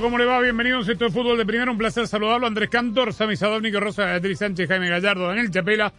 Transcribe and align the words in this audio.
¿Cómo 0.00 0.18
le 0.18 0.26
va? 0.26 0.40
Bienvenidos 0.40 0.88
a 0.88 0.92
esto 0.92 1.06
es 1.06 1.12
Fútbol 1.12 1.38
de 1.38 1.46
Primera. 1.46 1.70
Un 1.70 1.78
placer 1.78 2.06
saludarlo. 2.06 2.46
Andrés 2.46 2.68
Cantor, 2.68 3.14
Sami 3.14 3.34
Sadovnico, 3.34 3.80
Rosa 3.80 4.04
Beatriz 4.04 4.38
Sánchez, 4.38 4.68
Jaime 4.68 4.90
Gallardo, 4.90 5.26
Daniel 5.26 5.50
Chapela. 5.50 5.90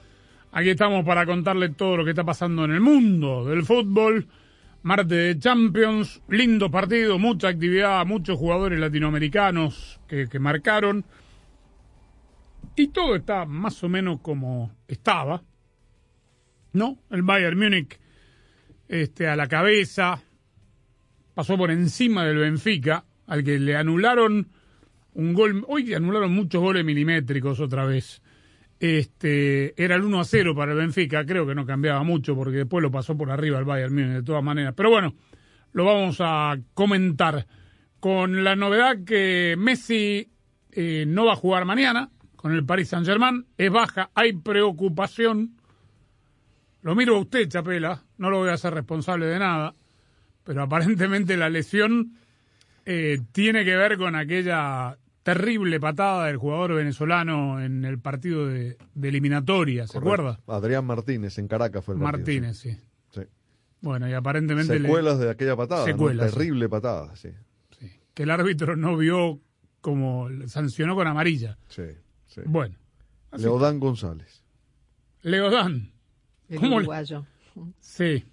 Aquí 0.51 0.69
estamos 0.69 1.03
para 1.03 1.25
contarle 1.25 1.69
todo 1.69 1.97
lo 1.97 2.03
que 2.03 2.11
está 2.11 2.23
pasando 2.23 2.65
en 2.65 2.71
el 2.71 2.79
mundo 2.79 3.45
del 3.45 3.63
fútbol. 3.63 4.27
Martes 4.83 5.07
de 5.07 5.39
Champions, 5.39 6.21
lindo 6.29 6.69
partido, 6.69 7.17
mucha 7.17 7.47
actividad, 7.47 8.05
muchos 8.05 8.37
jugadores 8.37 8.79
latinoamericanos 8.79 9.99
que, 10.07 10.27
que 10.27 10.37
marcaron. 10.37 11.03
Y 12.75 12.89
todo 12.89 13.15
está 13.15 13.45
más 13.45 13.83
o 13.83 13.89
menos 13.89 14.19
como 14.19 14.75
estaba. 14.87 15.41
¿No? 16.73 16.99
El 17.09 17.23
Bayern 17.23 17.57
Múnich 17.57 17.99
este, 18.87 19.27
a 19.27 19.35
la 19.35 19.47
cabeza, 19.47 20.21
pasó 21.33 21.57
por 21.57 21.71
encima 21.71 22.25
del 22.25 22.37
Benfica, 22.37 23.03
al 23.27 23.43
que 23.43 23.59
le 23.59 23.75
anularon 23.75 24.47
un 25.13 25.33
gol, 25.33 25.65
hoy 25.67 25.93
anularon 25.93 26.33
muchos 26.33 26.61
goles 26.61 26.83
milimétricos 26.83 27.59
otra 27.59 27.85
vez. 27.85 28.21
Este, 28.79 29.81
era 29.81 29.95
el 29.95 30.03
1 30.03 30.19
a 30.19 30.23
0 30.23 30.55
para 30.55 30.71
el 30.71 30.77
Benfica, 30.77 31.25
creo 31.25 31.47
que 31.47 31.55
no 31.55 31.65
cambiaba 31.65 32.03
mucho 32.03 32.35
porque 32.35 32.57
después 32.57 32.83
lo 32.83 32.91
pasó 32.91 33.17
por 33.17 33.31
arriba 33.31 33.57
el 33.57 33.65
Bayern 33.65 33.93
Múnich 33.93 34.13
de 34.13 34.23
todas 34.23 34.43
maneras. 34.43 34.73
Pero 34.75 34.89
bueno, 34.89 35.15
lo 35.73 35.85
vamos 35.85 36.17
a 36.19 36.57
comentar 36.73 37.47
con 37.99 38.43
la 38.43 38.55
novedad 38.55 39.03
que 39.05 39.55
Messi 39.57 40.29
eh, 40.71 41.05
no 41.07 41.25
va 41.25 41.33
a 41.33 41.37
jugar 41.37 41.65
mañana 41.65 42.09
con 42.35 42.53
el 42.53 42.65
Paris 42.65 42.89
Saint-Germain, 42.89 43.47
es 43.57 43.71
baja, 43.71 44.11
hay 44.13 44.33
preocupación. 44.33 45.57
Lo 46.83 46.95
miro 46.95 47.15
a 47.15 47.19
usted, 47.19 47.49
Chapela, 47.49 48.03
no 48.19 48.29
lo 48.29 48.37
voy 48.37 48.49
a 48.49 48.53
hacer 48.53 48.73
responsable 48.73 49.25
de 49.25 49.39
nada, 49.39 49.73
pero 50.43 50.61
aparentemente 50.61 51.35
la 51.35 51.49
lesión 51.49 52.13
eh, 52.89 53.19
tiene 53.33 53.65
que 53.65 53.75
ver 53.75 53.97
con 53.97 54.15
aquella 54.15 54.97
terrible 55.23 55.77
patada 55.79 56.27
del 56.27 56.37
jugador 56.37 56.73
venezolano 56.75 57.61
en 57.61 57.83
el 57.83 57.99
partido 57.99 58.47
de, 58.47 58.77
de 58.95 59.09
eliminatoria, 59.09 59.85
¿se 59.85 59.97
acuerda? 59.97 60.39
Adrián 60.47 60.85
Martínez 60.85 61.37
en 61.37 61.47
Caracas 61.49 61.83
fue 61.83 61.95
el 61.95 62.01
partido, 62.01 62.19
Martínez, 62.43 62.57
sí. 62.57 62.71
sí. 62.71 62.79
Sí. 63.11 63.21
Bueno, 63.81 64.07
y 64.07 64.13
aparentemente 64.13 64.79
le- 64.79 64.87
Secuelas 64.87 65.19
de 65.19 65.29
aquella 65.29 65.55
patada, 65.57 65.81
¿no? 65.81 65.85
Secuelas, 65.91 66.31
sí. 66.31 66.37
terrible 66.37 66.69
patada, 66.69 67.15
sí. 67.17 67.29
sí, 67.77 67.91
que 68.13 68.23
el 68.23 68.31
árbitro 68.31 68.75
no 68.77 68.95
vio 68.95 69.41
como 69.81 70.29
sancionó 70.47 70.95
con 70.95 71.07
amarilla. 71.07 71.57
sí, 71.67 71.83
sí. 72.25 72.41
Bueno, 72.45 72.75
Leodán 73.37 73.79
González. 73.81 74.43
Leodán, 75.21 75.91
El 76.47 76.57
¿Cómo 76.59 76.69
le- 76.79 76.85
uruguayo. 76.85 77.25
sí. 77.79 78.23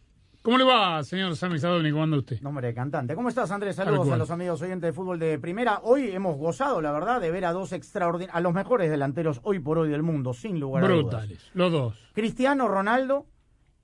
¿Cómo 0.45 0.59
le 0.59 0.65
va, 0.65 1.03
señor 1.05 1.35
Sammy 1.37 1.59
Sadovni? 1.59 1.91
¿Cómo 1.91 2.03
anda 2.03 2.19
usted? 2.19 2.39
Nombre 2.43 2.67
de 2.67 2.75
cantante. 2.75 3.15
¿Cómo 3.15 3.31
estás, 3.31 3.51
Andrés? 3.51 3.77
Saludos 3.77 4.11
a 4.11 4.19
los 4.19 4.31
amigos 4.31 4.61
oyentes 4.61 4.89
de 4.89 4.93
fútbol 4.93 5.19
de 5.19 5.39
primera. 5.39 5.81
Hoy 5.83 6.11
hemos 6.11 6.37
gozado, 6.37 6.83
la 6.83 6.93
verdad, 6.93 7.19
de 7.19 7.31
ver 7.31 7.47
a 7.47 7.53
dos 7.53 7.73
extraordinarios, 7.73 8.37
a 8.37 8.41
los 8.43 8.53
mejores 8.53 8.91
delanteros 8.91 9.41
hoy 9.43 9.59
por 9.61 9.79
hoy 9.79 9.89
del 9.89 10.03
mundo, 10.03 10.35
sin 10.35 10.61
lugar 10.61 10.85
a 10.85 10.89
dudas. 10.89 11.01
Brutales, 11.03 11.51
los 11.55 11.73
dos. 11.73 12.11
Cristiano 12.13 12.69
Ronaldo 12.69 13.25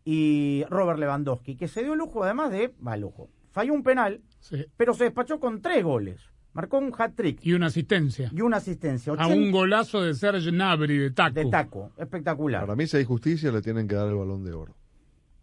y 0.04 0.65
Robert 0.69 0.98
Lewandowski, 0.98 1.56
que 1.56 1.66
se 1.66 1.82
dio 1.82 1.94
el 1.94 1.98
lujo 1.98 2.25
además 2.25 2.50
de, 2.50 2.75
va 2.87 2.94
lujo, 2.98 3.31
falló 3.53 3.72
un 3.72 3.82
penal, 3.82 4.21
Sí. 4.41 4.66
pero 4.77 4.92
se 4.92 5.04
despachó 5.04 5.41
con 5.41 5.62
tres 5.62 5.82
goles. 5.82 6.21
Marcó 6.53 6.77
un 6.77 6.92
hat-trick 6.97 7.38
Y 7.42 7.54
una 7.54 7.66
asistencia. 7.69 8.28
y 8.34 8.42
una 8.42 8.59
asistencia. 8.59 9.12
A 9.12 9.15
80 9.15 9.34
un 9.34 9.50
golazo 9.50 10.03
de 10.03 10.12
Serge 10.15 10.50
Gnabry 10.50 10.98
de 10.98 11.10
taco. 11.12 11.34
de 11.34 11.47
taco. 11.47 11.92
Espectacular. 11.97 12.60
Para 12.62 12.77
mí, 12.77 12.87
si 12.87 12.98
hay 12.98 13.04
justicia, 13.04 13.50
le 13.50 13.62
tienen 13.62 13.88
que 13.88 13.94
dar 13.94 14.09
el 14.09 14.16
balón 14.16 14.44
de 14.44 14.53
oro. 14.53 14.75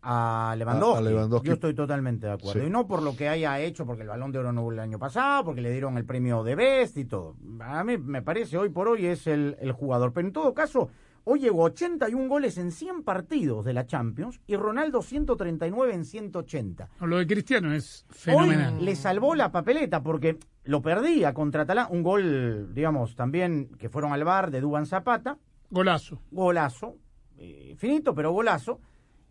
A 0.10 0.56
Lewandowski. 0.58 0.96
A- 0.96 0.98
a 1.00 1.02
Lewandowski. 1.02 1.48
Yo 1.48 1.54
estoy 1.56 1.74
totalmente 1.74 2.28
de 2.28 2.34
acuerdo. 2.34 2.62
Sí. 2.62 2.68
Y 2.68 2.70
no 2.70 2.88
por 2.88 3.02
lo 3.04 3.16
que 3.16 3.28
haya 3.28 3.60
hecho, 3.60 3.86
porque 3.86 4.04
el 4.04 4.08
balón 4.08 4.32
de 4.32 4.40
oro 4.40 4.54
no 4.54 4.62
hubo 4.62 4.72
el 4.72 4.80
año 4.80 4.98
pasado, 5.00 5.44
porque 5.44 5.60
le 5.62 5.70
dieron 5.72 5.98
el 5.98 6.06
premio 6.06 6.44
de 6.44 6.56
Best 6.56 6.96
y 6.98 7.06
todo. 7.06 7.36
A 7.60 7.84
mí 7.84 7.98
me 7.98 8.22
parece 8.22 8.58
hoy 8.58 8.70
por 8.70 8.88
hoy 8.88 9.06
es 9.06 9.28
el, 9.28 9.58
el 9.60 9.74
jugador. 9.74 10.14
Pero 10.14 10.28
en 10.28 10.34
todo 10.34 10.54
caso, 10.54 10.90
hoy 11.26 11.40
llegó 11.42 11.64
81 11.64 12.30
goles 12.30 12.58
en 12.58 12.72
100 12.72 13.04
partidos 13.04 13.66
de 13.66 13.74
la 13.74 13.86
Champions 13.86 14.40
y 14.48 14.56
Ronaldo 14.56 15.02
139 15.02 15.94
en 15.94 16.06
180. 16.06 16.90
No, 17.02 17.08
Lo 17.08 17.18
de 17.18 17.28
Cristiano 17.28 17.74
es 17.74 18.06
fenomenal. 18.10 18.76
Hoy 18.78 18.86
le 18.86 18.96
salvó 18.96 19.36
la 19.36 19.52
papeleta 19.52 20.02
porque 20.02 20.38
lo 20.64 20.82
perdía 20.82 21.34
contra 21.34 21.64
Atalanta. 21.64 21.92
Un 21.94 22.04
gol, 22.04 22.74
digamos, 22.74 23.16
también 23.16 23.70
que 23.78 23.90
fueron 23.90 24.14
al 24.14 24.24
bar 24.24 24.52
de 24.52 24.62
Duban 24.62 24.86
Zapata 24.86 25.38
Golazo. 25.70 26.22
golazo, 26.32 26.96
eh, 27.38 27.76
finito, 27.78 28.16
pero 28.16 28.32
golazo. 28.32 28.80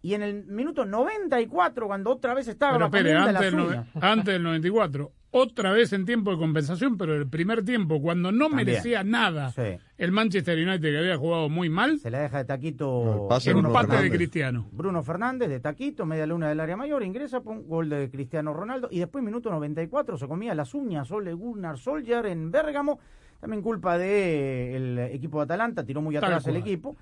Y 0.06 0.14
en 0.14 0.22
el 0.22 0.44
minuto 0.46 0.84
94, 0.84 1.88
cuando 1.88 2.10
otra 2.12 2.32
vez 2.32 2.46
estaba 2.46 2.74
Pero 2.88 2.88
de 3.04 3.12
antes 3.16 3.34
la 3.34 3.40
del, 3.40 3.50
suya. 3.50 3.86
nove- 3.92 4.00
antes 4.02 4.34
del 4.34 4.42
94. 4.44 5.10
Otra 5.32 5.72
vez 5.72 5.92
en 5.92 6.04
tiempo 6.06 6.30
de 6.30 6.38
compensación, 6.38 6.96
pero 6.96 7.14
el 7.16 7.28
primer 7.28 7.64
tiempo, 7.64 8.00
cuando 8.00 8.30
no 8.30 8.46
También. 8.46 8.66
merecía 8.68 9.02
nada 9.02 9.50
Sí. 9.50 9.62
el 9.98 10.12
Manchester 10.12 10.56
United, 10.56 10.80
que 10.92 10.96
había 10.98 11.16
jugado 11.16 11.48
muy 11.48 11.68
mal, 11.68 11.98
Se 11.98 12.10
la 12.10 12.20
deja 12.20 12.38
de 12.38 12.44
No, 12.44 12.46
taquito 12.46 13.28
el 13.36 13.42
de 13.44 13.52
Bruno 13.52 13.68
empate 13.68 13.86
de 13.86 13.92
Fernández. 13.94 14.16
Cristiano. 14.16 14.68
Bruno 14.70 15.02
Fernández 15.02 15.48
de 15.48 15.58
taquito, 15.60 16.06
media 16.06 16.24
luna 16.26 16.48
del 16.50 16.60
área 16.60 16.76
mayor, 16.76 17.02
ingresa, 17.02 17.40
pum, 17.40 17.64
gol 17.66 17.88
de 17.88 18.08
Cristiano 18.08 18.54
Ronaldo. 18.54 18.86
Y 18.92 19.00
después, 19.00 19.24
minuto 19.24 19.50
94, 19.50 20.16
se 20.16 20.28
comía 20.28 20.54
las 20.54 20.72
uñas 20.72 21.10
Ole 21.10 21.32
Gunnar 21.32 21.78
Solskjaer 21.78 22.26
en 22.26 22.52
Bérgamo. 22.52 23.00
También 23.40 23.60
culpa 23.60 23.98
del 23.98 24.98
equipo 25.00 25.38
de 25.40 25.44
Atalanta, 25.44 25.84
tiró 25.84 26.00
muy 26.00 26.16
atrás 26.16 26.46
el 26.46 26.56
equipo. 26.56 26.96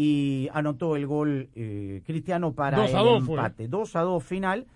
Y 0.00 0.48
anotó 0.52 0.94
el 0.94 1.08
gol 1.08 1.48
eh, 1.56 2.02
Cristiano 2.06 2.52
para 2.52 2.76
Dos 2.78 2.90
el 2.90 2.96
dos 2.98 3.28
empate. 3.28 3.66
2 3.66 3.96
a 3.96 4.00
2 4.02 4.22
final. 4.22 4.66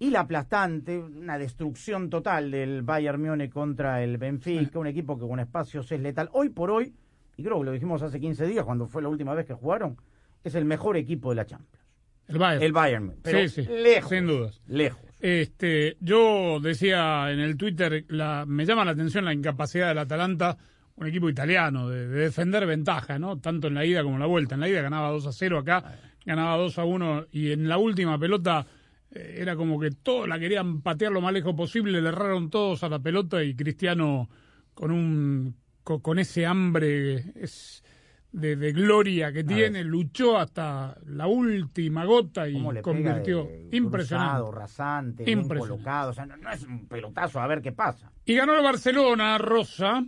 Y 0.00 0.10
la 0.10 0.20
aplastante, 0.20 0.98
una 0.98 1.38
destrucción 1.38 2.10
total 2.10 2.50
del 2.50 2.82
Bayern 2.82 3.22
Múnich 3.22 3.52
contra 3.52 4.02
el 4.02 4.18
Benfica, 4.18 4.80
un 4.80 4.88
equipo 4.88 5.16
que 5.16 5.28
con 5.28 5.38
espacios 5.38 5.92
es 5.92 6.00
letal. 6.00 6.28
Hoy 6.32 6.48
por 6.48 6.72
hoy, 6.72 6.92
y 7.36 7.44
creo 7.44 7.60
que 7.60 7.64
lo 7.66 7.70
dijimos 7.70 8.02
hace 8.02 8.18
15 8.18 8.44
días, 8.48 8.64
cuando 8.64 8.88
fue 8.88 9.02
la 9.02 9.08
última 9.08 9.34
vez 9.34 9.46
que 9.46 9.54
jugaron, 9.54 9.96
es 10.42 10.56
el 10.56 10.64
mejor 10.64 10.96
equipo 10.96 11.30
de 11.30 11.36
la 11.36 11.46
Champions. 11.46 11.86
El 12.26 12.38
Bayern. 12.38 12.62
El 12.64 12.72
Bayern. 12.72 13.14
Pero 13.22 13.38
Sí, 13.48 13.62
sí, 13.62 13.68
lejos. 13.70 14.10
sin 14.10 14.26
dudas. 14.26 14.60
Lejos. 14.66 15.00
Este, 15.20 15.96
yo 16.00 16.58
decía 16.60 17.30
en 17.30 17.38
el 17.38 17.56
Twitter, 17.56 18.04
la, 18.08 18.44
me 18.48 18.66
llama 18.66 18.84
la 18.84 18.90
atención 18.90 19.24
la 19.24 19.32
incapacidad 19.32 19.86
del 19.86 19.98
Atalanta, 19.98 20.58
un 20.96 21.06
equipo 21.06 21.28
italiano, 21.28 21.88
de, 21.88 22.06
de 22.08 22.20
defender 22.20 22.66
ventaja, 22.66 23.18
¿no? 23.18 23.38
Tanto 23.38 23.68
en 23.68 23.74
la 23.74 23.84
ida 23.84 24.02
como 24.02 24.16
en 24.16 24.20
la 24.20 24.26
vuelta. 24.26 24.54
En 24.54 24.60
la 24.60 24.68
ida 24.68 24.82
ganaba 24.82 25.10
2 25.10 25.26
a 25.26 25.32
0 25.32 25.58
acá, 25.58 25.98
ganaba 26.24 26.56
2 26.56 26.78
a 26.78 26.84
1 26.84 27.26
y 27.32 27.52
en 27.52 27.68
la 27.68 27.78
última 27.78 28.18
pelota 28.18 28.66
eh, 29.10 29.36
era 29.38 29.56
como 29.56 29.80
que 29.80 29.90
todos 29.90 30.28
la 30.28 30.38
querían 30.38 30.82
patear 30.82 31.12
lo 31.12 31.20
más 31.20 31.32
lejos 31.32 31.54
posible, 31.54 32.00
le 32.00 32.08
erraron 32.08 32.50
todos 32.50 32.82
a 32.84 32.88
la 32.88 32.98
pelota 32.98 33.42
y 33.42 33.54
Cristiano 33.54 34.28
con 34.74 34.90
un 34.90 35.56
co- 35.82 36.00
con, 36.00 36.18
ese 36.18 36.46
hambre 36.46 37.24
es 37.34 37.82
de, 38.30 38.56
de 38.56 38.72
gloria 38.72 39.30
que 39.32 39.44
tiene, 39.44 39.84
luchó 39.84 40.38
hasta 40.38 40.96
la 41.06 41.26
última 41.26 42.04
gota 42.06 42.48
y 42.48 42.54
¿Cómo 42.54 42.72
le 42.72 42.80
convirtió 42.80 43.44
de 43.44 43.68
impresionante. 43.72 44.30
cruzado, 44.38 44.52
rasante, 44.52 45.24
bien 45.24 45.40
Impresionante. 45.40 45.82
colocado. 45.84 46.10
O 46.10 46.14
sea, 46.14 46.24
no, 46.26 46.36
no 46.38 46.50
es 46.50 46.62
un 46.62 46.86
pelotazo, 46.86 47.40
a 47.40 47.46
ver 47.46 47.60
qué 47.60 47.72
pasa. 47.72 48.10
Y 48.24 48.34
ganó 48.34 48.56
el 48.56 48.62
Barcelona, 48.62 49.36
Rosa, 49.36 50.02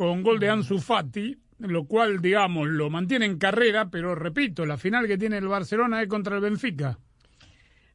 con 0.00 0.22
gol 0.22 0.40
de 0.40 0.48
Ansu 0.48 0.78
Fati, 0.78 1.36
lo 1.58 1.84
cual, 1.86 2.22
digamos, 2.22 2.66
lo 2.68 2.88
mantiene 2.88 3.26
en 3.26 3.36
carrera, 3.36 3.90
pero 3.90 4.14
repito, 4.14 4.64
la 4.64 4.78
final 4.78 5.06
que 5.06 5.18
tiene 5.18 5.36
el 5.36 5.46
Barcelona 5.46 6.00
es 6.00 6.08
contra 6.08 6.36
el 6.36 6.40
Benfica. 6.40 6.98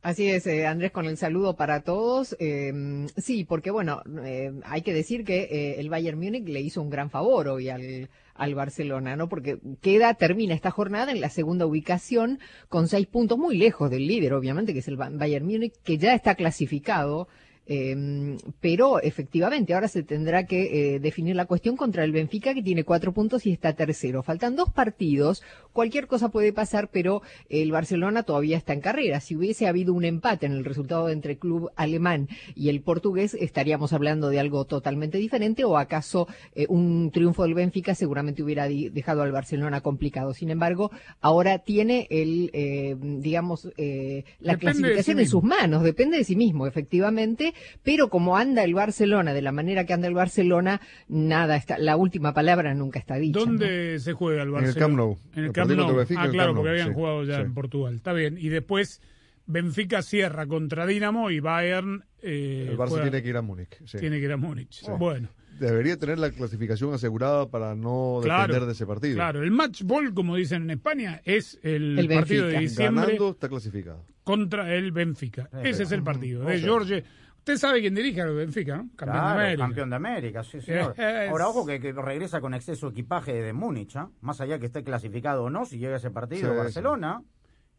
Así 0.03 0.29
es, 0.29 0.45
eh, 0.45 0.67
Andrés, 0.67 0.91
con 0.91 1.07
el 1.07 1.17
saludo 1.17 1.55
para 1.55 1.81
todos. 1.81 2.35
Eh, 2.37 3.07
sí, 3.17 3.43
porque 3.43 3.71
bueno, 3.71 4.03
eh, 4.23 4.51
hay 4.65 4.83
que 4.83 4.93
decir 4.93 5.23
que 5.23 5.45
eh, 5.49 5.79
el 5.79 5.89
Bayern 5.89 6.19
Múnich 6.19 6.47
le 6.47 6.61
hizo 6.61 6.79
un 6.79 6.91
gran 6.91 7.09
favor 7.09 7.47
hoy 7.47 7.69
al, 7.69 8.07
al 8.35 8.53
Barcelona, 8.53 9.15
¿no? 9.15 9.27
Porque 9.27 9.57
queda, 9.81 10.13
termina 10.13 10.53
esta 10.53 10.69
jornada 10.69 11.11
en 11.11 11.21
la 11.21 11.31
segunda 11.31 11.65
ubicación 11.65 12.37
con 12.69 12.87
seis 12.87 13.07
puntos 13.07 13.39
muy 13.39 13.57
lejos 13.57 13.89
del 13.89 14.05
líder, 14.05 14.33
obviamente, 14.33 14.73
que 14.73 14.79
es 14.79 14.87
el 14.87 14.95
Ba- 14.97 15.09
Bayern 15.11 15.43
Múnich, 15.47 15.73
que 15.83 15.97
ya 15.97 16.13
está 16.13 16.35
clasificado. 16.35 17.27
Eh, 17.67 18.37
pero 18.61 18.99
efectivamente 19.01 19.73
ahora 19.73 19.87
se 19.87 20.03
tendrá 20.03 20.45
que 20.45 20.95
eh, 20.95 20.99
definir 20.99 21.35
la 21.35 21.45
cuestión 21.45 21.75
contra 21.75 22.03
el 22.03 22.11
Benfica 22.11 22.53
que 22.53 22.61
tiene 22.63 22.83
cuatro 22.83 23.13
puntos 23.13 23.45
y 23.45 23.51
está 23.51 23.73
tercero. 23.73 24.23
Faltan 24.23 24.55
dos 24.55 24.69
partidos, 24.71 25.43
cualquier 25.73 26.07
cosa 26.07 26.29
puede 26.29 26.53
pasar, 26.53 26.89
pero 26.91 27.21
el 27.49 27.71
Barcelona 27.71 28.23
todavía 28.23 28.57
está 28.57 28.73
en 28.73 28.81
carrera. 28.81 29.19
Si 29.19 29.35
hubiese 29.35 29.67
habido 29.67 29.93
un 29.93 30.05
empate 30.05 30.45
en 30.45 30.53
el 30.53 30.65
resultado 30.65 31.09
entre 31.09 31.33
el 31.33 31.39
club 31.39 31.71
alemán 31.75 32.27
y 32.55 32.69
el 32.69 32.81
portugués, 32.81 33.33
estaríamos 33.33 33.93
hablando 33.93 34.29
de 34.29 34.39
algo 34.39 34.65
totalmente 34.65 35.17
diferente 35.17 35.63
o 35.63 35.77
acaso 35.77 36.27
eh, 36.53 36.65
un 36.69 37.11
triunfo 37.11 37.43
del 37.43 37.53
Benfica 37.53 37.95
seguramente 37.95 38.43
hubiera 38.43 38.67
dejado 38.67 39.21
al 39.21 39.31
Barcelona 39.31 39.81
complicado. 39.81 40.33
Sin 40.33 40.49
embargo, 40.49 40.91
ahora 41.21 41.59
tiene 41.59 42.07
el, 42.09 42.49
eh, 42.53 42.95
digamos, 42.99 43.69
eh, 43.77 44.23
la 44.39 44.53
Depende 44.53 44.65
de 44.65 44.73
sí 44.73 44.81
clasificación 44.81 45.19
en 45.19 45.27
sus 45.27 45.43
manos, 45.43 45.83
depende 45.83 46.17
de 46.17 46.23
sí 46.23 46.35
mismo, 46.35 46.67
efectivamente, 46.67 47.53
pero 47.83 48.09
como 48.09 48.37
anda 48.37 48.63
el 48.63 48.73
Barcelona, 48.73 49.33
de 49.33 49.41
la 49.41 49.51
manera 49.51 49.85
que 49.85 49.93
anda 49.93 50.07
el 50.07 50.13
Barcelona, 50.13 50.81
nada 51.07 51.55
está, 51.55 51.77
la 51.77 51.97
última 51.97 52.33
palabra 52.33 52.73
nunca 52.73 52.99
está 52.99 53.15
dicha. 53.15 53.39
¿no? 53.39 53.45
¿Dónde 53.45 53.99
se 53.99 54.13
juega 54.13 54.41
el 54.43 54.47
el 54.49 54.53
Barcelona? 54.53 54.79
Camp 54.79 54.95
Nou. 54.97 55.17
En 55.33 55.39
el 55.39 55.45
El 55.45 55.51
Camp 55.51 55.71
Nou. 55.71 55.87
Ah, 55.89 55.91
en 55.91 55.99
el 55.99 56.05
claro, 56.07 56.31
Camp 56.31 56.35
Nou, 56.37 56.55
porque 56.55 56.69
habían 56.69 56.87
sí, 56.89 56.93
jugado 56.93 57.23
ya 57.23 57.35
sí. 57.35 57.41
en 57.41 57.53
Portugal. 57.53 57.95
Está 57.95 58.13
bien. 58.13 58.37
Y 58.37 58.49
después 58.49 59.01
Benfica 59.47 60.01
cierra 60.01 60.47
contra 60.47 60.85
Dinamo 60.87 61.29
y 61.29 61.39
Bayern 61.39 62.03
eh, 62.21 62.67
El 62.69 62.77
Barça 62.77 62.89
juega- 62.89 63.03
tiene 63.03 63.21
que 63.23 63.29
ir 63.29 63.37
a 63.37 63.41
Múnich. 63.41 63.77
sí. 63.85 63.97
tiene 63.99 64.17
que 64.19 64.25
ir 64.25 64.31
a 64.31 64.37
Múnich. 64.37 64.81
Bueno, 64.97 65.29
Debería 65.59 65.97
tener 65.97 66.19
la 66.19 66.31
clasificación 66.31 66.93
asegurada 66.93 67.47
para 67.49 67.75
no 67.75 68.19
Claro, 68.21 68.41
depender 68.47 68.65
de 68.65 68.73
ese 68.73 68.85
partido. 68.85 69.15
claro. 69.15 69.41
El 69.41 69.51
match 69.51 69.83
ball, 69.83 70.13
como 70.13 70.35
dicen 70.35 70.63
en 70.63 70.71
España, 70.71 71.21
es 71.23 71.57
el, 71.63 71.97
El 71.97 72.07
partido 72.09 72.47
de 72.47 72.53
Benfica. 72.53 72.59
diciembre 72.59 73.03
Ganando 73.05 73.29
está 73.31 73.47
clasificado. 73.47 74.03
contra 74.25 74.75
el 74.75 74.91
Benfica. 74.91 75.47
Sí, 75.53 75.69
Ese 75.69 75.83
es 75.83 75.91
el 75.93 76.03
partido 76.03 76.43
de 76.43 76.55
Ojo. 76.57 76.65
George. 76.65 77.03
Usted 77.47 77.57
sabe 77.57 77.79
quién 77.79 77.93
dirige 77.93 78.21
al 78.23 78.33
Benfica, 78.33 78.77
¿no? 78.77 78.89
Campeón 78.95 79.19
Claro, 79.21 79.37
de 79.37 79.43
América. 79.45 79.63
campeón 79.65 79.89
de 79.91 79.95
América, 79.97 80.43
sí, 80.43 80.61
señor. 80.61 80.95
Es- 80.97 81.29
Ahora, 81.29 81.47
ojo 81.47 81.63
que, 81.63 81.79
que 81.79 81.91
regresa 81.93 82.41
con 82.41 82.55
exceso 82.55 82.87
de 82.87 82.93
equipaje 82.93 83.33
de 83.33 83.53
Múnich, 83.53 83.95
¿ah? 83.97 84.09
Más 84.21 84.41
allá 84.41 84.57
que 84.57 84.65
esté 84.65 84.83
clasificado 84.83 85.43
o 85.43 85.49
no, 85.51 85.63
si 85.67 85.77
llega 85.77 85.97
ese 85.97 86.09
partido 86.09 86.49
Sí, 86.51 86.57
Barcelona, 86.57 87.21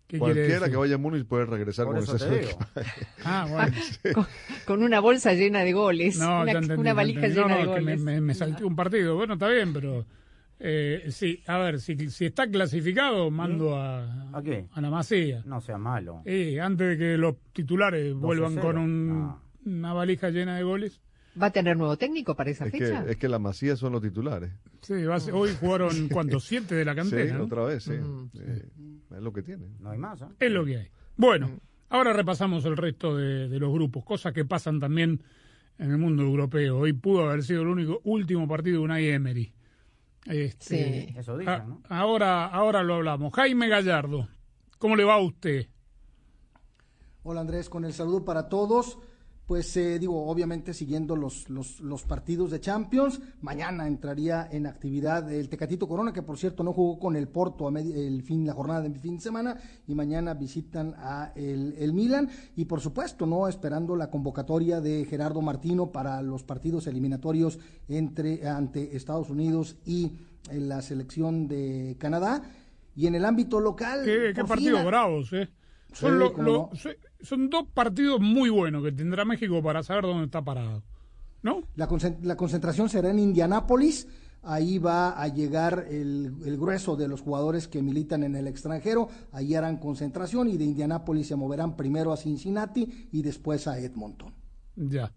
¿Qué 0.06 0.20
quiere 0.20 0.34
Cualquiera 0.34 0.68
que 0.70 0.76
vaya 0.76 0.94
a 0.94 0.98
Múnich 0.98 1.26
puede 1.26 1.46
regresar 1.46 1.86
por 1.86 1.96
con 1.96 2.16
digo. 2.16 2.58
Ah, 3.24 3.44
bueno. 3.50 3.76
con, 4.14 4.26
con 4.66 4.82
una 4.84 5.00
bolsa 5.00 5.32
llena 5.32 5.64
de 5.64 5.72
goles, 5.72 6.16
No, 6.20 6.42
una, 6.42 6.52
entendí, 6.52 6.92
valija. 6.92 7.20
No, 7.22 7.34
llena 7.34 7.48
no, 7.48 7.56
de 7.56 7.62
que 7.62 7.68
me, 7.84 7.96
goles. 7.96 8.00
me, 8.02 8.20
me 8.20 8.34
salté 8.34 8.64
un 8.64 8.76
partido. 8.76 9.16
Bueno, 9.16 9.32
está 9.32 9.48
bien, 9.48 9.72
pero 9.72 10.06
eh, 10.60 11.06
sí, 11.10 11.42
a 11.48 11.58
ver, 11.58 11.80
si, 11.80 12.08
si 12.10 12.26
está 12.26 12.48
clasificado, 12.48 13.32
mando 13.32 13.76
a, 13.76 14.28
¿A 14.32 14.42
qué? 14.44 14.66
a 14.72 14.80
la 14.80 14.90
Masía. 14.90 15.42
No 15.44 15.60
sea 15.60 15.76
malo. 15.76 16.22
Eh, 16.24 16.60
antes 16.60 16.90
de 16.90 16.96
que 16.96 17.18
los 17.18 17.34
titulares 17.52 18.14
vuelvan 18.14 18.54
12-0. 18.54 18.60
con 18.60 18.78
un- 18.78 19.08
No. 19.08 19.45
Una 19.66 19.92
valija 19.92 20.30
llena 20.30 20.56
de 20.56 20.62
goles. 20.62 21.00
¿Va 21.40 21.46
a 21.48 21.50
tener 21.50 21.76
nuevo 21.76 21.98
técnico 21.98 22.34
para 22.34 22.50
esa 22.50 22.64
Es 22.66 22.72
que, 22.72 22.78
fecha? 22.78 23.04
es 23.06 23.16
que 23.18 23.28
la 23.28 23.38
Masía 23.38 23.76
son 23.76 23.92
los 23.92 24.00
titulares. 24.00 24.52
Sí, 24.80 25.04
va 25.04 25.16
a 25.16 25.20
ser- 25.20 25.34
hoy 25.34 25.50
jugaron, 25.60 25.90
¿cuántos? 26.08 26.44
Siete 26.44 26.74
de 26.74 26.84
la 26.84 26.92
Sí, 26.92 26.96
cantera. 26.98 27.36
¿no? 27.36 27.44
otra 27.44 27.64
vez, 27.64 27.82
sí. 27.84 27.90
Mm. 27.92 28.30
Eh, 28.40 28.68
es 29.16 29.22
lo 29.22 29.32
que 29.32 29.42
tiene. 29.42 29.66
No 29.80 29.90
hay 29.90 29.98
más, 29.98 30.22
¿ah? 30.22 30.30
Es 30.40 30.50
lo 30.50 30.64
que 30.64 30.78
hay. 30.78 30.88
Bueno, 31.16 31.60
ahora 31.90 32.12
repasamos 32.14 32.64
el 32.64 32.76
resto 32.76 33.16
de, 33.16 33.48
de 33.48 33.58
los 33.58 33.70
grupos, 33.72 34.02
cosas 34.04 34.32
que 34.32 34.44
pasan 34.46 34.80
también 34.80 35.22
en 35.78 35.90
el 35.90 35.98
mundo 35.98 36.22
europeo. 36.22 36.78
Hoy 36.78 36.94
pudo 36.94 37.28
haber 37.28 37.42
sido 37.42 37.60
el 37.62 37.68
único 37.68 38.00
último 38.04 38.48
partido 38.48 38.78
de 38.78 38.84
Unai 38.84 39.08
Emery. 39.10 39.52
Este, 40.24 41.06
Sí. 41.08 41.14
Eso 41.18 41.36
dicen, 41.36 41.52
a- 41.54 41.64
¿no? 41.64 41.82
ahora, 41.90 42.46
ahora 42.46 42.82
lo 42.82 42.94
hablamos. 42.94 43.32
Jaime 43.34 43.68
Gallardo, 43.68 44.26
¿cómo 44.78 44.96
le 44.96 45.04
va 45.04 45.14
a 45.14 45.20
usted? 45.20 45.66
Hola 47.24 47.40
Andrés, 47.42 47.68
con 47.68 47.84
el 47.84 47.92
saludo 47.92 48.24
para 48.24 48.48
todos. 48.48 48.98
Pues 49.46 49.76
eh, 49.76 50.00
digo, 50.00 50.26
obviamente 50.26 50.75
siguiendo 50.75 51.14
los, 51.14 51.48
los, 51.48 51.81
los 51.81 52.02
partidos 52.02 52.50
de 52.50 52.58
Champions, 52.58 53.20
mañana 53.43 53.87
entraría 53.87 54.48
en 54.50 54.66
actividad 54.66 55.32
el 55.32 55.48
Tecatito 55.48 55.87
Corona, 55.87 56.12
que 56.12 56.22
por 56.22 56.37
cierto 56.37 56.64
no 56.64 56.72
jugó 56.72 56.98
con 56.98 57.14
el 57.14 57.28
Porto 57.28 57.69
a 57.69 57.81
el 57.81 58.22
fin, 58.25 58.44
la 58.44 58.54
jornada 58.54 58.82
de 58.82 58.98
fin 58.98 59.16
de 59.16 59.22
semana, 59.22 59.56
y 59.87 59.94
mañana 59.94 60.34
visitan 60.34 60.94
a 60.98 61.31
el, 61.37 61.76
el 61.78 61.93
Milan, 61.93 62.28
y 62.56 62.64
por 62.64 62.81
supuesto, 62.81 63.25
no 63.25 63.46
esperando 63.46 63.94
la 63.94 64.10
convocatoria 64.10 64.81
de 64.81 65.04
Gerardo 65.04 65.40
Martino 65.40 65.92
para 65.92 66.22
los 66.22 66.42
partidos 66.42 66.88
eliminatorios 66.88 67.60
entre 67.88 68.49
ante 68.49 68.96
Estados 68.96 69.31
Unidos 69.31 69.76
y 69.87 70.06
eh, 70.50 70.58
la 70.58 70.82
selección 70.82 71.46
de 71.46 71.94
Canadá. 72.00 72.42
Y 72.96 73.06
en 73.06 73.14
el 73.14 73.25
ámbito 73.25 73.60
local. 73.60 74.02
Qué, 74.04 74.32
qué 74.34 74.44
fin, 74.44 74.72
bravos, 74.84 75.32
¿eh? 75.34 75.49
Son, 75.92 76.12
Sí, 76.12 76.18
lo- 76.18 76.32
cómo 76.32 76.42
lo- 76.44 76.70
no. 76.72 76.76
se- 76.78 76.98
son 77.20 77.48
dos 77.50 77.64
partidos 77.72 78.20
muy 78.20 78.50
buenos 78.50 78.82
que 78.84 78.92
tendrá 78.92 79.24
México 79.24 79.62
para 79.62 79.82
saber 79.82 80.02
dónde 80.04 80.24
está 80.26 80.42
parado. 80.42 80.82
¿No? 81.42 81.62
La 81.76 82.36
concentración 82.36 82.88
será 82.88 83.10
en 83.10 83.18
Indianápolis. 83.20 84.08
Ahí 84.42 84.78
va 84.78 85.20
a 85.20 85.26
llegar 85.28 85.86
el, 85.90 86.32
el 86.44 86.56
grueso 86.56 86.96
de 86.96 87.08
los 87.08 87.20
jugadores 87.20 87.66
que 87.68 87.82
militan 87.82 88.22
en 88.24 88.36
el 88.36 88.46
extranjero. 88.46 89.08
Ahí 89.32 89.54
harán 89.54 89.76
concentración 89.78 90.48
y 90.48 90.56
de 90.56 90.64
Indianápolis 90.64 91.26
se 91.28 91.36
moverán 91.36 91.76
primero 91.76 92.12
a 92.12 92.16
Cincinnati 92.16 93.08
y 93.12 93.22
después 93.22 93.66
a 93.66 93.78
Edmonton. 93.78 94.32
Ya. 94.76 95.12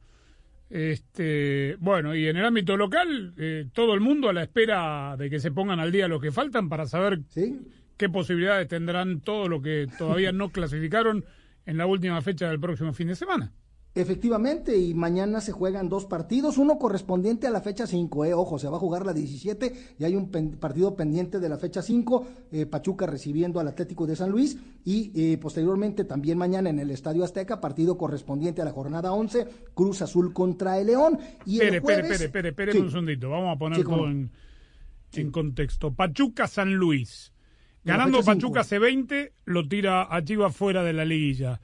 Este, 0.69 1.75
bueno, 1.79 2.15
y 2.15 2.27
en 2.27 2.37
el 2.37 2.45
ámbito 2.45 2.77
local, 2.77 3.33
eh, 3.37 3.67
todo 3.73 3.93
el 3.95 4.01
mundo 4.01 4.29
a 4.29 4.33
la 4.33 4.43
espera 4.43 5.15
de 5.17 5.29
que 5.29 5.39
se 5.39 5.51
pongan 5.51 5.79
al 5.79 5.91
día 5.91 6.07
los 6.07 6.21
que 6.21 6.31
faltan 6.31 6.69
para 6.69 6.85
saber 6.85 7.21
¿Sí? 7.29 7.59
Qué 7.99 8.09
posibilidades 8.09 8.67
tendrán 8.67 9.19
todos 9.21 9.47
los 9.49 9.61
que 9.61 9.87
todavía 9.97 10.31
no 10.31 10.49
clasificaron 10.51 11.23
en 11.67 11.77
la 11.77 11.85
última 11.85 12.19
fecha 12.21 12.47
del 12.49 12.59
próximo 12.59 12.93
fin 12.93 13.09
de 13.09 13.15
semana. 13.15 13.51
Efectivamente, 13.95 14.77
y 14.77 14.93
mañana 14.93 15.41
se 15.41 15.51
juegan 15.51 15.89
dos 15.89 16.05
partidos, 16.05 16.57
uno 16.59 16.77
correspondiente 16.77 17.47
a 17.47 17.49
la 17.49 17.59
fecha 17.59 17.85
5, 17.87 18.23
eh, 18.25 18.33
ojo, 18.35 18.57
se 18.59 18.69
va 18.69 18.77
a 18.77 18.79
jugar 18.79 19.03
la 19.05 19.13
17 19.13 19.95
y 19.97 20.03
hay 20.05 20.15
un 20.15 20.29
pen- 20.29 20.57
partido 20.57 20.95
pendiente 20.95 21.39
de 21.39 21.49
la 21.49 21.57
fecha 21.57 21.81
5, 21.81 22.27
eh, 22.51 22.65
Pachuca 22.67 23.07
recibiendo 23.07 23.59
al 23.59 23.67
Atlético 23.67 24.05
de 24.07 24.15
San 24.15 24.29
Luis 24.29 24.57
y 24.85 25.11
eh, 25.15 25.37
posteriormente 25.39 26.05
también 26.05 26.37
mañana 26.37 26.69
en 26.69 26.79
el 26.79 26.91
Estadio 26.91 27.23
Azteca, 27.25 27.59
partido 27.59 27.97
correspondiente 27.97 28.61
a 28.61 28.65
la 28.65 28.71
jornada 28.71 29.11
11, 29.11 29.47
Cruz 29.73 30.01
Azul 30.03 30.33
contra 30.33 30.79
el 30.79 30.87
León. 30.87 31.19
Y 31.45 31.55
Espere, 31.59 31.75
el 31.77 31.81
jueves, 31.81 32.31
Sí. 32.71 32.77
un 32.79 32.91
segundito. 32.91 33.29
Vamos 33.31 33.55
a 33.55 33.59
poner 33.59 33.79
Sí, 33.79 33.83
todo 33.83 34.07
en 34.07 35.31
contexto. 35.31 35.91
Pachuca 35.93 36.47
San 36.47 36.73
Luis. 36.75 37.33
Ganando 37.83 38.23
Pachuca 38.23 38.63
cinco. 38.63 38.85
C20, 38.85 39.31
lo 39.45 39.67
tira 39.67 40.07
a 40.13 40.23
Chivas 40.23 40.55
fuera 40.55 40.83
de 40.83 40.93
la 40.93 41.05
liguilla. 41.05 41.59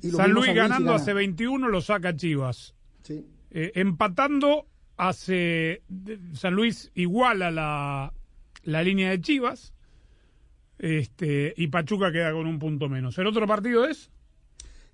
San 0.00 0.30
Luis 0.30 0.54
ganando 0.54 0.92
gana. 0.92 1.04
C21, 1.04 1.68
lo 1.68 1.80
saca 1.80 2.10
a 2.10 2.16
Chivas. 2.16 2.74
Sí. 3.02 3.26
Eh, 3.50 3.72
empatando 3.74 4.66
hace 4.96 5.82
San 6.34 6.54
Luis 6.54 6.90
iguala 6.94 7.50
la, 7.50 8.12
la 8.64 8.82
línea 8.82 9.10
de 9.10 9.20
Chivas 9.20 9.72
este 10.82 11.54
y 11.56 11.68
Pachuca 11.68 12.12
queda 12.12 12.32
con 12.32 12.46
un 12.46 12.58
punto 12.58 12.88
menos. 12.88 13.16
¿El 13.18 13.28
otro 13.28 13.46
partido 13.46 13.86
es? 13.86 14.10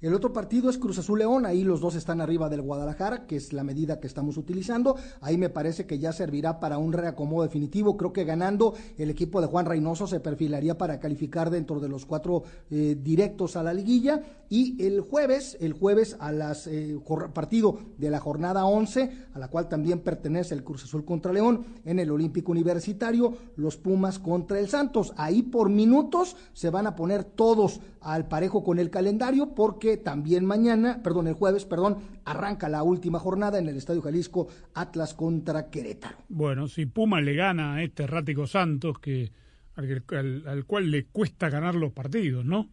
El 0.00 0.14
otro 0.14 0.32
partido 0.32 0.70
es 0.70 0.78
Cruz 0.78 0.96
Azul 1.00 1.18
León, 1.18 1.44
ahí 1.44 1.64
los 1.64 1.80
dos 1.80 1.96
están 1.96 2.20
arriba 2.20 2.48
del 2.48 2.62
Guadalajara, 2.62 3.26
que 3.26 3.34
es 3.34 3.52
la 3.52 3.64
medida 3.64 3.98
que 3.98 4.06
estamos 4.06 4.36
utilizando. 4.36 4.94
Ahí 5.20 5.36
me 5.36 5.50
parece 5.50 5.86
que 5.86 5.98
ya 5.98 6.12
servirá 6.12 6.60
para 6.60 6.78
un 6.78 6.92
reacomodo 6.92 7.42
definitivo. 7.42 7.96
Creo 7.96 8.12
que 8.12 8.22
ganando 8.22 8.74
el 8.96 9.10
equipo 9.10 9.40
de 9.40 9.48
Juan 9.48 9.66
Reynoso 9.66 10.06
se 10.06 10.20
perfilaría 10.20 10.78
para 10.78 11.00
calificar 11.00 11.50
dentro 11.50 11.80
de 11.80 11.88
los 11.88 12.06
cuatro 12.06 12.44
eh, 12.70 12.96
directos 13.02 13.56
a 13.56 13.64
la 13.64 13.74
liguilla. 13.74 14.22
Y 14.48 14.80
el 14.86 15.00
jueves, 15.00 15.56
el 15.60 15.72
jueves 15.72 16.16
a 16.20 16.30
las 16.30 16.68
eh, 16.68 16.96
partido 17.34 17.80
de 17.98 18.08
la 18.08 18.20
jornada 18.20 18.66
11, 18.66 19.26
a 19.34 19.38
la 19.40 19.48
cual 19.48 19.68
también 19.68 19.98
pertenece 19.98 20.54
el 20.54 20.62
Cruz 20.62 20.84
Azul 20.84 21.04
contra 21.04 21.32
León, 21.32 21.64
en 21.84 21.98
el 21.98 22.12
Olímpico 22.12 22.52
Universitario, 22.52 23.36
los 23.56 23.76
Pumas 23.76 24.20
contra 24.20 24.60
el 24.60 24.68
Santos. 24.68 25.12
Ahí 25.16 25.42
por 25.42 25.70
minutos 25.70 26.36
se 26.52 26.70
van 26.70 26.86
a 26.86 26.94
poner 26.94 27.24
todos 27.24 27.80
al 28.00 28.28
parejo 28.28 28.62
con 28.62 28.78
el 28.78 28.90
calendario 28.90 29.54
porque 29.56 29.87
también 29.96 30.44
mañana, 30.44 31.00
perdón, 31.02 31.26
el 31.28 31.34
jueves, 31.34 31.64
perdón, 31.64 31.96
arranca 32.24 32.68
la 32.68 32.82
última 32.82 33.18
jornada 33.18 33.58
en 33.58 33.68
el 33.68 33.76
Estadio 33.76 34.02
Jalisco 34.02 34.48
Atlas 34.74 35.14
contra 35.14 35.70
Querétaro. 35.70 36.18
Bueno, 36.28 36.68
si 36.68 36.86
Puma 36.86 37.20
le 37.20 37.34
gana 37.34 37.74
a 37.74 37.82
este 37.82 38.02
errático 38.04 38.46
Santos, 38.46 38.98
que 38.98 39.30
al, 39.76 40.04
al- 40.10 40.44
al 40.46 40.64
cual 40.66 40.90
le 40.90 41.06
cuesta 41.06 41.48
ganar 41.48 41.74
los 41.74 41.92
partidos, 41.92 42.44
¿no? 42.44 42.68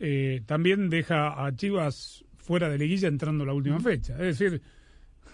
Eh, 0.00 0.42
también 0.46 0.88
deja 0.90 1.44
a 1.44 1.54
Chivas 1.54 2.24
fuera 2.36 2.68
de 2.68 2.78
liguilla 2.78 3.08
entrando 3.08 3.44
la 3.44 3.52
última 3.52 3.78
fecha. 3.80 4.14
Es 4.14 4.38
decir, 4.38 4.62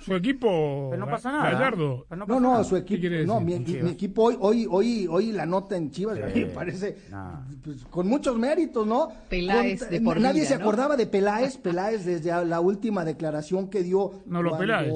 Su 0.05 0.15
equipo, 0.15 0.89
Pero 0.91 1.05
no 1.07 1.11
pasa 1.11 1.33
nada. 1.33 1.51
Gallardo. 1.51 2.05
Pero 2.09 2.19
No, 2.19 2.27
pasa 2.27 2.41
no, 2.41 2.51
nada. 2.53 2.65
su 2.65 2.75
¿Qué 2.85 2.99
quiere 3.01 3.19
equipo, 3.21 3.35
no, 3.35 3.41
mi, 3.41 3.59
mi 3.59 3.91
equipo 3.91 4.25
hoy, 4.25 4.37
hoy, 4.41 4.67
hoy, 4.71 5.07
hoy 5.11 5.33
la 5.33 5.47
nota 5.47 5.77
en 5.77 5.91
Chivas 5.91 6.19
Sí. 6.35 6.41
me 6.41 6.47
parece 6.47 6.97
Nah. 7.11 7.41
pues, 7.63 7.85
con 7.87 8.07
muchos 8.09 8.37
méritos, 8.37 8.87
¿no? 8.87 9.09
Peláez 9.29 9.81
Con- 9.81 9.91
de 9.91 10.01
por 10.01 10.21
nadie 10.21 10.41
vida, 10.43 10.49
se 10.51 10.57
¿no? 10.59 10.61
acordaba 10.65 10.97
de 10.97 11.07
Peláez, 11.07 11.57
Peláez 11.57 12.05
desde 12.05 12.45
la 12.45 12.61
última 12.61 13.05
declaración 13.05 13.69
que 13.71 13.83
dio. 13.83 14.13
No 14.27 14.43
lo 14.43 14.59
Peláez. 14.59 14.93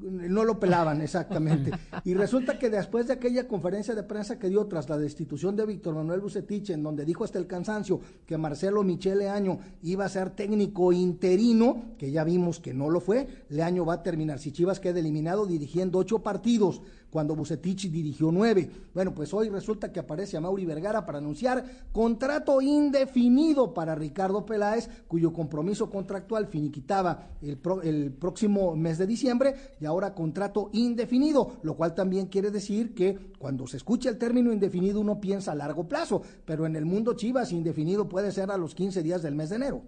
No 0.00 0.44
lo 0.44 0.58
pelaban, 0.58 1.00
exactamente. 1.00 1.70
Y 2.04 2.14
resulta 2.14 2.58
que 2.58 2.68
después 2.68 3.06
de 3.06 3.12
aquella 3.12 3.46
conferencia 3.46 3.94
de 3.94 4.02
prensa 4.02 4.38
que 4.38 4.48
dio 4.48 4.66
tras 4.66 4.88
la 4.88 4.98
destitución 4.98 5.54
de 5.54 5.66
Víctor 5.66 5.94
Manuel 5.94 6.20
Bucetich, 6.20 6.70
en 6.70 6.82
donde 6.82 7.04
dijo 7.04 7.22
hasta 7.22 7.38
el 7.38 7.46
cansancio 7.46 8.00
que 8.26 8.36
Marcelo 8.36 8.82
Michele 8.82 9.28
Año 9.28 9.60
iba 9.82 10.04
a 10.04 10.08
ser 10.08 10.30
técnico 10.30 10.92
interino, 10.92 11.94
que 11.96 12.10
ya 12.10 12.24
vimos 12.24 12.58
que 12.58 12.74
no 12.74 12.90
lo 12.90 13.00
fue, 13.00 13.44
Leaño 13.48 13.86
va 13.86 13.94
a 13.94 14.02
terminar, 14.02 14.40
si 14.40 14.50
Chivas 14.50 14.80
queda 14.80 14.98
eliminado, 14.98 15.46
dirigiendo 15.46 15.98
ocho 15.98 16.24
partidos, 16.24 16.82
cuando 17.14 17.36
Bucetich 17.36 17.92
dirigió 17.92 18.32
nueve. 18.32 18.68
Bueno, 18.92 19.14
pues 19.14 19.32
hoy 19.32 19.48
resulta 19.48 19.92
que 19.92 20.00
aparece 20.00 20.36
a 20.36 20.40
Mauri 20.40 20.64
Vergara 20.64 21.06
para 21.06 21.18
anunciar 21.18 21.64
contrato 21.92 22.60
indefinido 22.60 23.72
para 23.72 23.94
Ricardo 23.94 24.44
Peláez, 24.44 24.90
cuyo 25.06 25.32
compromiso 25.32 25.88
contractual 25.88 26.48
finiquitaba 26.48 27.28
el, 27.40 27.60
el 27.84 28.10
próximo 28.10 28.74
mes 28.74 28.98
de 28.98 29.06
diciembre 29.06 29.54
y 29.80 29.86
ahora 29.86 30.12
contrato 30.12 30.70
indefinido, 30.72 31.60
lo 31.62 31.76
cual 31.76 31.94
también 31.94 32.26
quiere 32.26 32.50
decir 32.50 32.94
que 32.94 33.16
cuando 33.38 33.68
se 33.68 33.76
escucha 33.76 34.10
el 34.10 34.18
término 34.18 34.52
indefinido 34.52 34.98
uno 34.98 35.20
piensa 35.20 35.52
a 35.52 35.54
largo 35.54 35.86
plazo, 35.86 36.20
pero 36.44 36.66
en 36.66 36.74
el 36.74 36.84
mundo 36.84 37.14
Chivas 37.14 37.52
indefinido 37.52 38.08
puede 38.08 38.32
ser 38.32 38.50
a 38.50 38.56
los 38.56 38.74
15 38.74 39.04
días 39.04 39.22
del 39.22 39.36
mes 39.36 39.50
de 39.50 39.56
enero. 39.56 39.82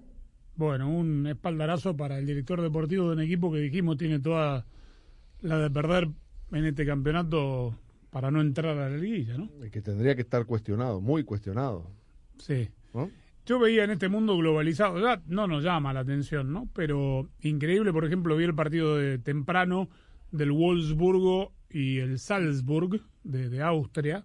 Bueno, 0.55 0.89
un 0.89 1.27
espaldarazo 1.27 1.97
para 1.97 2.21
el 2.21 2.25
director 2.25 2.63
deportivo 2.63 3.09
de 3.09 3.15
un 3.15 3.21
equipo 3.21 3.51
que 3.51 3.59
dijimos 3.59 3.97
tiene 3.97 4.21
toda 4.21 4.65
la 5.41 5.59
de 5.59 5.71
perder 5.71 6.11
en 6.53 6.65
este 6.65 6.87
campeonato 6.87 7.75
para 8.11 8.31
no 8.31 8.41
entrar 8.41 8.79
a 8.79 8.89
la 8.89 8.97
liguilla, 8.97 9.37
¿no? 9.37 9.51
Que 9.71 9.83
tendría 9.83 10.15
que 10.15 10.23
estar 10.23 10.47
cuestionado, 10.47 11.01
muy 11.01 11.25
cuestionado. 11.25 11.91
Sí. 12.39 12.71
¿no? 12.95 13.11
Yo 13.45 13.59
veía 13.59 13.85
en 13.85 13.91
este 13.91 14.09
mundo 14.09 14.37
globalizado, 14.37 14.99
ya 15.01 15.23
no 15.27 15.47
nos 15.47 15.63
llama 15.63 15.93
la 15.93 16.01
atención, 16.01 16.53
¿no? 16.53 16.69
Pero 16.73 17.29
increíble, 17.43 17.93
por 17.93 18.05
ejemplo, 18.05 18.37
vi 18.37 18.45
el 18.45 18.55
partido 18.55 18.97
de 18.97 19.19
temprano 19.19 19.89
del 20.33 20.51
Wolfsburgo 20.53 21.53
y 21.71 21.99
el 21.99 22.19
Salzburg 22.19 23.03
de, 23.23 23.49
de 23.49 23.63
Austria. 23.63 24.25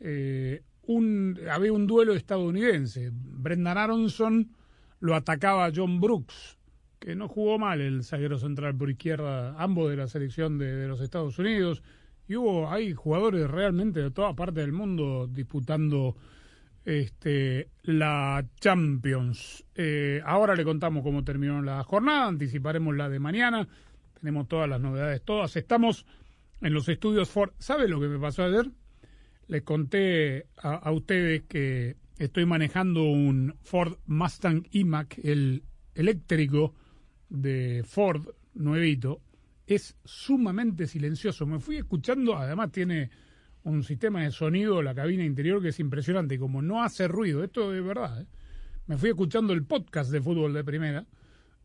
Eh, 0.00 0.62
un, 0.82 1.38
había 1.50 1.72
un 1.72 1.86
duelo 1.86 2.12
estadounidense. 2.12 3.10
Brendan 3.12 3.78
Aronson 3.78 4.50
lo 5.00 5.14
atacaba 5.14 5.66
a 5.66 5.72
John 5.74 6.00
Brooks, 6.00 6.58
que 7.02 7.16
no 7.16 7.26
jugó 7.26 7.58
mal 7.58 7.80
el 7.80 8.04
zaguero 8.04 8.38
central 8.38 8.76
por 8.76 8.88
izquierda, 8.88 9.56
ambos 9.58 9.90
de 9.90 9.96
la 9.96 10.06
selección 10.06 10.56
de, 10.56 10.86
los 10.86 11.00
Estados 11.00 11.36
Unidos. 11.36 11.82
Y 12.28 12.36
hubo, 12.36 12.70
hay 12.70 12.92
jugadores 12.92 13.50
realmente 13.50 14.00
de 14.00 14.12
toda 14.12 14.36
parte 14.36 14.60
del 14.60 14.70
mundo 14.70 15.26
disputando 15.26 16.16
este, 16.84 17.70
la 17.82 18.46
Champions. 18.60 19.64
Eh, 19.74 20.22
ahora 20.24 20.54
le 20.54 20.62
contamos 20.62 21.02
cómo 21.02 21.24
terminó 21.24 21.60
la 21.60 21.82
jornada, 21.82 22.28
anticiparemos 22.28 22.94
la 22.94 23.08
de 23.08 23.18
mañana, 23.18 23.66
tenemos 24.20 24.46
todas 24.46 24.68
las 24.68 24.80
novedades, 24.80 25.22
todas. 25.22 25.56
Estamos 25.56 26.06
en 26.60 26.72
los 26.72 26.88
estudios 26.88 27.28
Ford. 27.28 27.50
¿Sabe 27.58 27.88
lo 27.88 28.00
que 28.00 28.06
me 28.06 28.20
pasó 28.20 28.44
ayer? 28.44 28.70
Les 29.48 29.62
conté 29.62 30.46
a, 30.56 30.74
a 30.74 30.92
ustedes 30.92 31.42
que 31.48 31.96
estoy 32.16 32.46
manejando 32.46 33.02
un 33.02 33.56
Ford 33.60 33.96
Mustang 34.06 34.68
IMAC, 34.70 35.18
el 35.24 35.64
eléctrico 35.96 36.76
de 37.32 37.82
Ford, 37.84 38.28
nuevito. 38.54 39.20
Es 39.66 39.96
sumamente 40.04 40.86
silencioso. 40.86 41.46
Me 41.46 41.58
fui 41.58 41.76
escuchando, 41.78 42.36
además 42.36 42.70
tiene 42.70 43.10
un 43.64 43.82
sistema 43.82 44.22
de 44.22 44.30
sonido, 44.30 44.82
la 44.82 44.94
cabina 44.94 45.24
interior, 45.24 45.62
que 45.62 45.68
es 45.68 45.80
impresionante. 45.80 46.38
Como 46.38 46.60
no 46.60 46.82
hace 46.82 47.08
ruido, 47.08 47.42
esto 47.42 47.74
es 47.74 47.82
verdad. 47.82 48.22
¿eh? 48.22 48.26
Me 48.86 48.96
fui 48.96 49.10
escuchando 49.10 49.52
el 49.52 49.64
podcast 49.64 50.10
de 50.10 50.20
fútbol 50.20 50.52
de 50.52 50.64
primera. 50.64 51.06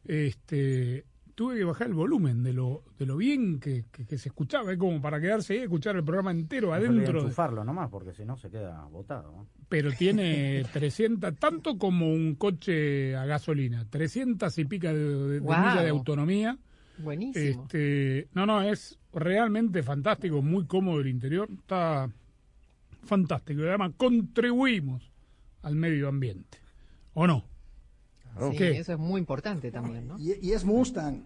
Este, 0.06 1.06
tuve 1.38 1.56
que 1.58 1.64
bajar 1.66 1.86
el 1.88 1.94
volumen 1.94 2.42
de 2.42 2.52
lo, 2.52 2.82
de 2.98 3.06
lo 3.06 3.16
bien 3.16 3.60
que, 3.60 3.86
que- 3.92 4.08
que 4.08 4.18
se 4.18 4.30
escuchaba, 4.30 4.72
es 4.72 4.78
como 4.80 5.00
para 5.00 5.22
quedarse 5.22 5.54
ahí 5.54 5.60
y 5.60 5.64
escuchar 5.64 5.96
el 5.96 6.04
programa 6.04 6.32
entero 6.32 6.74
adentro. 6.74 7.20
de- 7.20 7.26
enchufarlo 7.26 7.64
nomás, 7.64 7.90
porque 7.92 8.12
si 8.12 8.26
no 8.26 8.36
se 8.38 8.50
queda 8.50 8.84
botado. 8.86 9.32
¿no? 9.32 9.48
pero 9.70 9.92
tiene 9.92 10.64
300, 10.74 11.36
tanto 11.36 11.78
como 11.78 12.12
un 12.12 12.34
coche 12.36 13.16
a 13.16 13.26
gasolina, 13.26 13.86
300 13.88 14.58
y 14.58 14.66
pica 14.66 14.92
de, 14.92 15.00
de- 15.00 15.28
de 15.34 15.40
Guau. 15.40 15.60
millas 15.62 15.84
de 15.84 15.90
autonomía. 15.90 16.58
Buenísimo. 16.98 17.62
Este, 17.64 18.28
no, 18.34 18.48
no, 18.48 18.64
es 18.64 18.98
realmente 19.14 19.84
fantástico, 19.84 20.42
muy 20.42 20.66
cómodo 20.66 21.02
el 21.02 21.08
interior, 21.08 21.48
está 21.52 22.10
fantástico. 23.04 23.62
Y 23.62 23.68
además 23.68 23.92
contribuimos 23.98 25.12
al 25.62 25.76
medio 25.76 26.08
ambiente, 26.08 26.58
¿o 27.14 27.28
no? 27.28 27.46
Claro. 28.38 28.52
Sí, 28.52 28.58
¿qué? 28.58 28.78
eso 28.78 28.94
es 28.94 29.00
muy 29.00 29.20
importante 29.20 29.72
también, 29.72 30.08
¿no? 30.08 30.18
Y, 30.20 30.34
y 30.42 30.52
es 30.54 30.64
Mustang, 30.64 31.24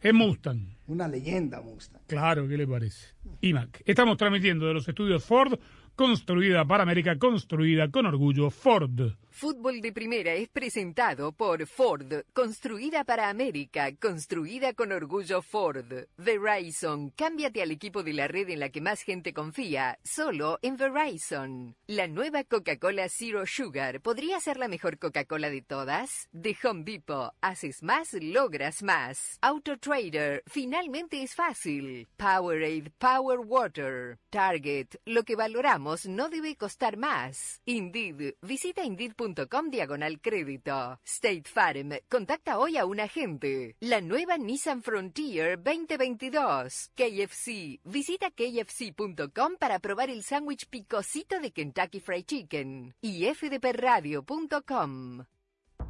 Es 0.00 0.12
Mustang. 0.12 0.60
una 0.88 1.06
leyenda 1.08 1.60
Mustang. 1.60 2.02
Claro, 2.06 2.48
¿qué 2.48 2.56
le 2.56 2.66
parece? 2.66 3.08
IMAC. 3.40 3.82
Estamos 3.86 4.16
transmitiendo 4.16 4.66
de 4.66 4.74
los 4.74 4.86
estudios 4.88 5.24
Ford, 5.24 5.58
construida 5.94 6.64
para 6.64 6.82
América, 6.82 7.18
construida 7.18 7.90
con 7.90 8.06
orgullo 8.06 8.50
Ford. 8.50 9.12
Fútbol 9.30 9.80
de 9.80 9.92
Primera 9.92 10.34
es 10.34 10.50
presentado 10.50 11.32
por 11.32 11.66
Ford, 11.66 12.24
construida 12.34 13.02
para 13.02 13.30
América, 13.30 13.90
construida 13.96 14.74
con 14.74 14.92
orgullo 14.92 15.40
Ford. 15.40 16.06
Verizon, 16.18 17.10
cámbiate 17.10 17.62
al 17.62 17.70
equipo 17.70 18.02
de 18.02 18.12
la 18.12 18.28
red 18.28 18.50
en 18.50 18.60
la 18.60 18.68
que 18.68 18.82
más 18.82 19.00
gente 19.02 19.32
confía, 19.32 19.98
solo 20.04 20.58
en 20.60 20.76
Verizon. 20.76 21.74
La 21.86 22.08
nueva 22.08 22.44
Coca-Cola 22.44 23.08
Zero 23.08 23.44
Sugar 23.46 24.02
podría 24.02 24.38
ser 24.38 24.58
la 24.58 24.68
mejor 24.68 24.98
Coca-Cola 24.98 25.48
de 25.48 25.62
todas. 25.62 26.28
De 26.32 26.54
Home 26.62 26.84
Depot, 26.84 27.32
haces 27.40 27.82
más, 27.82 28.12
logras 28.12 28.82
más. 28.82 29.38
Auto 29.40 29.78
Trader, 29.78 30.42
finalmente 30.46 31.22
es 31.22 31.34
fácil. 31.34 32.06
Powerade 32.18 32.92
Power 32.98 33.40
Water. 33.40 34.18
Target, 34.28 34.88
lo 35.06 35.24
que 35.24 35.36
valoramos 35.36 35.81
no 36.06 36.28
debe 36.28 36.56
costar 36.56 36.96
más. 36.96 37.60
Indeed, 37.64 38.36
visita 38.42 38.84
indeed.com 38.84 39.70
diagonal 39.70 40.20
crédito. 40.20 41.00
State 41.04 41.44
Farm, 41.44 41.90
contacta 42.08 42.58
hoy 42.58 42.76
a 42.76 42.84
un 42.84 43.00
agente. 43.00 43.76
La 43.80 44.00
nueva 44.00 44.38
Nissan 44.38 44.82
Frontier 44.82 45.60
2022. 45.62 46.90
KFC, 46.94 47.80
visita 47.84 48.30
kfc.com 48.30 49.56
para 49.58 49.78
probar 49.78 50.10
el 50.10 50.22
sándwich 50.22 50.68
picosito 50.68 51.40
de 51.40 51.52
Kentucky 51.52 52.00
Fried 52.00 52.24
Chicken. 52.26 52.94
Y 53.00 53.26
fdpradio.com. 53.26 55.24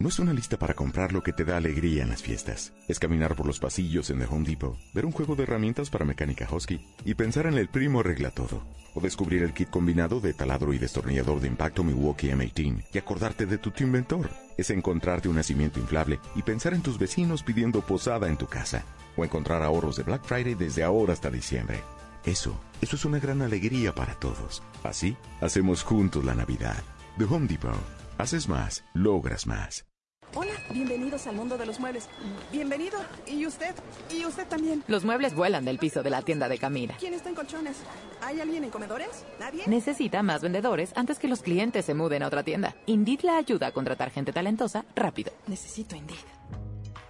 No 0.00 0.08
es 0.08 0.18
una 0.18 0.32
lista 0.32 0.58
para 0.58 0.74
comprar 0.74 1.12
lo 1.12 1.22
que 1.22 1.32
te 1.32 1.44
da 1.44 1.56
alegría 1.56 2.02
en 2.02 2.10
las 2.10 2.20
fiestas. 2.20 2.72
Es 2.88 2.98
caminar 2.98 3.36
por 3.36 3.46
los 3.46 3.60
pasillos 3.60 4.10
en 4.10 4.18
The 4.18 4.26
Home 4.26 4.44
Depot, 4.44 4.76
ver 4.92 5.06
un 5.06 5.12
juego 5.12 5.36
de 5.36 5.44
herramientas 5.44 5.88
para 5.88 6.04
mecánica 6.04 6.48
Husky 6.50 6.84
y 7.04 7.14
pensar 7.14 7.46
en 7.46 7.54
el 7.54 7.68
primo 7.68 8.00
arregla 8.00 8.30
todo. 8.30 8.66
O 8.94 9.00
descubrir 9.00 9.44
el 9.44 9.54
kit 9.54 9.70
combinado 9.70 10.20
de 10.20 10.34
taladro 10.34 10.72
y 10.72 10.78
destornillador 10.78 11.40
de 11.40 11.46
impacto 11.46 11.84
Milwaukee 11.84 12.30
M18 12.30 12.84
y 12.92 12.98
acordarte 12.98 13.46
de 13.46 13.56
tu 13.58 13.72
inventor. 13.82 14.30
Es 14.58 14.70
encontrarte 14.70 15.28
un 15.28 15.36
nacimiento 15.36 15.78
inflable 15.78 16.18
y 16.34 16.42
pensar 16.42 16.74
en 16.74 16.82
tus 16.82 16.98
vecinos 16.98 17.44
pidiendo 17.44 17.80
posada 17.80 18.28
en 18.28 18.36
tu 18.36 18.46
casa. 18.46 18.84
O 19.16 19.24
encontrar 19.24 19.62
ahorros 19.62 19.96
de 19.96 20.02
Black 20.02 20.24
Friday 20.24 20.54
desde 20.54 20.82
ahora 20.82 21.12
hasta 21.12 21.30
diciembre. 21.30 21.80
Eso, 22.24 22.60
eso 22.80 22.96
es 22.96 23.04
una 23.04 23.20
gran 23.20 23.42
alegría 23.42 23.94
para 23.94 24.14
todos. 24.14 24.62
Así, 24.82 25.16
hacemos 25.40 25.84
juntos 25.84 26.24
la 26.24 26.34
Navidad. 26.34 26.82
The 27.16 27.24
Home 27.24 27.46
Depot. 27.46 28.03
Haces 28.18 28.48
más, 28.48 28.84
logras 28.94 29.46
más. 29.46 29.86
Hola, 30.36 30.52
bienvenidos 30.72 31.26
al 31.26 31.34
mundo 31.36 31.58
de 31.58 31.66
los 31.66 31.78
muebles. 31.80 32.08
Bienvenido. 32.52 32.98
¿Y 33.26 33.44
usted? 33.46 33.74
¿Y 34.10 34.24
usted 34.24 34.46
también? 34.46 34.82
Los 34.88 35.04
muebles 35.04 35.34
vuelan 35.34 35.64
del 35.64 35.78
piso 35.78 36.02
de 36.02 36.10
la 36.10 36.22
tienda 36.22 36.48
de 36.48 36.58
Camila. 36.58 36.94
¿Quién 36.98 37.14
está 37.14 37.28
en 37.28 37.34
colchones? 37.34 37.76
¿Hay 38.22 38.40
alguien 38.40 38.64
en 38.64 38.70
comedores? 38.70 39.24
¿Nadie? 39.38 39.64
Necesita 39.66 40.22
más 40.22 40.42
vendedores 40.42 40.92
antes 40.96 41.18
que 41.18 41.28
los 41.28 41.42
clientes 41.42 41.84
se 41.84 41.94
muden 41.94 42.22
a 42.22 42.28
otra 42.28 42.42
tienda. 42.42 42.76
Indeed 42.86 43.20
la 43.22 43.36
ayuda 43.36 43.68
a 43.68 43.72
contratar 43.72 44.10
gente 44.10 44.32
talentosa 44.32 44.84
rápido. 44.94 45.32
Necesito 45.46 45.94
Indeed. 45.96 46.33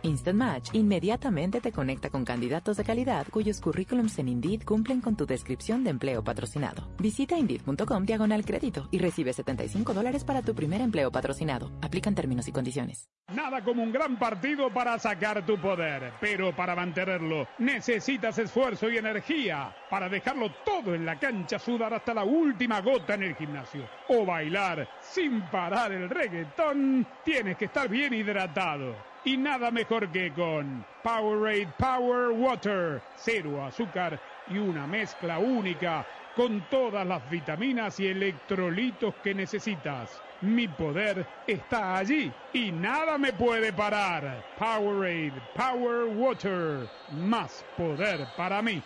Instant 0.05 0.39
Match 0.39 0.69
inmediatamente 0.75 1.63
te 1.63 1.73
conecta 1.73 2.11
con 2.11 2.27
candidatos 2.27 2.77
de 2.77 2.85
calidad 2.85 3.27
cuyos 3.31 3.59
currículums 3.63 4.19
en 4.19 4.29
Indeed 4.29 4.63
cumplen 4.65 5.01
con 5.01 5.17
tu 5.17 5.25
descripción 5.25 5.83
de 5.83 5.91
empleo 5.91 6.23
patrocinado. 6.23 6.89
Visita 6.99 7.39
Indeed.com 7.39 8.05
diagonal 8.05 8.45
crédito 8.45 8.87
y 8.91 8.99
recibe 8.99 9.33
75 9.33 9.95
dólares 9.95 10.23
para 10.25 10.43
tu 10.43 10.55
primer 10.55 10.83
empleo 10.83 11.11
patrocinado. 11.11 11.71
Aplican 11.81 12.15
términos 12.15 12.47
y 12.49 12.53
condiciones. 12.53 13.09
Nada 13.35 13.65
como 13.65 13.83
un 13.83 13.93
gran 13.93 14.19
partido 14.19 14.71
para 14.71 14.99
sacar 14.99 15.47
tu 15.47 15.59
poder, 15.59 16.13
pero 16.21 16.55
para 16.55 16.77
mantenerlo 16.77 17.49
necesitas 17.59 18.37
esfuerzo 18.39 18.91
y 18.91 18.99
energía 18.99 19.75
para 19.89 20.11
dejarlo 20.11 20.53
todo 20.67 20.95
en 20.95 21.07
la 21.07 21.19
cancha, 21.19 21.59
sudar 21.59 21.95
hasta 21.95 22.13
la 22.13 22.25
última 22.25 22.83
gota 22.83 23.15
en 23.15 23.23
el 23.23 23.37
gimnasio 23.37 23.89
o 24.09 24.27
bailar 24.27 24.87
sin 25.01 25.41
parar 25.47 25.93
el 25.93 26.11
reggaetón. 26.11 27.07
Tienes 27.25 27.57
que 27.57 27.65
estar 27.65 27.89
bien 27.89 28.13
hidratado. 28.13 29.14
Y 29.25 29.37
nada 29.37 29.71
mejor 29.71 30.11
que 30.13 30.33
con 30.33 30.85
Powerade 31.03 31.73
Power 31.79 32.31
Water, 32.31 33.03
cero 33.17 33.65
azúcar 33.65 34.21
y 34.49 34.59
una 34.59 34.87
mezcla 34.87 35.39
única 35.39 36.07
con 36.37 36.69
todas 36.69 37.07
las 37.07 37.29
vitaminas 37.31 37.99
y 38.01 38.09
electrolitos 38.09 39.15
que 39.23 39.35
necesitas. 39.35 40.21
Mi 40.43 40.69
poder 40.69 41.27
está 41.47 41.97
allí 41.97 42.31
y 42.53 42.71
nada 42.71 43.17
me 43.17 43.33
puede 43.33 43.73
parar. 43.73 44.45
Powerade 44.59 45.33
Power 45.57 46.05
Water, 46.17 46.89
más 47.13 47.65
poder 47.77 48.27
para 48.37 48.61
mí. 48.61 48.83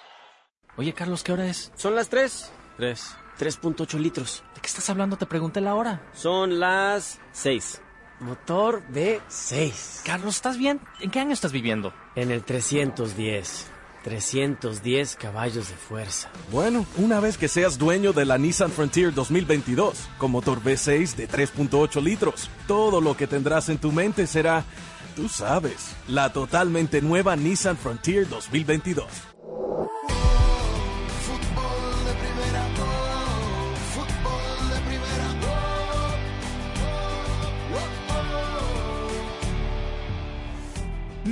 Oye, 0.77 0.93
Carlos, 0.93 1.25
¿qué 1.25 1.33
hora 1.33 1.47
es? 1.47 1.73
Son 1.75 1.97
las 1.97 2.09
3. 2.09 2.53
3. 2.77 3.17
3.8 3.39 3.99
litros. 3.99 4.45
¿De 4.55 4.61
qué 4.61 4.67
estás 4.67 4.89
hablando? 4.91 5.17
Te 5.17 5.27
pregunté 5.27 5.61
la 5.61 5.75
hora. 5.75 6.03
Son 6.13 6.61
las 6.61 7.21
6. 7.33 7.83
Motor 8.21 8.83
V6. 8.93 10.03
Carlos, 10.05 10.37
¿estás 10.37 10.59
bien? 10.59 10.81
¿En 11.01 11.11
qué 11.11 11.21
año 11.21 11.33
estás 11.33 11.53
viviendo? 11.53 11.93
En 12.17 12.31
el 12.31 12.45
310. 12.45 13.71
310 14.03 15.17
caballos 15.17 15.69
de 15.69 15.75
fuerza. 15.75 16.31
Bueno, 16.51 16.87
una 16.97 17.21
vez 17.21 17.37
que 17.37 17.49
seas 17.49 17.79
dueño 17.79 18.13
de 18.13 18.25
la 18.25 18.39
Nissan 18.39 18.71
Frontier 18.71 19.13
2022, 19.13 20.09
con 20.19 20.31
motor 20.31 20.63
V6 20.63 21.15
de 21.15 21.29
3.8 21.29 22.03
litros, 22.03 22.51
todo 22.67 23.01
lo 23.01 23.17
que 23.17 23.27
tendrás 23.27 23.69
en 23.69 23.79
tu 23.79 23.93
mente 23.93 24.27
será, 24.27 24.65
tú 25.15 25.29
sabes, 25.29 25.95
la 26.07 26.33
totalmente 26.33 27.03
nueva 27.03 27.37
Nissan 27.37 27.77
Frontier 27.77 28.29
2022. 28.29 29.07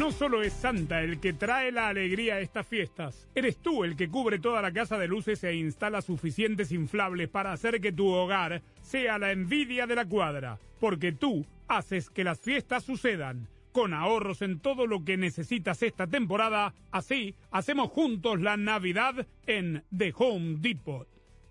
No 0.06 0.12
solo 0.12 0.40
es 0.44 0.52
Santa 0.52 1.02
el 1.02 1.18
que 1.18 1.32
trae 1.32 1.72
la 1.72 1.88
alegría 1.88 2.36
a 2.36 2.40
estas 2.40 2.64
fiestas, 2.64 3.26
eres 3.34 3.56
tú 3.56 3.82
el 3.82 3.96
que 3.96 4.08
cubre 4.08 4.38
toda 4.38 4.62
la 4.62 4.72
casa 4.72 4.98
de 4.98 5.08
luces 5.08 5.42
e 5.42 5.56
instala 5.56 6.00
suficientes 6.00 6.70
inflables 6.70 7.28
para 7.28 7.50
hacer 7.50 7.80
que 7.80 7.90
tu 7.90 8.06
hogar 8.06 8.62
sea 8.82 9.18
la 9.18 9.32
envidia 9.32 9.88
de 9.88 9.96
la 9.96 10.04
cuadra, 10.04 10.60
porque 10.78 11.10
tú 11.10 11.44
haces 11.66 12.08
que 12.08 12.22
las 12.22 12.38
fiestas 12.38 12.84
sucedan. 12.84 13.48
Con 13.72 13.92
ahorros 13.94 14.42
en 14.42 14.60
todo 14.60 14.86
lo 14.86 15.04
que 15.04 15.16
necesitas 15.16 15.82
esta 15.82 16.06
temporada, 16.06 16.72
así 16.92 17.34
hacemos 17.50 17.90
juntos 17.90 18.40
la 18.40 18.56
Navidad 18.56 19.26
en 19.48 19.82
The 19.90 20.14
Home 20.18 20.58
Depot. 20.60 21.08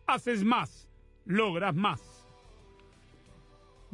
Haces 0.07 0.45
más, 0.45 0.87
logras 1.25 1.75
más. 1.75 2.14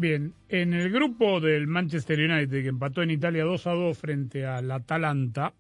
Bien, 0.02 0.34
en 0.50 0.74
el 0.74 0.90
grupo 0.92 1.40
del 1.40 1.68
Manchester 1.68 2.20
United, 2.20 2.64
que 2.64 2.70
empató 2.70 3.04
en 3.04 3.12
Italia 3.12 3.44
2 3.44 3.68
a 3.68 3.72
2 3.74 3.96
frente 3.96 4.48
al 4.48 4.72
Atalanta, 4.72 5.54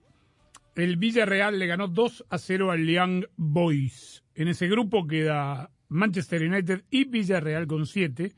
el 0.73 0.97
Villarreal 0.97 1.59
le 1.59 1.67
ganó 1.67 1.87
2 1.87 2.25
a 2.27 2.39
0 2.39 2.71
al 2.71 2.87
Young 2.87 3.25
Boys. 3.35 4.23
En 4.33 4.47
ese 4.47 4.67
grupo 4.67 5.05
queda 5.05 5.69
Manchester 5.89 6.41
United 6.41 6.85
y 6.89 7.03
Villarreal 7.03 7.67
con 7.67 7.85
7, 7.85 8.33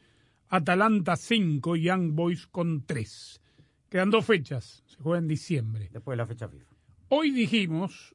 Atalanta 0.50 1.16
5, 1.16 1.78
Young 1.78 2.12
Boys 2.12 2.48
con 2.48 2.86
3. 2.86 3.42
Quedan 3.89 4.10
dos 4.10 4.26
fechas, 4.26 4.84
se 4.86 4.98
juega 5.02 5.20
en 5.20 5.30
diciembre. 5.30 5.88
Después 5.89 6.18
de 6.18 6.18
la 6.18 6.28
fecha 6.28 6.50
FIFA. 6.50 6.76
Hoy 7.08 7.32
dijimos 7.32 8.13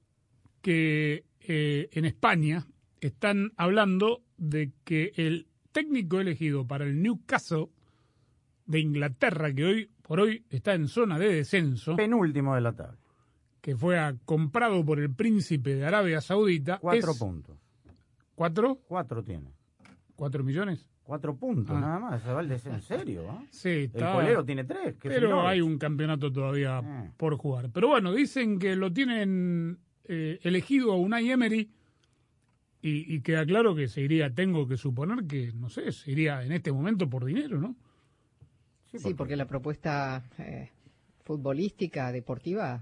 que 0.60 1.24
eh, 1.40 1.88
en 1.92 2.04
España 2.04 2.66
están 3.00 3.52
hablando 3.56 4.20
de 4.36 4.72
que 4.84 5.12
el 5.16 5.46
técnico 5.72 6.20
elegido 6.20 6.66
para 6.66 6.84
el 6.84 7.00
Newcastle 7.00 7.68
de 8.68 8.78
Inglaterra, 8.80 9.52
que 9.52 9.64
hoy 9.64 9.90
por 10.02 10.20
hoy 10.20 10.44
está 10.50 10.74
en 10.74 10.86
zona 10.86 11.18
de 11.18 11.34
descenso, 11.34 11.96
Penúltimo 11.96 12.54
de 12.54 12.60
la 12.60 12.72
tabla. 12.72 12.98
que 13.60 13.74
fue 13.76 13.98
comprado 14.24 14.84
por 14.84 15.00
el 15.00 15.12
príncipe 15.12 15.74
de 15.74 15.84
Arabia 15.84 16.20
Saudita, 16.20 16.78
Cuatro 16.78 17.10
es- 17.12 17.18
puntos. 17.18 17.58
¿Cuatro? 18.36 18.76
Cuatro 18.86 19.24
tiene. 19.24 19.52
¿Cuatro 20.14 20.44
millones? 20.44 20.88
Cuatro 21.02 21.34
puntos, 21.36 21.74
Ah. 21.76 21.80
nada 21.80 21.98
más. 21.98 22.22
Se 22.22 22.30
va 22.32 22.40
el 22.42 22.48
des- 22.48 22.66
¿En 22.66 22.82
serio? 22.82 23.26
ah? 23.30 23.42
Sí, 23.50 23.68
El 23.70 23.84
está. 23.86 24.12
colero 24.12 24.44
tiene 24.44 24.64
tres. 24.64 24.86
el 24.88 24.94
Pero 24.98 25.46
hay 25.48 25.60
un 25.60 25.78
campeonato 25.78 26.30
todavía 26.32 26.78
Ah. 26.78 27.10
por 27.16 27.36
jugar. 27.36 27.70
Pero 27.72 27.88
bueno, 27.88 28.12
dicen 28.12 28.58
que 28.58 28.76
lo 28.76 28.92
tienen 28.92 29.78
eh, 30.10 30.38
elegido 30.42 30.92
a 30.92 30.96
Unai 30.96 31.30
Emery 31.30 31.70
y, 32.80 33.14
y 33.14 33.20
queda 33.22 33.44
claro 33.44 33.74
que 33.74 33.88
se 33.88 34.00
iría, 34.02 34.32
tengo 34.34 34.66
que 34.68 34.76
suponer 34.76 35.26
que, 35.26 35.52
no 35.54 35.68
sé, 35.68 35.90
se 35.92 36.10
iría 36.10 36.42
en 36.44 36.52
este 36.52 36.70
momento 36.72 37.08
por 37.10 37.24
dinero, 37.24 37.58
¿no? 37.60 37.76
Sí, 38.96 39.14
porque 39.14 39.36
la 39.36 39.46
propuesta 39.46 40.24
eh, 40.38 40.70
futbolística, 41.24 42.10
deportiva, 42.10 42.80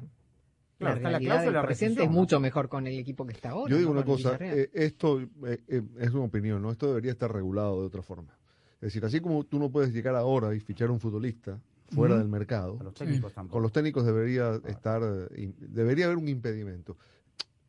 la 0.79 0.87
Claro, 0.87 0.97
está 0.97 1.11
la 1.11 1.19
cláusula 1.19 1.53
del 1.53 1.63
de 1.63 1.67
presente 1.67 2.05
es 2.05 2.11
mucho 2.11 2.39
mejor 2.39 2.69
con 2.69 2.87
el 2.87 2.99
equipo 2.99 3.27
que 3.27 3.33
está 3.33 3.51
ahora. 3.51 3.71
Yo 3.71 3.79
digo 3.79 3.95
¿no? 3.95 4.01
una 4.01 4.05
cosa, 4.05 4.37
eh, 4.41 4.69
esto 4.75 5.21
eh, 5.21 5.63
eh, 5.69 5.83
es 5.99 6.11
una 6.11 6.25
opinión, 6.25 6.61
¿no? 6.61 6.71
Esto 6.71 6.89
debería 6.89 7.13
estar 7.13 7.33
regulado 7.33 7.81
de 7.81 7.87
otra 7.87 8.03
forma. 8.03 8.37
Es 8.75 8.81
decir, 8.89 9.05
así 9.05 9.21
como 9.21 9.45
tú 9.45 9.59
no 9.59 9.71
puedes 9.71 9.93
llegar 9.93 10.15
ahora 10.15 10.55
y 10.55 10.61
fichar 10.61 10.91
a 10.91 10.93
un 10.93 11.01
futbolista 11.01 11.59
fuera 11.89 12.19
del 12.19 12.29
mercado. 12.29 12.79
Los 12.83 12.93
técnicos. 12.93 13.33
Con 13.33 13.63
los 13.63 13.73
técnicos 13.73 14.05
debería 14.05 14.61
estar, 14.67 15.01
debería 15.31 16.07
haber 16.07 16.19
un 16.19 16.29
impedimento. 16.29 16.99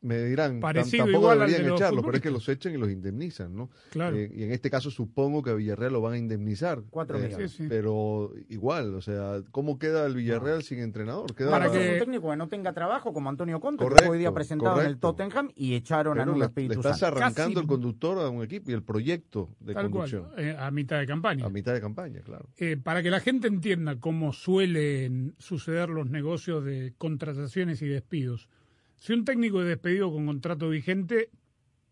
Me 0.08 0.24
dirán, 0.24 0.60
Parecido 0.60 1.04
tampoco 1.06 1.24
igual 1.26 1.42
al 1.42 1.50
deberían 1.52 1.74
echarlos, 1.76 2.04
pero 2.06 2.16
es 2.18 2.24
que 2.24 2.32
los 2.32 2.48
echan 2.50 2.74
y 2.74 2.78
los 2.78 2.90
indemnizan, 2.90 3.56
¿no? 3.56 3.70
Claro. 3.92 4.16
Eh, 4.16 4.32
y 4.34 4.44
en 4.44 4.52
este 4.52 4.70
caso 4.70 4.90
supongo 4.90 5.44
que 5.44 5.50
a 5.50 5.54
Villarreal 5.54 5.94
lo 5.94 6.02
van 6.02 6.14
a 6.14 6.18
indemnizar. 6.18 6.82
Cuatro 6.90 7.18
Eh, 7.20 7.24
millones. 7.28 7.52
Sí, 7.52 7.58
sí. 7.64 7.66
Pero 7.70 8.32
igual, 8.50 8.96
o 8.96 9.02
sea, 9.02 9.42
¿cómo 9.52 9.78
queda 9.80 10.06
el 10.06 10.16
Villarreal 10.16 10.64
sin 10.64 10.80
entrenador? 10.80 11.36
Queda 11.36 11.52
Para 11.52 11.72
que- 11.72 11.94
un 11.94 12.00
técnico 12.00 12.30
que 12.30 12.38
no 12.38 12.48
tenga 12.48 12.74
trabajo 12.74 13.12
como 13.14 13.30
Antonio 13.30 13.60
Conte, 13.60 13.80
que 13.80 13.84
Correcto, 13.86 14.06
fue 14.06 14.14
hoy 14.16 14.20
día 14.20 14.32
presentado 14.34 14.80
en 14.82 14.88
el. 14.88 14.98
Tottenham 14.98 15.52
y 15.56 15.76
echaron 15.76 16.20
a 16.20 16.26
Nuno 16.26 16.40
le, 16.40 16.46
Espíritu 16.46 16.74
le 16.76 16.80
estás 16.80 17.00
Santo. 17.00 17.18
arrancando 17.18 17.56
Casi- 17.56 17.60
el 17.64 17.68
conductor 17.68 18.18
a 18.20 18.30
un 18.30 18.44
equipo 18.44 18.72
y 18.72 18.74
el 18.74 18.84
proyecto 18.84 19.50
de 19.60 19.74
Tal 19.74 19.90
cual, 19.92 20.10
conducción 20.10 20.28
eh, 20.38 20.56
a 20.58 20.72
mitad 20.72 21.00
de 21.00 21.06
campaña. 21.06 21.46
a 21.46 21.50
mitad 21.50 21.74
de 21.74 21.82
campaña, 21.82 22.22
claro. 22.22 22.48
Eh, 22.58 22.78
para 22.82 23.04
que 23.04 23.12
la 23.12 23.20
gente 23.20 23.48
entienda 23.48 24.00
cómo 24.00 24.32
suelen 24.34 25.36
suceder 25.38 25.90
los 25.90 26.10
negocios 26.10 26.64
de 26.64 26.94
contrataciones 26.98 27.82
y 27.82 27.88
despidos. 27.88 28.50
Si 28.98 29.14
un 29.14 29.24
técnico 29.26 29.62
es 29.62 29.68
despedido 29.68 30.12
con 30.12 30.26
contrato 30.26 30.70
vigente, 30.70 31.30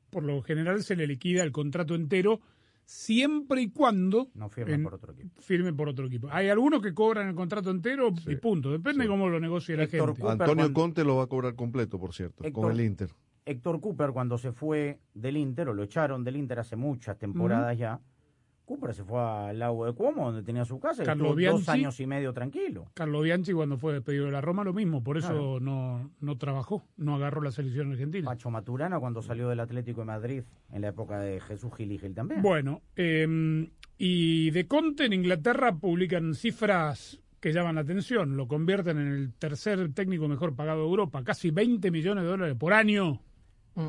por 0.09 0.23
lo 0.23 0.41
general 0.41 0.83
se 0.83 0.95
le 0.95 1.07
liquida 1.07 1.43
el 1.43 1.51
contrato 1.51 1.95
entero 1.95 2.41
siempre 2.83 3.61
y 3.61 3.69
cuando 3.71 4.29
No 4.35 4.49
firma 4.49 4.73
en- 4.75 4.83
por 4.83 4.93
otro 4.95 5.13
equipo. 5.13 5.41
firme 5.41 5.73
por 5.73 5.89
otro 5.89 6.05
equipo. 6.07 6.27
Hay 6.31 6.49
algunos 6.49 6.81
que 6.81 6.93
cobran 6.93 7.27
el 7.29 7.35
contrato 7.35 7.71
entero 7.71 8.13
y 8.27 8.35
punto. 8.35 8.71
Depende 8.71 9.07
cómo 9.07 9.27
lo 9.29 9.39
negocie 9.39 9.75
la 9.75 9.83
gente. 9.87 9.97
Cooper, 9.99 10.27
Antonio 10.27 10.55
cuando- 10.55 10.73
Conte 10.73 11.03
lo 11.03 11.15
va 11.17 11.23
a 11.23 11.27
cobrar 11.27 11.55
completo, 11.55 11.99
por 11.99 12.13
cierto, 12.13 12.43
Héctor- 12.43 12.63
con 12.63 12.71
el 12.71 12.81
Inter. 12.81 13.09
Héctor 13.45 13.79
Cooper, 13.79 14.11
cuando 14.11 14.37
se 14.37 14.51
fue 14.51 14.99
del 15.13 15.37
Inter, 15.37 15.69
o 15.69 15.73
lo 15.73 15.83
echaron 15.83 16.23
del 16.23 16.35
Inter 16.35 16.59
hace 16.59 16.75
muchas 16.75 17.17
temporadas 17.17 17.77
ya, 17.77 17.99
Cooper 18.65 18.93
se 18.93 19.03
fue 19.03 19.19
al 19.21 19.59
lago 19.59 19.85
de 19.85 19.93
Cuomo, 19.93 20.25
donde 20.25 20.43
tenía 20.43 20.65
su 20.65 20.79
casa, 20.79 21.03
y 21.03 21.05
Carlos 21.05 21.27
estuvo 21.37 21.51
dos 21.51 21.61
Bianchi. 21.65 21.71
años 21.71 21.99
y 21.99 22.07
medio 22.07 22.33
tranquilo. 22.33 22.87
Carlo 22.93 23.21
Bianchi 23.21 23.53
cuando 23.53 23.77
fue 23.77 23.93
despedido 23.93 24.25
de 24.25 24.31
la 24.31 24.41
Roma 24.41 24.63
lo 24.63 24.73
mismo, 24.73 25.03
por 25.03 25.17
eso 25.17 25.29
Claro. 25.29 25.59
no, 25.59 26.11
no 26.19 26.37
trabajó, 26.37 26.83
no 26.97 27.15
agarró 27.15 27.41
la 27.41 27.51
selección 27.51 27.91
argentina. 27.91 28.25
Pacho 28.25 28.49
Maturana 28.49 28.99
cuando 28.99 29.21
salió 29.21 29.47
del 29.49 29.59
Atlético 29.59 30.01
de 30.01 30.05
Madrid 30.07 30.43
en 30.71 30.81
la 30.81 30.89
época 30.89 31.19
de 31.19 31.39
Jesús 31.39 31.71
Gil 31.77 31.91
y 31.91 31.97
Gil 31.99 32.13
también. 32.15 32.41
Bueno, 32.41 32.81
eh, 32.95 33.69
y 33.97 34.51
de 34.51 34.67
Conte 34.67 35.05
en 35.05 35.13
Inglaterra 35.13 35.73
publican 35.75 36.33
cifras 36.33 37.21
que 37.39 37.53
llaman 37.53 37.75
la 37.75 37.81
atención. 37.81 38.35
Lo 38.35 38.47
convierten 38.47 38.97
en 38.97 39.07
el 39.07 39.33
tercer 39.33 39.93
técnico 39.93 40.27
mejor 40.27 40.55
pagado 40.55 40.79
de 40.81 40.87
Europa. 40.89 41.23
Casi 41.23 41.51
20 41.51 41.91
millones 41.91 42.23
de 42.23 42.29
dólares 42.29 42.55
por 42.57 42.73
año. 42.73 43.21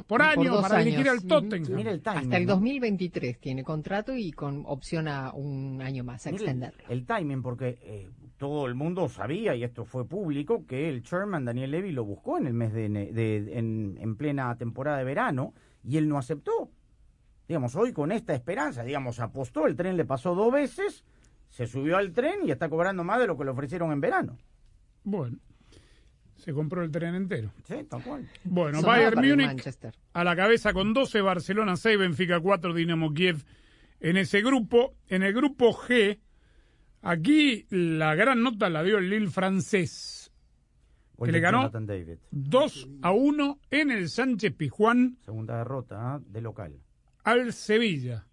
Por 0.06 0.20
año, 0.22 0.50
dos 0.52 0.62
para 0.62 0.78
dirigir 0.78 1.08
años. 1.08 1.22
al 1.22 1.28
Tottenham. 1.28 1.72
Mira 1.76 1.90
el 1.92 2.02
timing. 2.02 2.18
Hasta 2.24 2.36
el 2.36 2.46
¿no? 2.46 2.52
2023 2.54 3.38
tiene 3.38 3.62
contrato 3.62 4.16
y 4.16 4.32
con 4.32 4.64
opción 4.66 5.06
a 5.06 5.32
un 5.32 5.80
año 5.80 6.02
más, 6.02 6.26
a 6.26 6.30
extenderlo. 6.30 6.82
El 6.88 7.06
timing, 7.06 7.40
porque 7.42 7.78
eh, 7.82 8.10
todo 8.36 8.66
el 8.66 8.74
mundo 8.74 9.08
sabía, 9.08 9.54
y 9.54 9.62
esto 9.62 9.84
fue 9.84 10.06
público, 10.06 10.66
que 10.66 10.88
el 10.88 11.02
chairman 11.02 11.44
Daniel 11.44 11.70
Levy 11.70 11.92
lo 11.92 12.04
buscó 12.04 12.36
en 12.38 12.46
el 12.48 12.52
mes 12.54 12.72
de, 12.72 12.88
de- 12.88 13.58
en, 13.58 13.96
en 14.00 14.16
plena 14.16 14.56
temporada 14.56 14.98
de 14.98 15.04
verano, 15.04 15.54
y 15.84 15.96
él 15.98 16.08
no 16.08 16.18
aceptó. 16.18 16.70
Digamos, 17.46 17.76
hoy 17.76 17.92
con 17.92 18.10
esta 18.10 18.34
esperanza, 18.34 18.82
digamos, 18.82 19.20
apostó, 19.20 19.68
el 19.68 19.76
tren 19.76 19.96
le 19.96 20.04
pasó 20.04 20.34
dos 20.34 20.52
veces, 20.52 21.04
se 21.48 21.68
subió 21.68 21.96
al 21.96 22.12
tren 22.12 22.40
y 22.44 22.50
está 22.50 22.68
cobrando 22.68 23.04
más 23.04 23.20
de 23.20 23.28
lo 23.28 23.38
que 23.38 23.44
le 23.44 23.50
ofrecieron 23.52 23.92
en 23.92 24.00
verano. 24.00 24.36
Bueno, 25.04 25.38
se 26.36 26.52
compró 26.52 26.82
el 26.82 26.90
tren 26.90 27.14
entero. 27.14 27.52
Sí, 27.64 27.74
tal 27.88 28.02
cual. 28.02 28.28
Bueno, 28.44 28.80
Sonaba 28.80 29.10
Bayern 29.10 29.28
Múnich 29.28 29.78
a 30.12 30.24
la 30.24 30.36
cabeza 30.36 30.72
con 30.72 30.92
12, 30.92 31.20
Barcelona 31.20 31.76
6, 31.76 31.98
Benfica 31.98 32.40
4, 32.40 32.74
Dinamo 32.74 33.12
Kiev 33.12 33.44
en 34.00 34.16
ese 34.16 34.42
grupo. 34.42 34.94
En 35.08 35.22
el 35.22 35.32
grupo 35.32 35.72
G, 35.72 36.18
aquí 37.02 37.66
la 37.70 38.14
gran 38.14 38.42
nota 38.42 38.68
la 38.70 38.82
dio 38.82 38.98
el 38.98 39.10
Lille 39.10 39.28
francés, 39.28 40.32
que 41.22 41.32
le 41.32 41.40
ganó 41.40 41.58
Jonathan 41.62 41.86
David. 41.86 42.18
2 42.30 42.88
a 43.02 43.10
1 43.12 43.60
en 43.70 43.90
el 43.90 44.08
Sánchez 44.08 44.52
Pizjuán 44.54 45.18
Segunda 45.24 45.58
derrota 45.58 46.14
¿ah? 46.14 46.20
de 46.24 46.40
local. 46.40 46.78
al 47.24 47.52
Sevilla. 47.52 48.25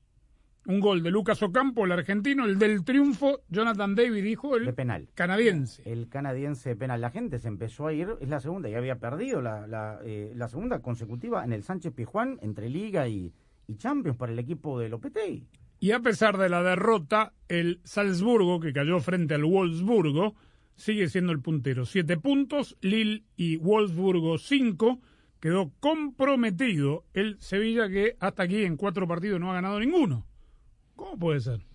Un 0.65 0.79
gol 0.79 1.03
de 1.03 1.11
Lucas 1.11 1.43
Ocampo, 1.43 1.83
el 1.83 1.91
argentino, 1.91 2.45
el 2.45 2.57
del 2.57 2.85
triunfo, 2.85 3.41
Jonathan 3.49 3.95
David 3.95 4.23
dijo 4.23 4.55
el 4.55 4.65
De 4.65 4.73
penal. 4.73 5.09
canadiense. 5.13 5.81
El 5.85 6.07
canadiense 6.07 6.69
de 6.69 6.75
penal. 6.77 7.01
La 7.01 7.09
gente 7.09 7.37
se 7.39 7.49
empezó 7.49 7.87
a 7.87 7.93
ir, 7.93 8.07
es 8.21 8.29
la 8.29 8.39
segunda, 8.39 8.69
ya 8.69 8.77
había 8.77 8.95
perdido 8.97 9.41
la, 9.41 9.67
la, 9.67 9.99
eh, 10.05 10.31
la 10.35 10.47
segunda 10.47 10.81
consecutiva 10.81 11.43
en 11.43 11.51
el 11.51 11.63
Sánchez 11.63 11.91
Pijuán 11.93 12.39
entre 12.41 12.69
Liga 12.69 13.09
y, 13.09 13.33
y 13.67 13.75
Champions 13.75 14.17
para 14.17 14.31
el 14.31 14.39
equipo 14.39 14.79
de 14.79 14.87
Lopetegui. 14.87 15.45
Y 15.81 15.91
a 15.91 15.99
pesar 15.99 16.37
de 16.37 16.47
la 16.47 16.63
derrota, 16.63 17.33
el 17.49 17.81
Salzburgo, 17.83 18.61
que 18.61 18.71
cayó 18.71 19.01
frente 19.01 19.33
al 19.33 19.43
Wolfsburgo, 19.43 20.33
sigue 20.75 21.09
siendo 21.09 21.33
el 21.33 21.41
puntero. 21.41 21.85
Siete 21.85 22.15
puntos, 22.15 22.77
Lille 22.79 23.25
y 23.35 23.57
Wolfsburgo 23.57 24.37
cinco. 24.37 25.01
Quedó 25.41 25.73
comprometido 25.81 27.03
el 27.13 27.37
Sevilla, 27.41 27.89
que 27.89 28.15
hasta 28.21 28.43
aquí 28.43 28.63
en 28.63 28.77
cuatro 28.77 29.09
partidos 29.09 29.41
no 29.41 29.51
ha 29.51 29.55
ganado 29.55 29.77
ninguno. 29.77 30.25
¿Cómo 30.95 31.17
puede 31.17 31.39
ser? 31.41 31.65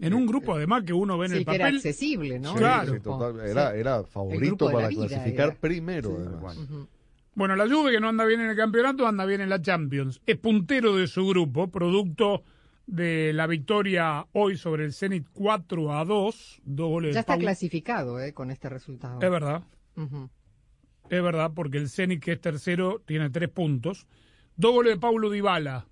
En 0.00 0.14
un 0.14 0.26
grupo, 0.26 0.54
además, 0.54 0.82
que 0.84 0.92
uno 0.92 1.16
ve 1.16 1.26
en 1.26 1.32
Sí, 1.32 1.38
el 1.38 1.44
que 1.44 1.54
era 1.54 1.64
papel. 1.66 1.76
accesible, 1.76 2.40
¿no? 2.40 2.52
Sí, 2.52 2.58
Claro. 2.58 2.94
sí, 2.94 3.00
total, 3.00 3.40
era, 3.40 3.72
Sí. 3.72 3.78
era 3.78 3.96
El 3.98 4.06
favorito 4.06 4.70
para 4.70 4.88
vida 4.88 5.06
clasificar 5.06 5.48
era. 5.50 5.60
primero, 5.60 6.08
Sí, 6.10 6.16
además. 6.26 6.56
Ujú. 6.58 6.88
Bueno, 7.36 7.56
la 7.56 7.68
Juve 7.68 7.92
que 7.92 8.00
no 8.00 8.08
anda 8.08 8.24
bien 8.24 8.40
en 8.40 8.50
el 8.50 8.56
campeonato, 8.56 9.06
anda 9.06 9.24
bien 9.24 9.40
en 9.40 9.48
la 9.48 9.60
Champions. 9.62 10.20
Es 10.26 10.36
puntero 10.38 10.96
de 10.96 11.06
su 11.06 11.26
grupo, 11.26 11.68
producto 11.68 12.42
de 12.86 13.32
la 13.32 13.46
victoria 13.46 14.26
hoy 14.32 14.56
sobre 14.56 14.84
el 14.84 14.92
Zenit 14.92 15.26
4 15.32 15.96
a 15.96 16.04
2, 16.04 16.60
dos 16.64 16.88
goles 16.88 17.10
Ya 17.10 17.18
de 17.18 17.20
está 17.20 17.38
clasificado 17.38 18.20
eh, 18.20 18.32
con 18.34 18.50
este 18.50 18.68
resultado. 18.68 19.20
Es 19.20 19.30
verdad, 19.30 19.62
es 19.96 21.22
verdad, 21.22 21.52
porque 21.54 21.78
el 21.78 21.88
Zenit 21.88 22.22
que 22.22 22.32
es 22.32 22.40
tercero 22.40 23.02
tiene 23.06 23.30
tres 23.30 23.48
puntos. 23.50 24.06
Dos 24.56 24.72
goles 24.72 24.94
de 24.94 25.00
Paulo 25.00 25.30
Dybala, 25.30 25.86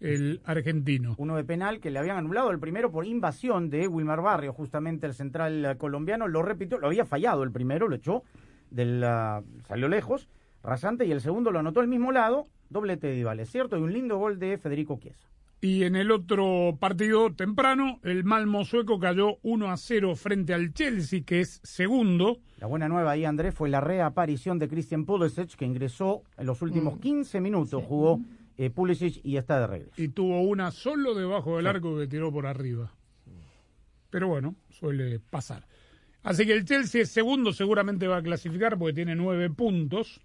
el 0.00 0.40
argentino. 0.44 1.14
Uno 1.18 1.36
de 1.36 1.44
penal 1.44 1.80
que 1.80 1.90
le 1.90 1.98
habían 1.98 2.16
anulado 2.16 2.50
el 2.50 2.58
primero 2.58 2.90
por 2.90 3.06
invasión 3.06 3.70
de 3.70 3.88
Wilmar 3.88 4.22
Barrio, 4.22 4.52
justamente 4.52 5.06
el 5.06 5.14
central 5.14 5.76
colombiano, 5.78 6.28
lo 6.28 6.42
repitió, 6.42 6.78
lo 6.78 6.88
había 6.88 7.04
fallado 7.04 7.42
el 7.42 7.52
primero, 7.52 7.88
lo 7.88 7.96
echó, 7.96 8.22
del, 8.70 9.02
ah, 9.04 9.42
salió 9.68 9.88
lejos, 9.88 10.28
rasante, 10.62 11.06
y 11.06 11.12
el 11.12 11.20
segundo 11.20 11.50
lo 11.50 11.58
anotó 11.58 11.80
al 11.80 11.88
mismo 11.88 12.12
lado, 12.12 12.48
doblete 12.70 13.06
de 13.06 13.14
Dybala, 13.14 13.42
es 13.42 13.50
cierto, 13.50 13.78
y 13.78 13.82
un 13.82 13.92
lindo 13.92 14.18
gol 14.18 14.38
de 14.38 14.58
Federico 14.58 14.98
Chiesa. 14.98 15.28
Y 15.60 15.84
en 15.84 15.96
el 15.96 16.10
otro 16.10 16.76
partido 16.78 17.32
temprano, 17.32 17.98
el 18.02 18.24
Malmo 18.24 18.66
sueco 18.66 18.98
cayó 18.98 19.38
1 19.42 19.70
a 19.70 19.78
0 19.78 20.14
frente 20.14 20.52
al 20.52 20.74
Chelsea, 20.74 21.22
que 21.24 21.40
es 21.40 21.60
segundo. 21.62 22.36
La 22.58 22.66
buena 22.66 22.86
nueva 22.86 23.12
ahí, 23.12 23.24
Andrés, 23.24 23.54
fue 23.54 23.70
la 23.70 23.80
reaparición 23.80 24.58
de 24.58 24.68
Christian 24.68 25.06
Pulisic, 25.06 25.56
que 25.56 25.64
ingresó 25.64 26.22
en 26.36 26.44
los 26.44 26.60
últimos 26.60 26.98
15 26.98 27.40
minutos, 27.40 27.82
jugó 27.82 28.20
eh, 28.56 28.70
Pulisic 28.70 29.20
y 29.24 29.36
está 29.36 29.60
de 29.60 29.66
regreso. 29.66 29.92
y 30.02 30.08
tuvo 30.08 30.42
una 30.42 30.70
solo 30.70 31.14
debajo 31.14 31.56
del 31.56 31.66
arco 31.66 31.98
que 31.98 32.06
tiró 32.06 32.32
por 32.32 32.46
arriba. 32.46 32.92
Pero 34.10 34.28
bueno, 34.28 34.54
suele 34.70 35.18
pasar. 35.18 35.66
Así 36.22 36.46
que 36.46 36.52
el 36.52 36.64
Chelsea 36.64 37.02
es 37.02 37.10
segundo, 37.10 37.52
seguramente 37.52 38.06
va 38.06 38.18
a 38.18 38.22
clasificar 38.22 38.78
porque 38.78 38.94
tiene 38.94 39.14
nueve 39.16 39.50
puntos 39.50 40.20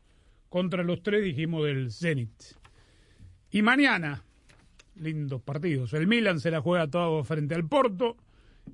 contra 0.47 0.83
los 0.83 1.01
tres, 1.03 1.23
dijimos, 1.23 1.65
del 1.65 1.91
Zenit. 1.91 2.31
Y 3.51 3.61
mañana, 3.63 4.23
lindos 4.95 5.41
partidos. 5.41 5.93
El 5.93 6.07
Milan 6.07 6.39
se 6.39 6.51
la 6.51 6.61
juega 6.61 6.87
todo 6.87 7.23
frente 7.23 7.55
al 7.55 7.67
Porto. 7.67 8.15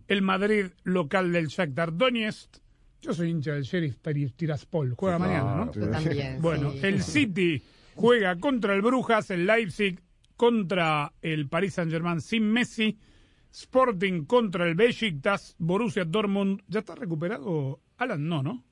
El 0.10 0.22
Madrid 0.22 0.66
local 0.84 1.32
del 1.32 1.48
Shakhtar 1.48 1.96
Donetsk. 1.98 2.58
Yo 3.02 3.14
soy 3.14 3.30
hincha 3.30 3.54
del 3.54 3.64
Sheriff 3.64 3.98
Tir- 4.02 4.34
Tiraspol. 4.36 4.94
Juega 4.96 5.18
Sí, 5.18 5.22
mañana, 5.24 5.56
¿no? 5.56 5.72
Yo 5.72 5.90
también. 5.90 6.42
Bueno, 6.42 6.72
sí. 6.72 6.80
el 6.84 7.02
City 7.04 7.64
juega 7.96 8.38
contra 8.40 8.76
el 8.76 8.82
Brujas, 8.82 9.32
el 9.32 9.46
Leipzig 9.48 10.00
contra 10.38 11.14
el 11.22 11.48
Paris 11.48 11.74
Saint-Germain 11.76 12.22
sin 12.22 12.52
Messi, 12.52 12.98
Sporting 13.52 14.26
contra 14.26 14.68
el 14.68 14.76
Besiktas, 14.76 15.56
Borussia 15.58 16.04
Dortmund. 16.06 16.62
¿Ya 16.68 16.80
está 16.80 16.94
recuperado 16.96 17.80
Alan? 17.98 18.28
No, 18.28 18.44
¿no? 18.44 18.64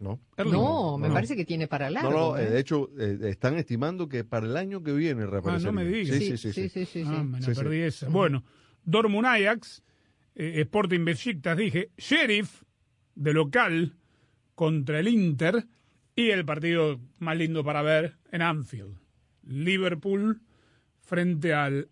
No. 0.00 0.20
No, 0.38 0.98
me 0.98 1.08
No. 1.08 1.14
parece 1.14 1.36
que 1.36 1.44
tiene 1.44 1.68
para 1.68 1.88
largo. 1.90 2.10
No, 2.10 2.16
no, 2.32 2.36
eh, 2.38 2.44
¿eh? 2.46 2.50
de 2.50 2.60
hecho, 2.60 2.90
eh, 2.98 3.18
están 3.24 3.56
estimando 3.56 4.08
que 4.08 4.24
para 4.24 4.46
el 4.46 4.56
año 4.56 4.82
que 4.82 4.92
viene 4.92 5.22
Ah, 5.22 5.26
reaparecería. 5.26 5.66
no 5.66 5.72
me 5.72 5.84
digas. 5.86 6.16
Sí, 6.18 6.36
sí, 6.36 6.36
sí. 6.38 6.52
sí. 6.52 6.68
sí, 6.68 6.84
sí, 6.86 6.86
sí. 6.86 7.04
Ah, 7.06 7.22
me 7.22 7.40
la 7.40 7.46
perdí 7.54 7.80
esa. 7.80 8.08
Bueno, 8.08 8.44
Dortmund 8.84 9.26
Ajax, 9.26 9.82
eh, 10.34 10.60
Sporting 10.62 11.04
Besiktas, 11.04 11.56
dije, 11.56 11.90
Sheriff 11.96 12.62
de 13.14 13.32
local 13.32 13.96
contra 14.54 15.00
el 15.00 15.08
Inter 15.08 15.64
y 16.16 16.30
el 16.30 16.44
partido 16.44 17.00
más 17.18 17.36
lindo 17.36 17.64
para 17.64 17.82
ver 17.82 18.16
en 18.30 18.42
Anfield. 18.42 18.96
Liverpool 19.42 20.40
frente 21.00 21.54
al 21.54 21.88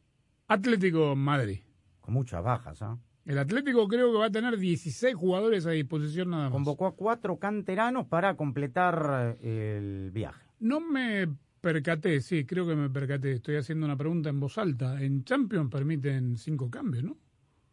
Atlético 0.48 1.14
Madrid. 1.16 1.60
Con 2.00 2.14
muchas 2.14 2.42
bajas, 2.42 2.82
¿ah? 2.82 2.98
El 3.24 3.38
Atlético 3.38 3.86
creo 3.86 4.10
que 4.12 4.18
va 4.18 4.26
a 4.26 4.30
tener 4.30 4.58
16 4.58 5.14
jugadores 5.14 5.64
a 5.66 5.70
disposición 5.70 6.30
nada 6.30 6.44
más. 6.44 6.52
Convocó 6.52 6.86
a 6.88 6.96
cuatro 6.96 7.36
canteranos 7.38 8.06
para 8.08 8.34
completar 8.36 9.36
eh, 9.40 9.76
el 9.78 10.10
viaje. 10.10 10.42
No 10.58 10.80
me 10.80 11.28
percaté, 11.60 12.20
sí, 12.20 12.44
creo 12.44 12.66
que 12.66 12.74
me 12.74 12.90
percaté. 12.90 13.32
Estoy 13.32 13.56
haciendo 13.56 13.86
una 13.86 13.96
pregunta 13.96 14.28
en 14.30 14.40
voz 14.40 14.58
alta. 14.58 15.00
En 15.00 15.22
Champions 15.24 15.70
permiten 15.70 16.36
cinco 16.36 16.68
cambios, 16.68 17.04
¿no? 17.04 17.16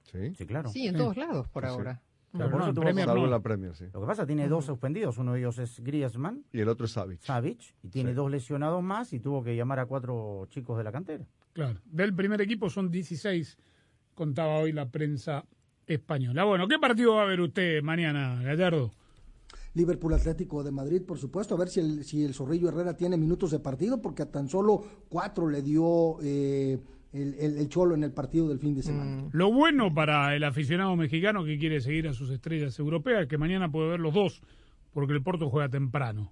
Sí. 0.03 0.35
Sí, 0.35 0.45
claro. 0.45 0.69
Sí, 0.69 0.85
en 0.85 0.93
Sí. 0.93 0.97
todos 0.99 1.17
lados 1.17 1.47
por 1.49 1.63
Sí, 1.63 1.69
sí. 1.69 1.75
ahora. 1.75 2.01
Pero 2.31 2.45
por 2.51 2.59
no, 2.59 2.59
eso 2.59 2.69
en 2.69 2.75
tuvo- 2.75 2.83
Premier 2.83 3.05
Salvo 3.07 3.19
no. 3.21 3.25
en 3.25 3.31
la 3.31 3.39
Premier, 3.39 3.75
sí. 3.75 3.85
Lo 3.93 4.01
que 4.01 4.07
pasa, 4.07 4.25
tiene 4.25 4.47
dos 4.47 4.65
suspendidos. 4.65 5.17
Uno 5.17 5.33
de 5.33 5.39
ellos 5.39 5.57
es 5.57 5.79
Griezmann, 5.79 6.43
Y 6.53 6.59
el 6.59 6.69
otro 6.69 6.85
es 6.85 6.91
Savic. 6.91 7.21
Savic, 7.21 7.59
y 7.83 7.89
tiene 7.89 8.11
Sí. 8.11 8.15
dos 8.15 8.29
lesionados 8.29 8.83
más 8.83 9.13
y 9.13 9.19
tuvo 9.19 9.43
que 9.43 9.55
llamar 9.55 9.79
a 9.79 9.85
cuatro 9.87 10.45
chicos 10.49 10.77
de 10.77 10.83
la 10.83 10.91
cantera. 10.91 11.25
Claro. 11.53 11.79
Del 11.85 12.13
primer 12.13 12.39
equipo 12.41 12.69
son 12.69 12.91
16, 12.91 13.57
contaba 14.13 14.57
hoy 14.59 14.71
la 14.71 14.87
prensa 14.89 15.43
española. 15.87 16.43
Bueno, 16.43 16.67
¿qué 16.67 16.77
partido 16.77 17.15
va 17.15 17.23
a 17.23 17.25
ver 17.25 17.41
usted 17.41 17.81
mañana, 17.81 18.39
Gallardo? 18.43 18.91
Liverpool 19.73 20.13
Atlético 20.13 20.63
de 20.63 20.71
Madrid, 20.71 21.01
por 21.05 21.17
supuesto, 21.17 21.55
a 21.55 21.57
ver 21.57 21.69
si 21.69 21.79
el, 21.79 22.03
si 22.03 22.23
el 22.23 22.33
Zorrillo 22.33 22.69
Herrera 22.69 22.95
tiene 22.97 23.17
minutos 23.17 23.51
de 23.51 23.59
partido, 23.59 24.01
porque 24.01 24.23
a 24.23 24.31
tan 24.31 24.49
solo 24.49 24.83
cuatro 25.09 25.47
le 25.49 25.61
dio 25.61 26.17
eh, 26.21 26.79
el, 27.13 27.33
el- 27.39 27.57
el 27.57 27.69
Cholo 27.69 27.95
en 27.95 28.03
el 28.03 28.11
partido 28.11 28.47
del 28.49 28.59
fin 28.59 28.75
de 28.75 28.83
semana. 28.83 29.27
Lo 29.31 29.51
bueno 29.51 29.93
para 29.93 30.35
el 30.35 30.43
aficionado 30.43 30.95
mexicano 30.95 31.43
que 31.43 31.57
quiere 31.57 31.81
seguir 31.81 32.07
a 32.07 32.13
sus 32.13 32.29
estrellas 32.29 32.77
europeas 32.79 33.21
es 33.23 33.27
que 33.27 33.37
mañana 33.37 33.71
puede 33.71 33.89
ver 33.89 33.99
los 33.99 34.13
dos, 34.13 34.41
porque 34.93 35.13
el 35.13 35.21
Porto 35.23 35.49
juega 35.49 35.69
temprano. 35.69 36.31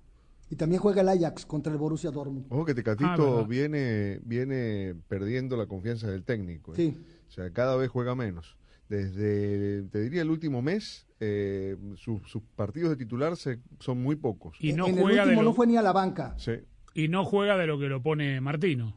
Y 0.49 0.55
también 0.55 0.81
juega 0.81 1.01
el 1.01 1.09
Ajax 1.09 1.45
contra 1.45 1.73
el 1.73 1.77
Borussia 1.77 2.09
Dortmund. 2.11 2.45
Ojo 2.49 2.63
que 2.63 2.71
Ah, 2.71 2.75
Tecatito 2.75 3.31
verdad. 3.35 3.47
viene, 3.49 4.19
viene 4.23 4.95
perdiendo 5.09 5.57
la 5.57 5.65
confianza 5.65 6.09
del 6.09 6.23
técnico. 6.23 6.73
¿eh? 6.73 6.77
Sí. 6.77 6.97
O 7.27 7.31
sea, 7.31 7.51
cada 7.51 7.75
vez 7.75 7.89
juega 7.89 8.15
menos. 8.15 8.55
Desde, 8.87 9.83
te 9.89 9.99
diría, 10.01 10.21
el 10.21 10.29
último 10.29 10.61
mes, 10.61 11.05
eh, 11.19 11.75
sus, 11.97 12.21
sus 12.29 12.41
partidos 12.55 12.89
de 12.91 12.95
titular 12.95 13.35
se, 13.35 13.59
son 13.79 14.01
muy 14.01 14.15
pocos. 14.15 14.55
Y 14.61 14.71
no 14.71 14.87
en 14.87 14.95
el 14.95 15.01
juega 15.01 15.23
de 15.23 15.29
último 15.31 15.41
lo, 15.43 15.49
no 15.49 15.53
fue 15.53 15.67
ni 15.67 15.75
a 15.75 15.81
la 15.81 15.91
banca. 15.91 16.33
Sí. 16.37 16.53
y 16.93 17.09
no 17.09 17.25
juega 17.25 17.57
de 17.57 17.67
lo 17.67 17.77
que 17.77 17.87
lo 17.89 18.01
pone 18.01 18.39
Martino. 18.39 18.95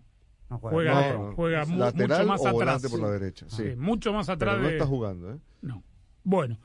No 0.50 0.58
Juega, 0.58 1.12
No, 1.12 1.26
no. 1.28 1.32
juega 1.36 1.64
mu- 1.64 1.78
Lateral 1.78 2.18
mucho 2.18 2.28
más 2.28 2.40
o 2.40 2.42
atrás. 2.48 2.52
volante 2.52 2.88
por 2.88 3.00
la 3.00 3.10
derecha, 3.10 3.46
sí. 3.48 3.62
mucho 3.76 4.12
más 4.12 4.28
atrás 4.28 4.56
Pero 4.56 4.62
no 4.64 4.68
está 4.68 4.86
jugando, 4.86 5.32
¿eh? 5.32 5.38
No. 5.62 5.82
Bueno, 6.24 6.58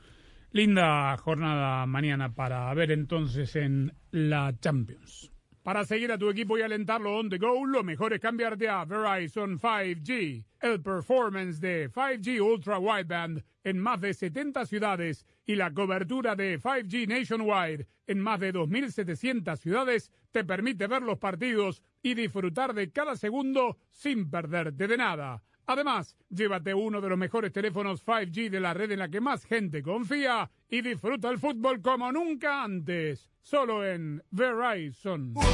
linda 0.50 1.16
jornada 1.18 1.86
mañana 1.86 2.34
para 2.34 2.72
ver 2.74 2.90
entonces 2.90 3.54
en 3.56 3.92
la 4.10 4.54
Champions. 4.60 5.30
Para 5.66 5.84
seguir 5.84 6.12
a 6.12 6.16
tu 6.16 6.30
equipo 6.30 6.56
y 6.56 6.62
alentarlo 6.62 7.16
on 7.18 7.28
the 7.28 7.38
go, 7.38 7.66
lo 7.66 7.82
mejor 7.82 8.12
es 8.12 8.20
cambiarte 8.20 8.68
a 8.68 8.84
Verizon 8.84 9.58
5G, 9.58 10.44
el 10.60 10.80
performance 10.80 11.58
de 11.58 11.90
5G 11.90 12.40
Ultra 12.40 12.78
Wideband 12.78 13.42
en 13.64 13.80
más 13.80 14.00
de 14.00 14.14
70 14.14 14.64
ciudades 14.66 15.26
y 15.44 15.56
la 15.56 15.74
cobertura 15.74 16.36
de 16.36 16.60
5G 16.60 17.08
Nationwide 17.08 17.88
en 18.06 18.20
más 18.20 18.38
de 18.38 18.54
2.700 18.54 19.56
ciudades 19.56 20.12
te 20.30 20.44
permite 20.44 20.86
ver 20.86 21.02
los 21.02 21.18
partidos 21.18 21.82
y 22.00 22.14
disfrutar 22.14 22.72
de 22.72 22.92
cada 22.92 23.16
segundo 23.16 23.76
sin 23.90 24.30
perderte 24.30 24.86
de 24.86 24.96
nada. 24.96 25.42
Además, 25.66 26.16
llévate 26.30 26.74
uno 26.74 27.00
de 27.00 27.08
los 27.08 27.18
mejores 27.18 27.52
teléfonos 27.52 28.04
5G 28.04 28.50
de 28.50 28.60
la 28.60 28.72
red 28.72 28.92
en 28.92 29.00
la 29.00 29.08
que 29.08 29.20
más 29.20 29.44
gente 29.44 29.82
confía 29.82 30.48
y 30.70 30.80
disfruta 30.80 31.28
el 31.28 31.38
fútbol 31.38 31.82
como 31.82 32.12
nunca 32.12 32.62
antes. 32.62 33.28
Solo 33.42 33.84
en 33.84 34.22
Verizon. 34.30 35.34
Fútbol 35.34 35.52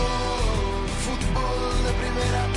de 1.85 1.93
primera, 1.93 2.53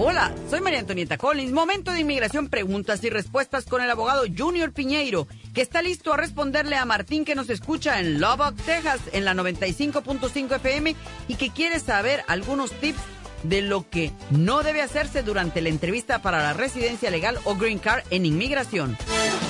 Hola, 0.00 0.32
soy 0.48 0.60
María 0.60 0.78
Antonieta 0.78 1.18
Collins. 1.18 1.50
Momento 1.50 1.90
de 1.90 1.98
inmigración, 1.98 2.48
preguntas 2.48 3.02
y 3.02 3.10
respuestas 3.10 3.64
con 3.64 3.82
el 3.82 3.90
abogado 3.90 4.22
Junior 4.26 4.72
Piñeiro, 4.72 5.26
que 5.58 5.62
está 5.62 5.82
listo 5.82 6.12
a 6.12 6.16
responderle 6.16 6.76
a 6.76 6.84
Martín 6.84 7.24
que 7.24 7.34
nos 7.34 7.50
escucha 7.50 7.98
en 7.98 8.20
Lubbock, 8.20 8.54
Texas, 8.64 9.00
en 9.12 9.24
la 9.24 9.34
95.5 9.34 10.54
FM 10.54 10.94
y 11.26 11.34
que 11.34 11.50
quiere 11.50 11.80
saber 11.80 12.22
algunos 12.28 12.70
tips 12.70 13.00
de 13.42 13.62
lo 13.62 13.90
que 13.90 14.12
no 14.30 14.62
debe 14.62 14.82
hacerse 14.82 15.24
durante 15.24 15.60
la 15.60 15.70
entrevista 15.70 16.22
para 16.22 16.38
la 16.44 16.52
residencia 16.52 17.10
legal 17.10 17.40
o 17.42 17.56
green 17.56 17.80
card 17.80 18.04
en 18.10 18.24
inmigración. 18.24 18.96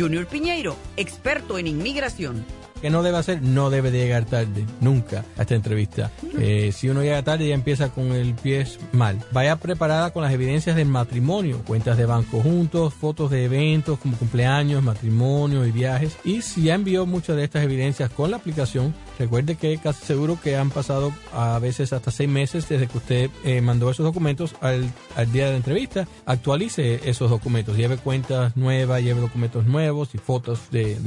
Junior 0.00 0.26
Piñeiro, 0.26 0.76
experto 0.96 1.58
en 1.58 1.66
inmigración. 1.66 2.46
que 2.80 2.88
no 2.88 3.02
debe 3.02 3.18
hacer, 3.18 3.42
no 3.42 3.68
debe 3.68 3.90
de 3.90 3.98
llegar 3.98 4.24
tarde, 4.24 4.64
nunca, 4.80 5.26
a 5.36 5.42
esta 5.42 5.54
entrevista. 5.54 6.10
Eh, 6.38 6.72
si 6.72 6.88
uno 6.88 7.02
llega 7.02 7.22
tarde 7.22 7.46
ya 7.46 7.54
empieza 7.54 7.90
con 7.90 8.12
el 8.12 8.34
pie 8.34 8.66
mal. 8.92 9.18
Vaya 9.32 9.56
preparada 9.56 10.14
con 10.14 10.22
las 10.22 10.32
evidencias 10.32 10.76
del 10.76 10.88
matrimonio, 10.88 11.60
cuentas 11.66 11.98
de 11.98 12.06
banco 12.06 12.40
juntos, 12.40 12.94
fotos 12.94 13.30
de 13.30 13.44
eventos 13.44 13.98
como 13.98 14.16
cumpleaños, 14.16 14.82
matrimonio 14.82 15.66
y 15.66 15.72
viajes. 15.72 16.16
Y 16.24 16.40
si 16.40 16.62
ya 16.62 16.74
envió 16.74 17.04
muchas 17.04 17.36
de 17.36 17.44
estas 17.44 17.64
evidencias 17.64 18.08
con 18.08 18.30
la 18.30 18.38
aplicación, 18.38 18.94
recuerde 19.20 19.54
que 19.56 19.78
casi 19.78 20.04
seguro 20.04 20.38
que 20.42 20.56
han 20.56 20.70
pasado 20.70 21.12
a 21.32 21.58
veces 21.60 21.92
hasta 21.92 22.10
seis 22.10 22.28
meses 22.28 22.68
desde 22.68 22.88
que 22.88 22.98
usted 22.98 23.30
eh, 23.44 23.60
mandó 23.60 23.90
esos 23.90 24.04
documentos 24.04 24.54
al, 24.60 24.92
día 25.32 25.44
de 25.46 25.50
la 25.52 25.56
entrevista. 25.58 26.08
Actualice 26.26 27.08
esos 27.08 27.30
documentos, 27.30 27.76
lleve 27.76 27.96
cuentas 27.98 28.56
nuevas, 28.56 29.02
lleve 29.02 29.20
documentos 29.20 29.66
nuevos 29.66 30.14
y 30.14 30.18
fotos 30.18 30.70
de- 30.70 30.98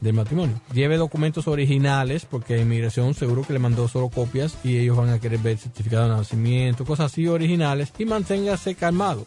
del 0.00 0.12
matrimonio. 0.14 0.60
Lleve 0.72 0.96
documentos 0.96 1.46
originales 1.46 2.24
porque 2.24 2.58
inmigración 2.58 3.14
seguro 3.14 3.42
que 3.42 3.52
le 3.52 3.58
mandó 3.58 3.86
solo 3.86 4.08
copias 4.08 4.56
y 4.64 4.78
ellos 4.78 4.96
van 4.96 5.10
a 5.10 5.20
querer 5.20 5.38
ver 5.38 5.58
certificado 5.58 6.08
de 6.08 6.16
nacimiento, 6.16 6.84
cosas 6.84 7.12
así 7.12 7.28
originales 7.28 7.92
y 7.98 8.04
manténgase 8.06 8.74
calmado. 8.74 9.26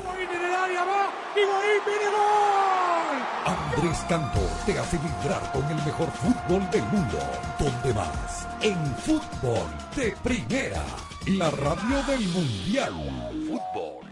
Andrés 3.45 3.99
Cantor 4.09 4.49
te 4.67 4.79
hace 4.79 4.97
vibrar 4.99 5.51
con 5.53 5.65
el 5.65 5.85
mejor 5.85 6.09
fútbol 6.13 6.71
del 6.71 6.85
mundo. 6.85 7.19
¿Dónde 7.59 7.93
más? 7.95 8.47
En 8.61 8.77
fútbol 8.97 9.67
de 9.97 10.15
primera. 10.23 10.85
La 11.27 11.51
radio 11.51 12.03
del 12.05 12.29
mundial. 12.29 12.95
Fútbol 13.49 14.12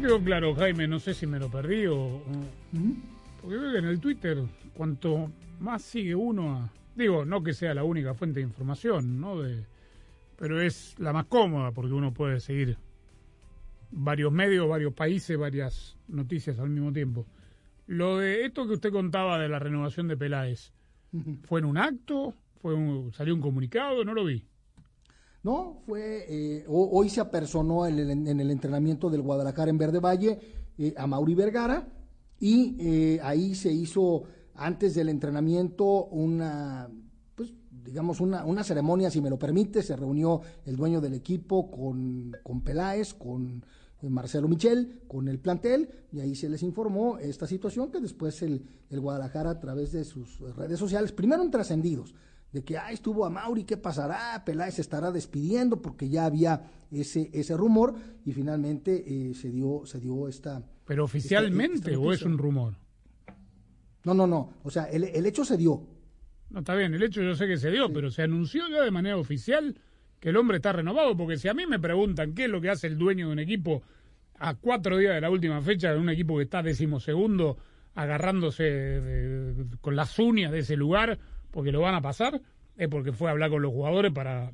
Me 0.00 0.06
quedó 0.06 0.24
claro, 0.24 0.54
Jaime, 0.54 0.88
no 0.88 0.98
sé 0.98 1.12
si 1.12 1.26
me 1.26 1.38
lo 1.38 1.50
perdí 1.50 1.84
o... 1.86 1.94
o- 1.94 2.22
Porque 3.42 3.56
veo 3.58 3.72
que 3.72 3.78
en 3.80 3.84
el 3.84 4.00
Twitter, 4.00 4.38
cuanto 4.72 5.30
más 5.60 5.82
sigue 5.82 6.14
uno 6.14 6.54
a... 6.56 6.72
Digo, 6.94 7.26
no 7.26 7.42
que 7.42 7.52
sea 7.52 7.74
la 7.74 7.84
única 7.84 8.14
fuente 8.14 8.40
de 8.40 8.46
información, 8.46 9.20
¿no? 9.20 9.40
De, 9.42 9.66
pero 10.36 10.58
es 10.62 10.94
la 10.98 11.12
más 11.12 11.26
cómoda 11.26 11.72
porque 11.72 11.92
uno 11.92 12.14
puede 12.14 12.40
seguir 12.40 12.78
varios 13.90 14.32
medios, 14.32 14.66
varios 14.66 14.94
países, 14.94 15.36
varias 15.36 15.98
noticias 16.08 16.58
al 16.58 16.70
mismo 16.70 16.94
tiempo. 16.94 17.26
Lo 17.86 18.16
de 18.18 18.46
esto 18.46 18.66
que 18.66 18.74
usted 18.74 18.92
contaba 18.92 19.38
de 19.38 19.50
la 19.50 19.58
renovación 19.58 20.08
de 20.08 20.16
Peláez, 20.16 20.72
¿fue 21.44 21.60
en 21.60 21.66
un 21.66 21.76
acto? 21.76 22.34
¿Fue 22.62 22.72
un- 22.74 23.12
¿Salió 23.12 23.34
un 23.34 23.42
comunicado? 23.42 24.02
No 24.04 24.14
lo 24.14 24.24
vi. 24.24 24.46
No, 25.42 25.78
fue 25.86 26.26
eh, 26.28 26.64
ho- 26.68 26.90
hoy 26.92 27.08
se 27.08 27.20
apersonó 27.20 27.86
en 27.86 27.98
el, 27.98 28.10
en 28.10 28.40
el 28.40 28.50
entrenamiento 28.50 29.08
del 29.08 29.22
Guadalajara 29.22 29.70
en 29.70 29.78
Verde 29.78 29.98
Valle 29.98 30.38
eh, 30.76 30.94
a 30.96 31.06
Mauri 31.06 31.34
Vergara 31.34 31.88
y 32.38 32.76
eh, 32.78 33.20
ahí 33.22 33.54
se 33.54 33.72
hizo 33.72 34.24
antes 34.54 34.94
del 34.94 35.08
entrenamiento 35.08 36.06
una 36.06 36.90
pues 37.34 37.54
digamos 37.84 38.20
una, 38.20 38.44
una 38.44 38.62
ceremonia 38.64 39.10
si 39.10 39.22
me 39.22 39.30
lo 39.30 39.38
permite 39.38 39.82
se 39.82 39.96
reunió 39.96 40.42
el 40.66 40.76
dueño 40.76 41.00
del 41.00 41.14
equipo 41.14 41.70
con, 41.70 42.32
con 42.42 42.60
Peláez 42.62 43.14
con 43.14 43.64
eh, 44.02 44.10
Marcelo 44.10 44.46
Michel 44.48 45.00
con 45.08 45.26
el 45.28 45.38
plantel 45.38 45.88
y 46.12 46.20
ahí 46.20 46.34
se 46.34 46.50
les 46.50 46.62
informó 46.62 47.16
esta 47.16 47.46
situación 47.46 47.90
que 47.90 48.00
después 48.00 48.42
el, 48.42 48.62
el 48.90 49.00
Guadalajara 49.00 49.50
a 49.50 49.58
través 49.60 49.92
de 49.92 50.04
sus 50.04 50.38
redes 50.54 50.78
sociales 50.78 51.12
primero 51.12 51.42
en 51.42 51.50
trascendidos 51.50 52.14
de 52.52 52.64
que 52.64 52.76
ah, 52.78 52.90
estuvo 52.92 53.24
a 53.24 53.30
Mauri, 53.30 53.64
¿qué 53.64 53.76
pasará? 53.76 54.42
Peláez 54.44 54.74
se 54.74 54.80
estará 54.82 55.10
despidiendo 55.12 55.80
porque 55.80 56.08
ya 56.08 56.24
había 56.26 56.62
ese, 56.90 57.30
ese 57.32 57.56
rumor 57.56 57.94
y 58.24 58.32
finalmente 58.32 59.04
eh, 59.06 59.34
se 59.34 59.50
dio, 59.50 59.82
se 59.84 60.00
dio 60.00 60.26
esta. 60.28 60.62
¿Pero 60.84 61.04
oficialmente 61.04 61.92
esta 61.92 62.00
o 62.00 62.12
es 62.12 62.22
un 62.22 62.36
rumor? 62.38 62.74
No, 64.04 64.14
no, 64.14 64.26
no. 64.26 64.54
O 64.64 64.70
sea, 64.70 64.84
el, 64.84 65.04
el 65.04 65.26
hecho 65.26 65.44
se 65.44 65.56
dio. 65.56 65.86
No, 66.50 66.60
está 66.60 66.74
bien, 66.74 66.92
el 66.94 67.02
hecho 67.02 67.22
yo 67.22 67.34
sé 67.36 67.46
que 67.46 67.56
se 67.58 67.70
dio, 67.70 67.92
pero 67.92 68.10
se 68.10 68.22
anunció 68.22 68.68
ya 68.68 68.82
de 68.82 68.90
manera 68.90 69.16
oficial 69.16 69.76
que 70.18 70.30
el 70.30 70.36
hombre 70.36 70.56
está 70.56 70.72
renovado, 70.72 71.16
porque 71.16 71.36
si 71.38 71.48
a 71.48 71.54
mí 71.54 71.64
me 71.66 71.78
preguntan 71.78 72.34
qué 72.34 72.44
es 72.46 72.50
lo 72.50 72.60
que 72.60 72.70
hace 72.70 72.88
el 72.88 72.98
dueño 72.98 73.28
de 73.28 73.32
un 73.32 73.38
equipo 73.38 73.82
a 74.38 74.54
cuatro 74.54 74.96
días 74.98 75.14
de 75.14 75.20
la 75.20 75.30
última 75.30 75.60
fecha, 75.62 75.92
de 75.92 75.98
un 75.98 76.08
equipo 76.10 76.36
que 76.36 76.42
está 76.44 76.62
decimosegundo, 76.62 77.58
agarrándose 77.94 78.64
de- 78.64 79.54
de- 79.54 79.76
con 79.80 79.94
las 79.96 80.18
uñas 80.18 80.50
de 80.50 80.60
ese 80.60 80.76
lugar, 80.76 81.18
porque 81.50 81.72
lo 81.72 81.80
van 81.80 81.94
a 81.94 82.02
pasar, 82.02 82.40
es 82.76 82.88
porque 82.88 83.12
fue 83.12 83.28
a 83.28 83.32
hablar 83.32 83.50
con 83.50 83.62
los 83.62 83.72
jugadores 83.72 84.12
para, 84.12 84.52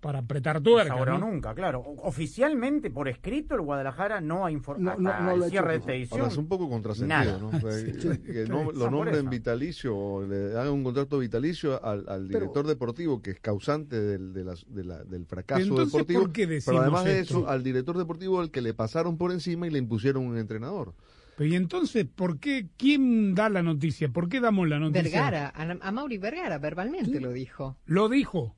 para 0.00 0.18
apretar 0.20 0.60
tuerca. 0.60 0.94
Ahora 0.94 1.16
¿no? 1.16 1.30
nunca, 1.30 1.54
claro. 1.54 1.80
Oficialmente, 2.02 2.90
por 2.90 3.08
escrito, 3.08 3.54
el 3.54 3.60
Guadalajara 3.60 4.20
no 4.20 4.44
ha 4.44 4.50
informado. 4.50 4.98
No, 5.00 5.12
no, 5.12 5.20
no 5.22 5.36
lo 5.36 5.44
ha 5.44 5.46
hecho. 5.46 5.50
cierre 5.50 5.72
de 5.72 5.78
esta 5.78 5.92
edición. 5.94 6.20
Ahora 6.20 6.32
es 6.32 6.38
un 6.38 6.48
poco 6.48 6.68
contrasentido, 6.68 7.18
Nada. 7.18 7.38
¿no? 7.38 7.50
Que- 7.60 7.92
Sí. 8.00 8.18
que 8.18 8.44
no- 8.48 8.64
Por 8.64 8.76
lo 8.76 8.90
nombren 8.90 9.30
vitalicio 9.30 9.96
o 9.96 10.26
le 10.26 10.52
hagan 10.58 10.72
un 10.72 10.82
contrato 10.84 11.18
vitalicio 11.18 11.84
al, 11.84 12.04
al 12.08 12.26
director 12.26 12.66
deportivo 12.66 13.22
que 13.22 13.30
es 13.30 13.40
causante 13.40 14.00
del, 14.00 14.32
de 14.32 14.44
las- 14.44 14.64
de 14.72 14.84
la- 14.84 15.04
del 15.04 15.24
fracaso 15.26 15.60
Pero 15.60 15.68
entonces, 15.70 15.92
deportivo. 15.92 16.20
¿por 16.22 16.32
qué 16.32 16.42
pero 16.42 16.54
decimos 16.56 16.80
además 16.82 17.04
de 17.04 17.20
eso, 17.20 17.48
al 17.48 17.62
director 17.62 17.96
deportivo 17.96 18.40
al 18.40 18.50
que 18.50 18.60
le 18.60 18.74
pasaron 18.74 19.16
por 19.16 19.30
encima 19.30 19.66
y 19.66 19.70
le 19.70 19.78
impusieron 19.78 20.26
un 20.26 20.36
entrenador. 20.36 20.94
Pero 21.36 21.50
y 21.50 21.56
entonces, 21.56 22.06
¿por 22.06 22.38
qué? 22.38 22.68
¿Quién 22.76 23.34
da 23.34 23.48
la 23.48 23.62
noticia? 23.62 24.08
¿Por 24.08 24.28
qué 24.28 24.40
damos 24.40 24.68
la 24.68 24.78
noticia? 24.78 25.02
Vergara, 25.02 25.52
a, 25.54 25.88
a 25.88 25.92
Mauri 25.92 26.18
Vergara 26.18 26.58
verbalmente 26.58 27.20
lo 27.20 27.32
dijo. 27.32 27.76
Lo 27.86 28.08
dijo. 28.08 28.56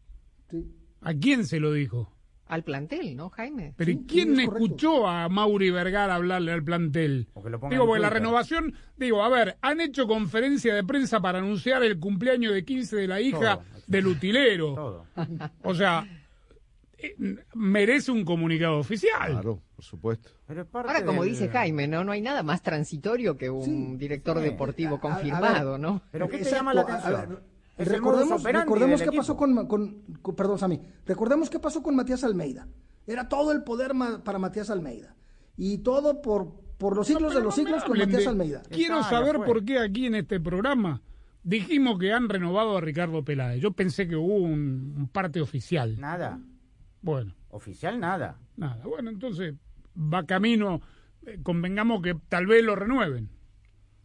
¿A 1.01 1.15
quién 1.15 1.47
se 1.47 1.61
lo 1.61 1.73
dijo? 1.73 2.15
Al 2.47 2.63
plantel, 2.63 3.17
¿no, 3.17 3.31
Jaime? 3.31 3.73
Pero 3.77 3.91
¿y 3.91 4.05
quién 4.07 4.39
escuchó 4.39 5.09
a 5.09 5.29
Mauri 5.29 5.71
Vergara 5.71 6.15
hablarle 6.15 6.53
al 6.53 6.63
plantel? 6.63 7.29
lo 7.35 7.59
Digo, 7.71 7.87
porque 7.87 8.03
la 8.03 8.11
renovación, 8.11 8.75
digo, 8.97 9.23
a 9.23 9.31
ver, 9.31 9.57
han 9.63 9.81
hecho 9.81 10.07
conferencia 10.07 10.75
de 10.75 10.85
prensa 10.85 11.21
para 11.21 11.39
anunciar 11.39 11.83
el 11.83 11.99
cumpleaños 11.99 12.53
de 12.53 12.65
15 12.65 12.97
de 12.97 13.09
la 13.09 13.21
hija 13.21 13.61
del 13.87 14.07
utilero. 14.07 15.07
O 15.63 15.75
sea, 15.75 16.07
merece 17.55 18.11
un 18.13 18.25
comunicado 18.25 18.79
oficial. 18.79 19.33
Claro, 19.33 19.61
por 19.75 19.85
supuesto. 19.85 20.31
Ahora, 20.73 21.05
como 21.05 21.25
dice 21.25 21.49
Jaime, 21.49 21.87
¿no? 21.89 22.05
No 22.05 22.13
hay 22.13 22.21
nada 22.21 22.43
más 22.43 22.63
transitorio 22.63 23.37
que 23.37 23.51
un 23.51 23.99
director 23.99 24.41
deportivo 24.41 25.01
confirmado, 25.01 25.79
¿no? 25.79 26.03
Pero 26.11 26.29
¿qué 26.29 26.39
te 26.39 26.51
llama 26.51 26.75
la 26.75 26.83
atención? 26.83 27.41
Es 27.77 27.89
recordemos 27.89 28.43
recordemos 28.43 29.03
qué 29.03 29.11
pasó 29.17 29.37
con, 29.37 29.67
con- 29.67 30.03
con- 30.23 30.37
perdón, 30.37 30.59
Sammy. 30.59 30.81
Recordemos 31.07 31.51
qué 31.51 31.59
pasó 31.59 31.83
con 31.83 31.97
Matías 31.97 32.23
Almeida. 32.23 32.69
Era 33.07 33.29
todo 33.29 33.51
el 33.53 33.65
poder 33.65 33.95
ma- 33.95 34.23
para 34.23 34.39
Matías 34.39 34.71
Almeida. 34.71 35.17
Y 35.57 35.79
todo 35.79 36.23
por, 36.23 36.53
por 36.79 36.97
los 36.97 37.07
siglos 37.07 37.35
de 37.35 37.41
los 37.41 37.55
siglos 37.55 37.83
con 37.83 37.93
Hablen 37.93 38.09
Matías 38.11 38.23
de- 38.23 38.29
Almeida. 38.31 38.63
Quiero 38.71 39.03
saber 39.03 39.37
por 39.45 39.65
qué 39.65 39.81
aquí 39.81 40.07
en 40.07 40.15
este 40.15 40.39
programa 40.41 41.03
dijimos 41.43 41.99
que 41.99 42.13
han 42.13 42.29
renovado 42.29 42.77
a 42.77 42.81
Ricardo 42.81 43.25
Peláez. 43.25 43.61
Yo 43.61 43.73
pensé 43.73 44.07
que 44.07 44.15
hubo 44.17 44.37
un, 44.37 44.95
un 44.97 45.09
parte 45.09 45.41
oficial. 45.41 45.99
Nada. 45.99 46.39
Bueno. 47.05 47.35
Oficial 47.51 48.01
nada. 48.01 48.39
Nada. 48.57 48.83
Bueno, 48.85 49.11
entonces 49.11 49.55
va 49.97 50.25
camino. 50.25 50.81
eh, 51.27 51.39
convengamos 51.43 52.03
que 52.03 52.15
tal 52.29 52.47
vez 52.47 52.65
lo 52.65 52.75
renueven. 52.75 53.29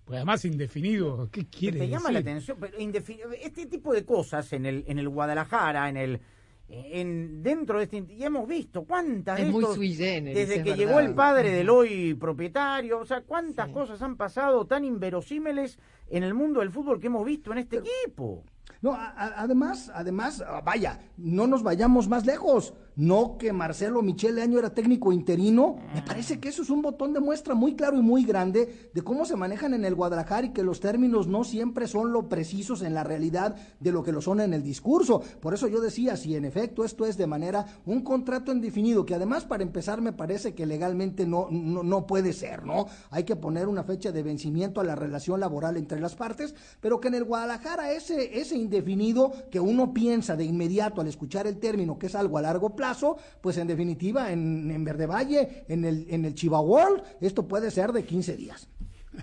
Pues 0.06 0.18
además 0.18 0.44
indefinido. 0.46 1.30
¿Qué 1.32 1.46
quiere 1.48 1.80
te 1.80 1.88
llama 1.90 2.12
la 2.12 2.20
atención 2.20 2.58
pero 2.60 2.78
indefi- 2.78 3.20
este 3.42 3.66
tipo 3.68 3.94
de 3.94 4.06
cosas 4.06 4.52
en 4.54 4.66
el 4.66 4.84
en 4.88 5.00
el 5.00 5.08
Guadalajara 5.10 5.88
en 5.90 5.98
el 5.98 6.20
en 6.68 7.42
dentro 7.42 7.78
de 7.80 7.86
este 7.86 8.06
y 8.10 8.24
hemos 8.24 8.48
visto 8.48 8.84
cuántas 8.86 9.40
Es 9.40 9.46
de 9.48 9.52
estos- 9.52 9.76
sui 9.76 9.94
generis, 9.96 10.36
desde 10.38 10.56
es 10.58 10.64
que 10.64 10.70
verdad. 10.72 10.86
llegó 10.86 11.00
el 11.00 11.14
padre 11.16 11.52
del 11.52 11.70
hoy 11.70 12.14
propietario 12.14 13.00
o 13.00 13.06
sea 13.06 13.22
cuántas 13.22 13.70
cosas 13.70 14.02
han 14.04 14.16
pasado 14.18 14.66
tan 14.66 14.84
inverosímiles 14.86 15.80
en 16.10 16.24
el 16.24 16.34
mundo 16.36 16.60
del 16.60 16.72
fútbol 16.72 17.00
que 17.00 17.08
hemos 17.08 17.26
visto 17.26 17.52
en 17.52 17.58
este 17.60 17.78
equipo 17.78 18.44
No, 18.82 18.94
a- 18.94 19.10
a- 19.10 19.42
además, 19.42 19.92
además, 19.94 20.44
vaya, 20.64 21.00
no 21.18 21.48
nos 21.48 21.64
vayamos 21.64 22.08
más 22.08 22.26
lejos. 22.26 22.74
No 23.00 23.38
que 23.38 23.54
Marcelo 23.54 24.02
Michele 24.02 24.42
Año 24.42 24.60
era 24.60 24.74
técnico 24.74 25.14
interino. 25.14 25.78
Me 25.96 26.02
parece 26.02 26.42
que 26.42 26.50
eso 26.50 26.64
es 26.64 26.70
un 26.70 26.82
botón 26.82 27.14
de 27.14 27.22
muestra 27.22 27.56
muy 27.56 27.74
claro 27.74 27.98
y 27.98 28.02
muy 28.02 28.26
grande 28.26 28.90
de 28.94 29.02
cómo 29.02 29.24
se 29.24 29.38
manejan 29.38 29.74
en 29.74 29.86
el 29.86 29.96
Guadalajara 29.96 30.48
y 30.48 30.50
que 30.50 30.64
los 30.64 30.82
términos 30.82 31.26
no 31.26 31.46
siempre 31.46 31.88
son 31.88 32.12
lo 32.12 32.28
precisos 32.28 32.82
en 32.82 32.94
la 32.94 33.06
realidad 33.06 33.56
de 33.80 33.94
lo 33.94 34.04
que 34.04 34.12
lo 34.12 34.22
son 34.22 34.42
en 34.42 34.54
el 34.54 34.64
discurso. 34.64 35.22
Por 35.40 35.54
eso 35.54 35.70
yo 35.70 35.80
decía, 35.80 36.18
si 36.18 36.36
en 36.36 36.44
efecto 36.44 36.84
esto 36.84 37.06
es 37.06 37.16
de 37.16 37.26
manera 37.26 37.66
un 37.86 38.02
contrato 38.02 38.52
indefinido, 38.52 39.06
que 39.06 39.16
además 39.16 39.46
para 39.46 39.64
empezar 39.64 40.02
me 40.02 40.12
parece 40.12 40.54
que 40.54 40.66
legalmente 40.66 41.26
no, 41.26 41.48
no, 41.50 41.84
no 41.84 42.06
puede 42.06 42.34
ser, 42.34 42.66
¿no? 42.66 42.88
Hay 43.12 43.24
que 43.24 43.38
poner 43.38 43.70
una 43.70 43.86
fecha 43.86 44.12
de 44.12 44.24
vencimiento 44.24 44.82
a 44.82 44.84
la 44.84 44.96
relación 44.96 45.40
laboral 45.40 45.78
entre 45.78 46.02
las 46.02 46.16
partes, 46.16 46.54
pero 46.82 47.00
que 47.00 47.08
en 47.08 47.16
el 47.16 47.24
Guadalajara 47.24 47.94
ese, 47.94 48.42
ese 48.42 48.58
indefinido 48.58 49.32
que 49.50 49.62
uno 49.62 49.94
piensa 49.94 50.36
de 50.36 50.44
inmediato 50.44 51.00
al 51.00 51.08
escuchar 51.08 51.48
el 51.48 51.60
término 51.60 51.98
que 51.98 52.08
es 52.08 52.16
algo 52.16 52.38
a 52.38 52.42
largo 52.42 52.76
plazo, 52.76 52.89
pues 53.42 53.58
en 53.58 53.68
definitiva 53.68 54.32
en, 54.32 54.70
en 54.72 54.84
Verde 54.84 55.06
Valle, 55.08 55.66
en 55.68 55.86
el, 55.86 56.06
en 56.10 56.26
el 56.26 56.34
Chiva 56.34 56.60
World, 56.62 57.04
esto 57.22 57.48
puede 57.48 57.72
ser 57.72 57.92
de 57.94 58.04
15 58.06 58.36
días. 58.36 58.70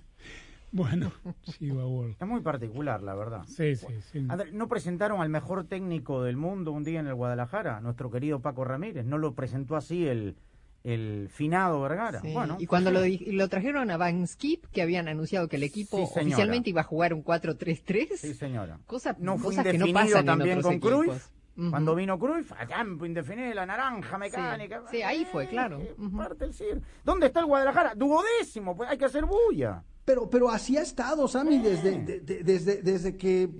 Bueno, 0.73 1.11
Chiva 1.43 1.87
World. 1.87 2.17
Es 2.21 2.27
muy 2.29 2.41
particular, 2.43 3.03
la 3.03 3.15
verdad. 3.15 3.45
Sí, 3.47 3.77
sí, 3.77 3.87
sí. 4.13 4.27
André, 4.29 4.53
¿No 4.53 4.69
presentaron 4.69 5.23
al 5.23 5.31
mejor 5.31 5.65
técnico 5.65 6.23
del 6.23 6.37
mundo 6.37 6.73
un 6.73 6.85
día 6.85 7.01
en 7.01 7.07
el 7.07 7.15
Guadalajara? 7.15 7.81
Nuestro 7.81 8.11
querido 8.11 8.41
Paco 8.41 8.65
Ramírez. 8.65 9.07
¿No 9.07 9.17
lo 9.17 9.35
presentó 9.35 9.77
así 9.77 10.07
el, 10.07 10.37
el 10.85 11.29
finado 11.31 11.81
Vergara? 11.81 12.21
Sí, 12.21 12.33
Bueno, 12.33 12.57
y 12.59 12.67
cuando 12.67 12.91
sí. 13.03 13.25
lo, 13.31 13.33
lo 13.39 13.49
trajeron 13.49 13.91
a 13.91 13.97
Van 13.97 14.27
Skip, 14.27 14.67
que 14.67 14.83
habían 14.83 15.09
anunciado 15.09 15.49
que 15.49 15.57
el 15.57 15.63
equipo 15.63 15.97
Sí, 15.99 16.21
oficialmente 16.21 16.69
iba 16.71 16.83
a 16.83 16.85
jugar 16.85 17.15
un 17.15 17.25
4-3-3. 17.25 18.17
Sí, 18.17 18.35
señora. 18.35 18.79
Cosa, 18.87 19.17
No 19.19 19.39
fue 19.39 19.53
cosas 19.55 19.65
que 19.65 19.79
no 19.79 19.87
indefinido 19.87 20.13
pasan 20.15 20.27
también 20.27 20.59
en 20.59 20.63
con 20.63 20.77
otros 20.77 20.93
Cruyff. 21.07 21.27
Cuando 21.71 21.95
vino 21.95 22.19
Cruyff, 22.19 22.53
a 22.53 22.67
campo 22.67 23.07
indefinido, 23.07 23.55
la 23.55 23.65
naranja 23.65 24.19
mecánica. 24.19 24.83
Sí, 24.91 25.03
ahí 25.03 25.25
fue, 25.25 25.49
claro. 25.49 25.81
Parte 26.17 26.45
el 26.45 26.53
circo. 26.53 26.83
¿Dónde 27.03 27.27
está 27.27 27.41
el 27.41 27.47
Guadalajara? 27.47 27.95
Duodécimo, 27.95 28.77
pues 28.77 28.91
hay 28.91 28.99
que 28.99 29.07
hacer 29.07 29.25
bulla. 29.25 29.83
Pero, 30.07 30.31
pero 30.31 30.49
así 30.51 30.77
ha 30.77 30.83
estado, 30.83 31.27
Sammy, 31.27 31.59
desde, 31.59 31.99
de- 32.05 32.21
de- 32.21 32.45
desde, 32.45 32.81
desde 32.81 33.17
que 33.17 33.51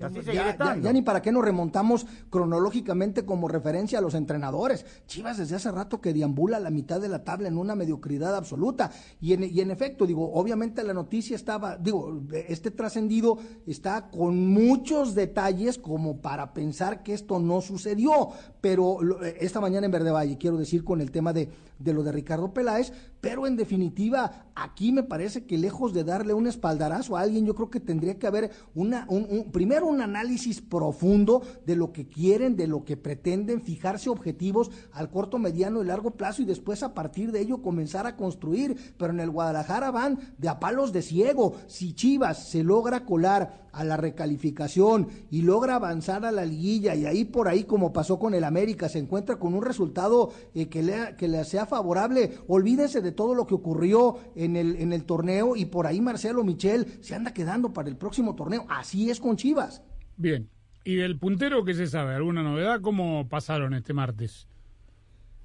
ya, 0.81 0.93
ni 0.93 1.01
para 1.01 1.21
qué 1.21 1.29
nos 1.31 1.43
remontamos 1.43 2.07
cronológicamente 2.29 3.25
como 3.25 3.49
referencia 3.49 3.99
a 3.99 4.01
los 4.01 4.13
entrenadores. 4.15 4.85
Chivas 5.07 5.37
desde 5.37 5.57
hace 5.57 5.69
rato 5.71 5.99
que 5.99 6.13
deambula 6.13 6.55
a 6.55 6.59
la 6.61 6.69
mitad 6.69 7.01
de 7.01 7.09
la 7.09 7.25
tabla 7.25 7.49
en 7.49 7.57
una 7.57 7.75
mediocridad 7.75 8.33
absoluta. 8.33 8.91
Y 9.19 9.33
en, 9.33 9.43
y 9.43 9.59
en 9.59 9.71
efecto, 9.71 10.05
digo, 10.05 10.31
obviamente 10.33 10.83
la 10.85 10.93
noticia 10.93 11.35
estaba, 11.35 11.75
digo, 11.75 12.21
este 12.47 12.71
trascendido 12.71 13.37
está 13.65 14.09
con 14.09 14.47
muchos 14.47 15.15
detalles 15.15 15.77
como 15.77 16.21
para 16.21 16.53
pensar 16.53 17.03
que 17.03 17.13
esto 17.13 17.39
no 17.39 17.59
sucedió. 17.59 18.29
Pero 18.61 19.01
lo- 19.03 19.21
esta 19.21 19.59
mañana 19.59 19.85
en 19.85 19.91
Verde 19.91 20.11
Valle, 20.11 20.37
quiero 20.37 20.55
decir, 20.55 20.85
con 20.85 21.01
el 21.01 21.11
tema 21.11 21.33
de, 21.33 21.49
de 21.79 21.93
lo 21.93 22.03
de 22.03 22.11
Ricardo 22.11 22.53
Peláez, 22.53 22.91
pero 23.21 23.47
en 23.47 23.55
definitiva, 23.55 24.45
aquí 24.55 24.91
me 24.91 25.03
parece 25.03 25.45
que 25.45 25.57
lejos 25.57 25.93
de 25.93 26.03
darle 26.03 26.33
un 26.33 26.47
espaldarazo 26.47 27.17
a 27.17 27.21
alguien, 27.21 27.45
yo 27.45 27.55
creo 27.55 27.69
que 27.69 27.79
tendría 27.79 28.19
que 28.19 28.27
haber 28.27 28.51
una, 28.75 29.05
un, 29.09 29.51
primero 29.51 29.87
un 29.87 30.01
análisis 30.01 30.61
profundo 30.61 31.41
de 31.65 31.75
lo 31.75 31.91
que 31.91 32.07
quieren, 32.07 32.55
de 32.55 32.67
lo 32.67 32.85
que 32.85 32.95
pretenden, 32.95 33.61
fijarse 33.61 34.09
objetivos 34.09 34.71
al 34.91 35.09
corto, 35.09 35.39
mediano 35.39 35.81
y 35.81 35.85
largo 35.85 36.11
plazo 36.11 36.41
y 36.41 36.45
después 36.45 36.83
a 36.83 36.93
partir 36.93 37.31
de 37.31 37.41
ello 37.41 37.61
comenzar 37.61 38.05
a 38.05 38.15
construir. 38.15 38.95
Pero 38.97 39.11
en 39.11 39.19
el 39.19 39.31
Guadalajara 39.31 39.91
van 39.91 40.19
de 40.37 40.49
a 40.49 40.59
palos 40.59 40.93
de 40.93 41.01
ciego. 41.01 41.55
Si 41.67 41.93
Chivas 41.93 42.49
se 42.49 42.63
logra 42.63 43.03
colar 43.05 43.66
a 43.77 43.83
la 43.83 43.95
recalificación 43.97 45.07
y 45.29 45.41
logra 45.43 45.75
avanzar 45.75 46.25
a 46.25 46.31
la 46.31 46.45
liguilla 46.45 46.95
y 46.95 47.05
ahí 47.05 47.25
por 47.25 47.47
ahí 47.47 47.63
como 47.63 47.93
pasó 47.93 48.17
con 48.19 48.33
el 48.33 48.43
América 48.43 48.89
se 48.89 48.99
encuentra 48.99 49.37
con 49.37 49.53
un 49.53 49.61
resultado 49.63 50.31
eh, 50.55 50.67
que, 50.67 50.83
le, 50.83 51.15
que 51.17 51.27
le 51.27 51.43
sea 51.45 51.65
favorable, 51.65 52.31
olvídense 52.47 53.01
de 53.01 53.11
todo 53.11 53.35
lo 53.35 53.45
que 53.45 53.55
ocurrió 53.55 54.17
en 54.35 54.55
el, 54.55 54.75
en 54.77 54.93
el 54.93 55.03
torneo 55.05 55.55
y 55.55 55.65
por 55.65 55.87
ahí 55.87 56.01
Marcelo 56.01 56.43
Michel 56.43 56.87
se 57.01 57.15
anda 57.15 57.33
quedando 57.33 57.73
para 57.73 57.89
el 57.89 57.95
próximo 57.97 58.35
torneo. 58.35 58.65
Así 58.69 59.09
es 59.09 59.19
con 59.19 59.37
Chivas. 59.37 59.81
Bien. 60.15 60.49
¿Y 60.83 60.95
del 60.95 61.19
puntero 61.19 61.63
qué 61.65 61.73
se 61.73 61.87
sabe? 61.87 62.15
¿Alguna 62.15 62.43
novedad? 62.43 62.79
¿Cómo 62.81 63.27
pasaron 63.29 63.73
este 63.73 63.93
martes? 63.93 64.47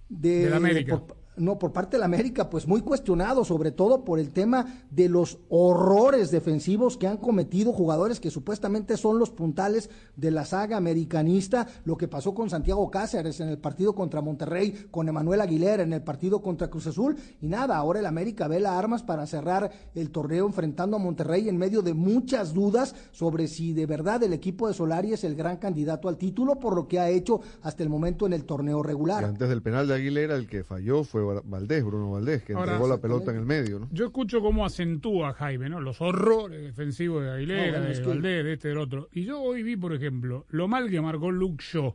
de, 0.08 0.44
Del 0.44 0.54
América. 0.54 0.98
por- 0.98 1.16
no, 1.36 1.58
por 1.58 1.72
parte 1.72 1.96
del 1.96 2.04
América, 2.04 2.50
pues 2.50 2.66
muy 2.66 2.82
cuestionado, 2.82 3.44
sobre 3.44 3.72
todo 3.72 4.04
por 4.04 4.18
el 4.18 4.30
tema 4.30 4.84
de 4.90 5.08
los 5.08 5.38
horrores 5.48 6.30
defensivos 6.30 6.96
que 6.96 7.06
han 7.06 7.16
cometido 7.16 7.72
jugadores 7.72 8.20
que 8.20 8.30
supuestamente 8.30 8.96
son 8.96 9.18
los 9.18 9.30
puntales 9.30 9.88
de 10.16 10.30
la 10.30 10.44
saga 10.44 10.76
americanista, 10.76 11.66
lo 11.84 11.96
que 11.96 12.08
pasó 12.08 12.34
con 12.34 12.50
Santiago 12.50 12.90
Cáceres 12.90 13.40
en 13.40 13.48
el 13.48 13.58
partido 13.58 13.94
contra 13.94 14.20
Monterrey, 14.20 14.86
con 14.90 15.08
Emanuel 15.08 15.40
Aguilera 15.40 15.82
en 15.82 15.92
el 15.92 16.02
partido 16.02 16.42
contra 16.42 16.68
Cruz 16.68 16.86
Azul, 16.86 17.16
y 17.40 17.48
nada, 17.48 17.76
ahora 17.76 18.00
el 18.00 18.06
América 18.06 18.48
ve 18.48 18.60
las 18.60 18.72
armas 18.72 19.02
para 19.02 19.26
cerrar 19.26 19.70
el 19.94 20.10
torneo 20.10 20.46
enfrentando 20.46 20.96
a 20.96 21.00
Monterrey 21.00 21.48
en 21.48 21.56
medio 21.56 21.82
de 21.82 21.94
muchas 21.94 22.52
dudas 22.52 22.94
sobre 23.12 23.48
si 23.48 23.72
de 23.72 23.86
verdad 23.86 24.22
el 24.22 24.32
equipo 24.32 24.68
de 24.68 24.74
Solari 24.74 25.12
es 25.12 25.24
el 25.24 25.34
gran 25.34 25.56
candidato 25.56 26.08
al 26.08 26.18
título, 26.18 26.58
por 26.58 26.74
lo 26.74 26.88
que 26.88 27.00
ha 27.00 27.08
hecho 27.08 27.40
hasta 27.62 27.82
el 27.82 27.88
momento 27.88 28.26
en 28.26 28.32
el 28.32 28.44
torneo 28.44 28.82
regular. 28.82 29.24
antes 29.24 29.48
del 29.48 29.62
penal 29.62 29.88
de 29.88 29.94
Aguilera, 29.94 30.36
el 30.36 30.46
que 30.46 30.64
falló 30.64 31.04
fue 31.04 31.21
Valdés, 31.44 31.84
Bruno 31.84 32.10
Valdés, 32.10 32.42
que 32.42 32.52
Ahora- 32.52 32.72
entregó 32.72 32.88
la 32.88 33.00
pelota 33.00 33.30
en 33.30 33.38
el 33.38 33.44
medio, 33.46 33.78
¿no? 33.80 33.88
Yo 33.92 34.06
escucho 34.06 34.40
cómo 34.40 34.64
acentúa 34.66 35.32
Jaime, 35.34 35.68
¿no? 35.68 35.80
Los 35.80 36.00
horrores 36.00 36.62
defensivos 36.62 37.22
de 37.24 37.30
Aguilera, 37.30 37.66
No, 37.66 37.70
bueno, 37.72 37.86
de 37.86 37.92
es 37.92 38.00
que- 38.00 38.06
Valdés, 38.08 38.44
de 38.44 38.52
este, 38.54 38.68
del 38.68 38.78
otro. 38.78 39.08
Y 39.12 39.24
yo 39.24 39.40
hoy 39.40 39.62
vi, 39.62 39.76
por 39.76 39.92
ejemplo, 39.94 40.46
lo 40.50 40.68
mal 40.68 40.90
que 40.90 41.00
marcó 41.00 41.30
Luke 41.30 41.62
Shaw, 41.66 41.94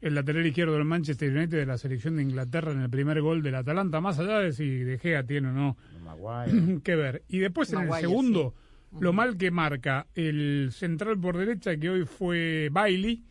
el 0.00 0.14
lateral 0.14 0.46
izquierdo 0.46 0.74
del 0.74 0.84
Manchester 0.84 1.30
United 1.34 1.58
de 1.58 1.66
la 1.66 1.78
selección 1.78 2.16
de 2.16 2.22
Inglaterra 2.22 2.72
en 2.72 2.80
el 2.82 2.90
primer 2.90 3.22
gol 3.22 3.42
del 3.42 3.54
Atalanta, 3.54 4.00
más 4.02 4.18
allá 4.18 4.38
de 4.40 4.52
si 4.52 4.68
De 4.68 4.98
Gea 4.98 5.24
tiene 5.24 5.48
o 5.48 5.52
no 5.52 5.76
que 6.84 6.94
ver. 6.96 7.22
Y 7.28 7.38
después 7.38 7.72
en 7.72 7.80
el 7.82 7.92
segundo, 7.94 8.54
lo 9.00 9.12
mal 9.12 9.36
que 9.36 9.50
marca 9.50 10.06
el 10.14 10.68
central 10.72 11.18
por 11.18 11.36
derecha, 11.38 11.76
que 11.78 11.88
hoy 11.90 12.04
fue 12.04 12.68
Bailey, 12.70 13.22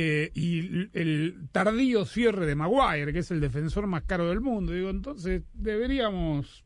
eh, 0.00 0.30
y 0.32 0.88
el 0.96 1.48
tardío 1.50 2.04
cierre 2.04 2.46
de 2.46 2.54
Maguire, 2.54 3.12
que 3.12 3.18
es 3.18 3.32
el 3.32 3.40
defensor 3.40 3.88
más 3.88 4.04
caro 4.04 4.28
del 4.28 4.40
mundo. 4.40 4.72
Digo, 4.72 4.90
entonces 4.90 5.42
deberíamos, 5.54 6.64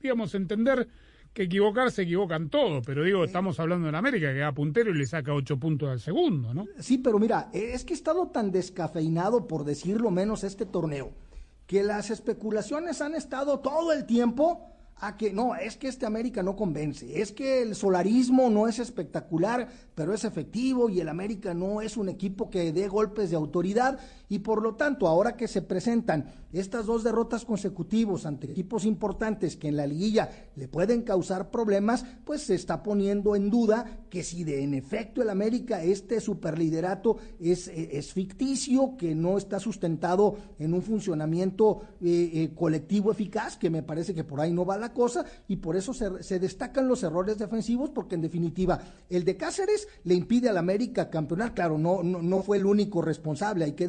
digamos, 0.00 0.34
entender 0.34 0.88
que 1.32 1.44
equivocar 1.44 1.92
se 1.92 2.02
equivocan 2.02 2.50
todos, 2.50 2.84
pero 2.84 3.04
digo, 3.04 3.22
estamos 3.22 3.60
hablando 3.60 3.88
en 3.88 3.94
América, 3.94 4.32
que 4.32 4.40
va 4.40 4.50
puntero 4.50 4.90
y 4.90 4.98
le 4.98 5.06
saca 5.06 5.32
ocho 5.32 5.60
puntos 5.60 5.90
al 5.90 6.00
segundo, 6.00 6.52
¿no? 6.54 6.64
Sí, 6.80 6.98
pero 6.98 7.20
mira, 7.20 7.50
es 7.52 7.84
que 7.84 7.92
ha 7.92 7.96
estado 7.96 8.30
tan 8.30 8.50
descafeinado, 8.50 9.46
por 9.46 9.64
decirlo 9.64 10.10
menos, 10.10 10.42
este 10.42 10.66
torneo, 10.66 11.12
que 11.68 11.84
las 11.84 12.10
especulaciones 12.10 13.00
han 13.00 13.14
estado 13.14 13.60
todo 13.60 13.92
el 13.92 14.06
tiempo 14.06 14.75
a 14.98 15.16
que 15.16 15.32
no, 15.32 15.54
es 15.54 15.76
que 15.76 15.88
este 15.88 16.06
América 16.06 16.42
no 16.42 16.56
convence, 16.56 17.20
es 17.20 17.30
que 17.30 17.60
el 17.60 17.74
solarismo 17.74 18.48
no 18.48 18.66
es 18.66 18.78
espectacular, 18.78 19.68
pero 19.94 20.14
es 20.14 20.24
efectivo 20.24 20.88
y 20.88 21.00
el 21.00 21.08
América 21.08 21.52
no 21.52 21.82
es 21.82 21.98
un 21.98 22.08
equipo 22.08 22.48
que 22.48 22.72
dé 22.72 22.88
golpes 22.88 23.30
de 23.30 23.36
autoridad 23.36 23.98
y 24.28 24.40
por 24.40 24.62
lo 24.62 24.74
tanto, 24.74 25.06
ahora 25.06 25.36
que 25.36 25.48
se 25.48 25.62
presentan 25.62 26.26
estas 26.52 26.86
dos 26.86 27.04
derrotas 27.04 27.44
consecutivos 27.44 28.24
ante 28.24 28.50
equipos 28.50 28.84
importantes 28.84 29.56
que 29.56 29.68
en 29.68 29.76
la 29.76 29.86
liguilla 29.86 30.30
le 30.56 30.68
pueden 30.68 31.02
causar 31.02 31.50
problemas, 31.50 32.04
pues 32.24 32.42
se 32.42 32.54
está 32.54 32.82
poniendo 32.82 33.36
en 33.36 33.50
duda 33.50 34.00
que 34.08 34.22
si 34.22 34.44
de 34.44 34.62
en 34.62 34.74
efecto 34.74 35.22
el 35.22 35.30
América 35.30 35.82
este 35.82 36.20
superliderato 36.20 37.18
es, 37.38 37.68
eh, 37.68 37.90
es 37.92 38.12
ficticio, 38.12 38.96
que 38.96 39.14
no 39.14 39.38
está 39.38 39.60
sustentado 39.60 40.36
en 40.58 40.74
un 40.74 40.82
funcionamiento 40.82 41.82
eh, 42.00 42.30
eh, 42.32 42.52
colectivo 42.54 43.12
eficaz, 43.12 43.56
que 43.56 43.70
me 43.70 43.82
parece 43.82 44.14
que 44.14 44.24
por 44.24 44.40
ahí 44.40 44.52
no 44.52 44.64
va 44.64 44.78
la 44.78 44.92
cosa, 44.92 45.24
y 45.48 45.56
por 45.56 45.76
eso 45.76 45.92
se, 45.92 46.22
se 46.22 46.38
destacan 46.38 46.88
los 46.88 47.02
errores 47.02 47.38
defensivos, 47.38 47.90
porque 47.90 48.14
en 48.14 48.22
definitiva 48.22 48.80
el 49.10 49.24
de 49.24 49.36
Cáceres 49.36 49.88
le 50.04 50.14
impide 50.14 50.48
al 50.48 50.56
América 50.56 51.10
campeonar, 51.10 51.54
claro, 51.54 51.78
no, 51.78 52.02
no, 52.02 52.22
no 52.22 52.42
fue 52.42 52.56
el 52.56 52.66
único 52.66 53.02
responsable, 53.02 53.64
hay 53.64 53.72
que 53.72 53.88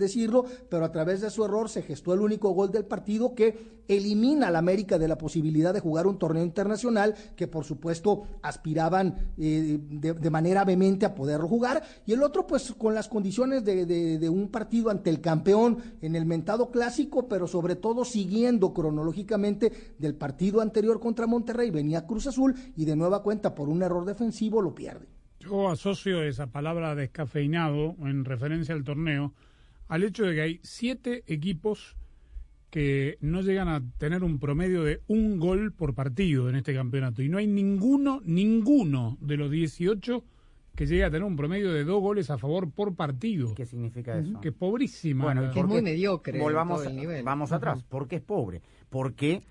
pero 0.69 0.85
a 0.85 0.91
través 0.91 1.21
de 1.21 1.29
su 1.29 1.43
error 1.45 1.69
se 1.69 1.81
gestó 1.81 2.13
el 2.13 2.21
único 2.21 2.49
gol 2.51 2.71
del 2.71 2.85
partido 2.85 3.33
que 3.35 3.77
elimina 3.87 4.47
al 4.49 4.55
América 4.57 4.97
de 4.99 5.07
la 5.07 5.17
posibilidad 5.17 5.73
de 5.73 5.79
jugar 5.79 6.07
un 6.07 6.19
torneo 6.19 6.43
internacional 6.43 7.15
que 7.37 7.47
por 7.47 7.63
supuesto 7.63 8.23
aspiraban 8.41 9.31
eh, 9.37 9.79
de, 9.89 10.13
de 10.13 10.29
manera 10.29 10.65
vehemente 10.65 11.05
a 11.05 11.15
poderlo 11.15 11.47
jugar 11.47 11.81
y 12.05 12.11
el 12.13 12.21
otro 12.23 12.45
pues 12.45 12.73
con 12.77 12.93
las 12.93 13.07
condiciones 13.07 13.63
de, 13.63 13.85
de- 13.85 14.17
de 14.19 14.29
un 14.29 14.49
partido 14.49 14.89
ante 14.89 15.09
el 15.09 15.21
campeón 15.21 15.77
en 16.01 16.15
el 16.15 16.25
mentado 16.25 16.69
clásico 16.69 17.27
pero 17.29 17.47
sobre 17.47 17.75
todo 17.77 18.03
siguiendo 18.03 18.73
cronológicamente 18.73 19.71
del 19.97 20.15
partido 20.15 20.59
anterior 20.61 20.99
contra 20.99 21.25
Monterrey 21.27 21.71
venía 21.71 22.05
Cruz 22.05 22.27
Azul 22.27 22.55
y 22.75 22.83
de 22.85 22.95
nueva 22.95 23.23
cuenta 23.23 23.55
por 23.55 23.69
un 23.69 23.81
error 23.83 24.03
defensivo 24.05 24.61
lo 24.61 24.75
pierde. 24.75 25.07
Yo 25.39 25.69
asocio 25.69 26.23
esa 26.23 26.47
palabra 26.47 26.93
descafeinado 26.95 27.95
en 28.01 28.25
referencia 28.25 28.75
al 28.75 28.83
torneo 28.83 29.33
al 29.87 30.03
hecho 30.03 30.23
de 30.25 30.35
que 30.35 30.41
hay 30.41 30.59
siete 30.63 31.23
equipos 31.27 31.95
que 32.69 33.17
no 33.21 33.41
llegan 33.41 33.69
a 33.69 33.81
tener 33.97 34.23
un 34.23 34.39
promedio 34.39 34.83
de 34.83 35.01
un 35.07 35.39
gol 35.39 35.71
por 35.71 35.93
partido 35.93 36.49
en 36.49 36.55
este 36.57 36.73
campeonato. 36.73 37.21
Y 37.21 37.29
no 37.29 37.37
hay 37.37 37.47
ninguno, 37.47 38.21
ninguno 38.25 39.17
de 39.21 39.37
los 39.37 39.49
18 39.49 40.23
que 40.75 40.85
llegue 40.85 41.05
a 41.05 41.09
tener 41.09 41.23
un 41.23 41.35
promedio 41.37 41.71
de 41.73 41.83
dos 41.85 42.01
goles 42.01 42.29
a 42.29 42.37
favor 42.37 42.69
por 42.69 42.93
partido. 42.95 43.55
¿Qué 43.55 43.65
significa 43.65 44.19
eso? 44.19 44.39
Que 44.41 44.49
es 44.49 44.53
pobrísima. 44.53 45.23
Bueno, 45.23 45.41
la- 45.43 45.47
¿y 45.49 45.53
Que 45.53 45.59
es 45.61 45.65
muy 45.65 45.81
mediocre 45.81 46.39
Volvamos, 46.39 46.85
el 46.85 46.95
nivel. 46.95 47.23
vamos 47.23 47.51
atrás. 47.51 47.81
¿Por 47.83 48.07
qué 48.07 48.17
es 48.17 48.21
pobre? 48.21 48.61
Porque 48.89 49.41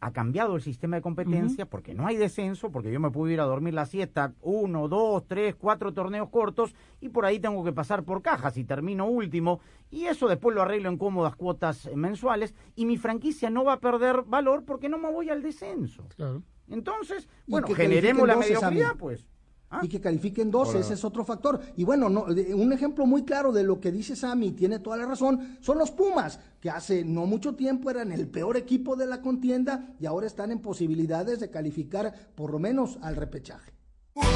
ha 0.00 0.12
cambiado 0.12 0.54
el 0.54 0.62
sistema 0.62 0.96
de 0.96 1.02
competencia, 1.02 1.66
porque 1.66 1.94
no 1.94 2.06
hay 2.06 2.16
descenso, 2.16 2.70
porque 2.70 2.92
yo 2.92 3.00
me 3.00 3.10
puedo 3.10 3.30
ir 3.32 3.40
a 3.40 3.44
dormir 3.44 3.74
la 3.74 3.86
siesta 3.86 4.32
uno, 4.42 4.88
dos, 4.88 5.26
tres, 5.26 5.54
cuatro 5.56 5.92
torneos 5.92 6.28
cortos 6.28 6.74
y 7.00 7.08
por 7.08 7.24
ahí 7.24 7.40
tengo 7.40 7.64
que 7.64 7.72
pasar 7.72 8.04
por 8.04 8.22
cajas 8.22 8.56
y 8.56 8.64
termino 8.64 9.06
último 9.06 9.60
y 9.90 10.04
eso 10.04 10.28
después 10.28 10.54
lo 10.54 10.62
arreglo 10.62 10.88
en 10.88 10.98
cómodas 10.98 11.34
cuotas 11.34 11.86
eh, 11.86 11.96
mensuales 11.96 12.54
y 12.76 12.86
mi 12.86 12.96
franquicia 12.96 13.50
no 13.50 13.64
va 13.64 13.74
a 13.74 13.80
perder 13.80 14.22
valor 14.22 14.64
porque 14.64 14.88
no 14.88 14.98
me 14.98 15.10
voy 15.10 15.30
al 15.30 15.42
descenso. 15.42 16.06
Claro. 16.16 16.42
Entonces, 16.68 17.28
bueno, 17.46 17.66
generemos 17.68 18.26
la 18.26 18.34
califiquen 18.34 18.60
12, 18.60 18.70
mediocridad, 18.70 18.90
Sammy. 18.98 19.24
Pues. 19.68 19.84
y 19.84 19.88
que 19.88 20.00
califiquen 20.00 20.50
dos, 20.50 20.68
Ahora- 20.68 20.80
ese 20.80 20.94
es 20.94 21.04
otro 21.04 21.24
factor. 21.24 21.60
Y 21.76 21.84
bueno, 21.84 22.08
no, 22.08 22.24
de- 22.26 22.54
un 22.54 22.72
ejemplo 22.72 23.06
muy 23.06 23.24
claro 23.24 23.52
de 23.52 23.64
lo 23.64 23.80
que 23.80 23.92
dice 23.92 24.16
Sammy, 24.16 24.52
tiene 24.52 24.78
toda 24.78 24.96
la 24.96 25.06
razón, 25.06 25.58
son 25.60 25.78
los 25.78 25.90
Pumas, 25.90 26.40
que 26.60 26.70
hace 26.70 27.04
no 27.04 27.26
mucho 27.26 27.54
tiempo 27.54 27.90
eran 27.90 28.12
el 28.12 28.28
peor 28.28 28.56
equipo 28.56 28.96
de 28.96 29.06
la 29.06 29.20
contienda 29.20 29.94
y 30.00 30.06
ahora 30.06 30.26
están 30.26 30.50
en 30.52 30.60
posibilidades 30.60 31.40
de 31.40 31.50
calificar 31.50 32.14
por 32.34 32.50
lo 32.52 32.58
menos 32.58 32.98
al 33.02 33.16
repechaje. 33.16 33.72
Fútbol 34.14 34.28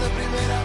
de 0.00 0.08
primera, 0.16 0.64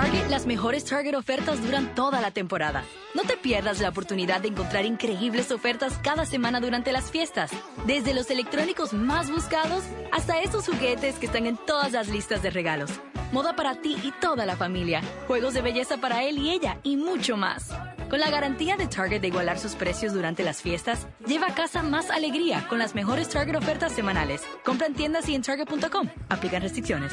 Target, 0.00 0.30
las 0.30 0.46
mejores 0.46 0.86
Target 0.86 1.14
ofertas 1.14 1.62
duran 1.62 1.94
toda 1.94 2.22
la 2.22 2.30
temporada. 2.30 2.84
No 3.14 3.22
te 3.24 3.36
pierdas 3.36 3.80
la 3.80 3.90
oportunidad 3.90 4.40
de 4.40 4.48
encontrar 4.48 4.86
increíbles 4.86 5.52
ofertas 5.52 5.98
cada 6.02 6.24
semana 6.24 6.58
durante 6.58 6.90
las 6.90 7.10
fiestas. 7.10 7.50
Desde 7.86 8.14
los 8.14 8.30
electrónicos 8.30 8.94
más 8.94 9.30
buscados 9.30 9.84
hasta 10.10 10.40
esos 10.40 10.66
juguetes 10.66 11.16
que 11.16 11.26
están 11.26 11.44
en 11.44 11.58
todas 11.58 11.92
las 11.92 12.08
listas 12.08 12.42
de 12.42 12.48
regalos. 12.48 12.90
Moda 13.30 13.54
para 13.54 13.74
ti 13.82 13.98
y 14.02 14.10
toda 14.12 14.46
la 14.46 14.56
familia. 14.56 15.02
Juegos 15.26 15.52
de 15.52 15.60
belleza 15.60 15.98
para 15.98 16.24
él 16.24 16.38
y 16.38 16.48
ella 16.48 16.78
y 16.82 16.96
mucho 16.96 17.36
más. 17.36 17.68
Con 18.08 18.20
la 18.20 18.30
garantía 18.30 18.78
de 18.78 18.86
Target 18.86 19.20
de 19.20 19.28
igualar 19.28 19.58
sus 19.58 19.74
precios 19.74 20.14
durante 20.14 20.42
las 20.44 20.62
fiestas, 20.62 21.08
lleva 21.26 21.48
a 21.48 21.54
casa 21.54 21.82
más 21.82 22.08
alegría 22.08 22.66
con 22.68 22.78
las 22.78 22.94
mejores 22.94 23.28
Target 23.28 23.56
ofertas 23.56 23.92
semanales. 23.92 24.44
Compra 24.64 24.86
en 24.86 24.94
tiendas 24.94 25.28
y 25.28 25.34
en 25.34 25.42
Target.com. 25.42 26.08
Aplican 26.30 26.62
restricciones. 26.62 27.12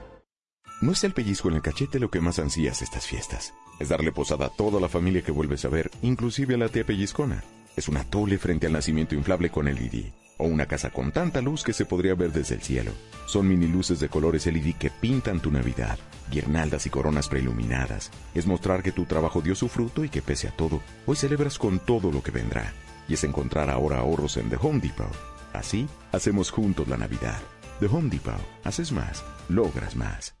No 0.81 0.93
es 0.93 1.03
el 1.03 1.13
pellizco 1.13 1.47
en 1.47 1.53
el 1.53 1.61
cachete 1.61 1.99
lo 1.99 2.09
que 2.09 2.21
más 2.21 2.39
ansías 2.39 2.81
estas 2.81 3.05
fiestas. 3.05 3.53
Es 3.79 3.89
darle 3.89 4.11
posada 4.11 4.47
a 4.47 4.49
toda 4.49 4.81
la 4.81 4.89
familia 4.89 5.21
que 5.21 5.31
vuelves 5.31 5.63
a 5.63 5.69
ver, 5.69 5.91
inclusive 6.01 6.55
a 6.55 6.57
la 6.57 6.69
tía 6.69 6.83
pellizcona. 6.83 7.43
Es 7.75 7.87
una 7.87 8.03
tole 8.03 8.39
frente 8.39 8.65
al 8.65 8.73
nacimiento 8.73 9.13
inflable 9.13 9.51
con 9.51 9.65
LED. 9.65 10.05
O 10.39 10.45
una 10.45 10.65
casa 10.65 10.89
con 10.89 11.11
tanta 11.11 11.39
luz 11.39 11.63
que 11.63 11.71
se 11.71 11.85
podría 11.85 12.15
ver 12.15 12.31
desde 12.31 12.55
el 12.55 12.63
cielo. 12.63 12.93
Son 13.27 13.47
mini 13.47 13.67
luces 13.67 13.99
de 13.99 14.09
colores 14.09 14.47
LED 14.47 14.73
que 14.73 14.89
pintan 14.89 15.39
tu 15.39 15.51
Navidad. 15.51 15.99
Guirnaldas 16.31 16.87
y 16.87 16.89
coronas 16.89 17.29
preiluminadas. 17.29 18.09
Es 18.33 18.47
mostrar 18.47 18.81
que 18.81 18.91
tu 18.91 19.05
trabajo 19.05 19.39
dio 19.39 19.53
su 19.53 19.69
fruto 19.69 20.03
y 20.03 20.09
que 20.09 20.23
pese 20.23 20.47
a 20.47 20.57
todo, 20.57 20.81
hoy 21.05 21.15
celebras 21.15 21.59
con 21.59 21.77
todo 21.77 22.11
lo 22.11 22.23
que 22.23 22.31
vendrá. 22.31 22.73
Y 23.07 23.13
es 23.13 23.23
encontrar 23.23 23.69
ahora 23.69 23.99
ahorros 23.99 24.35
en 24.37 24.49
The 24.49 24.57
Home 24.59 24.79
Depot. 24.79 25.15
Así, 25.53 25.87
hacemos 26.11 26.49
juntos 26.49 26.87
la 26.87 26.97
Navidad. 26.97 27.39
The 27.79 27.85
Home 27.85 28.09
Depot. 28.09 28.41
Haces 28.63 28.91
más, 28.91 29.23
logras 29.47 29.95
más. 29.95 30.40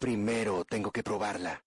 Primero 0.00 0.64
tengo 0.64 0.92
que 0.92 1.02
probarla. 1.02 1.62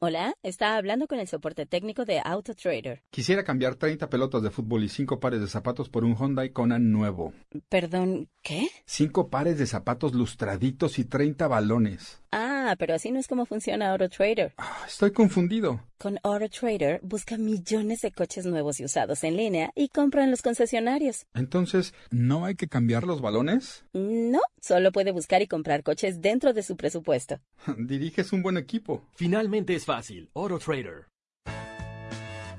Hola, 0.00 0.32
está 0.42 0.76
hablando 0.76 1.06
con 1.06 1.18
el 1.18 1.28
soporte 1.28 1.66
técnico 1.66 2.06
de 2.06 2.22
AutoTrader. 2.24 3.02
Quisiera 3.10 3.44
cambiar 3.44 3.74
30 3.74 4.08
pelotas 4.08 4.42
de 4.42 4.50
fútbol 4.50 4.84
y 4.84 4.88
5 4.88 5.20
pares 5.20 5.40
de 5.42 5.48
zapatos 5.48 5.90
por 5.90 6.04
un 6.04 6.16
Hyundai 6.16 6.50
Conan 6.50 6.90
nuevo. 6.90 7.34
Perdón, 7.68 8.30
¿qué? 8.40 8.68
5 8.86 9.28
pares 9.28 9.58
de 9.58 9.66
zapatos 9.66 10.14
lustraditos 10.14 10.98
y 10.98 11.04
30 11.04 11.46
balones. 11.46 12.22
Ah, 12.32 12.57
pero 12.76 12.94
así 12.94 13.10
no 13.10 13.18
es 13.18 13.28
como 13.28 13.46
funciona 13.46 13.90
AutoTrader. 13.92 14.54
Estoy 14.86 15.12
confundido. 15.12 15.80
Con 15.98 16.18
AutoTrader 16.22 17.00
busca 17.02 17.36
millones 17.38 18.02
de 18.02 18.12
coches 18.12 18.46
nuevos 18.46 18.80
y 18.80 18.84
usados 18.84 19.24
en 19.24 19.36
línea 19.36 19.70
y 19.74 19.88
compra 19.88 20.24
en 20.24 20.30
los 20.30 20.42
concesionarios. 20.42 21.26
Entonces, 21.34 21.94
¿no 22.10 22.44
hay 22.44 22.54
que 22.54 22.68
cambiar 22.68 23.04
los 23.04 23.20
balones? 23.20 23.84
No, 23.92 24.40
solo 24.60 24.92
puede 24.92 25.10
buscar 25.12 25.42
y 25.42 25.46
comprar 25.46 25.82
coches 25.82 26.20
dentro 26.20 26.52
de 26.52 26.62
su 26.62 26.76
presupuesto. 26.76 27.40
Diriges 27.78 28.32
un 28.32 28.42
buen 28.42 28.56
equipo. 28.56 29.04
Finalmente 29.14 29.74
es 29.74 29.84
fácil. 29.84 30.30
Oro 30.32 30.58
Trader. 30.58 31.06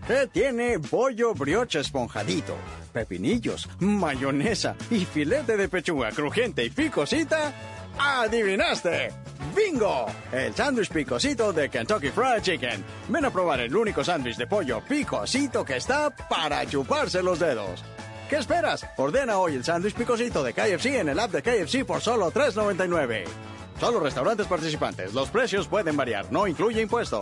¿Qué 0.09 0.27
tiene 0.33 0.79
pollo 0.79 1.35
brioche 1.35 1.81
esponjadito, 1.81 2.55
pepinillos, 2.91 3.69
mayonesa 3.79 4.75
y 4.89 5.05
filete 5.05 5.55
de 5.55 5.69
pechuga 5.69 6.09
crujiente 6.09 6.65
y 6.65 6.71
picosita? 6.71 7.53
¡Adivinaste! 7.99 9.11
¡Bingo! 9.55 10.05
El 10.31 10.55
sándwich 10.55 10.89
picosito 10.89 11.51
de 11.51 11.69
Kentucky 11.69 12.09
Fried 12.09 12.41
Chicken. 12.41 12.83
Ven 13.09 13.25
a 13.25 13.29
probar 13.29 13.59
el 13.59 13.75
único 13.75 14.03
sándwich 14.03 14.37
de 14.37 14.47
pollo 14.47 14.81
picosito 14.81 15.65
que 15.65 15.77
está 15.77 16.09
para 16.09 16.65
chuparse 16.65 17.21
los 17.21 17.39
dedos. 17.39 17.83
¿Qué 18.29 18.37
esperas? 18.37 18.85
Ordena 18.97 19.37
hoy 19.37 19.55
el 19.55 19.65
sándwich 19.65 19.95
picosito 19.95 20.43
de 20.43 20.53
KFC 20.53 20.99
en 20.99 21.09
el 21.09 21.19
app 21.19 21.31
de 21.31 21.41
KFC 21.41 21.85
por 21.85 21.99
solo 21.99 22.31
$3.99. 22.31 23.25
Solo 23.79 23.99
restaurantes 23.99 24.47
participantes. 24.47 25.13
Los 25.13 25.29
precios 25.29 25.67
pueden 25.67 25.97
variar. 25.97 26.31
No 26.31 26.47
incluye 26.47 26.81
impuesto. 26.81 27.21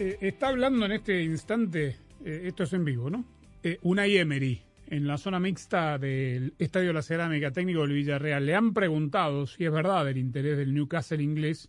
Eh, 0.00 0.16
está 0.20 0.48
hablando 0.48 0.86
en 0.86 0.92
este 0.92 1.24
instante, 1.24 1.96
eh, 2.24 2.42
esto 2.44 2.62
es 2.62 2.72
en 2.72 2.84
vivo, 2.84 3.10
¿no? 3.10 3.24
Eh, 3.64 3.78
Unai 3.82 4.16
Emery, 4.16 4.62
en 4.86 5.08
la 5.08 5.18
zona 5.18 5.40
mixta 5.40 5.98
del 5.98 6.54
Estadio 6.56 6.92
La 6.92 7.02
Cerámica 7.02 7.50
Técnico 7.50 7.80
del 7.80 7.94
Villarreal. 7.94 8.46
Le 8.46 8.54
han 8.54 8.74
preguntado 8.74 9.48
si 9.48 9.64
es 9.64 9.72
verdad 9.72 10.08
el 10.08 10.16
interés 10.18 10.56
del 10.56 10.72
Newcastle 10.72 11.20
inglés. 11.20 11.68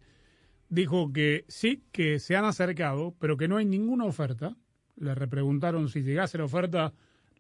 Dijo 0.70 1.12
que 1.12 1.46
sí, 1.48 1.82
que 1.92 2.20
se 2.20 2.36
han 2.36 2.46
acercado, 2.46 3.16
pero 3.20 3.36
que 3.36 3.48
no 3.48 3.58
hay 3.58 3.66
ninguna 3.66 4.06
oferta. 4.06 4.56
Le 4.96 5.16
repreguntaron 5.16 5.90
si 5.90 6.04
llegase 6.04 6.38
la 6.38 6.44
oferta, 6.44 6.94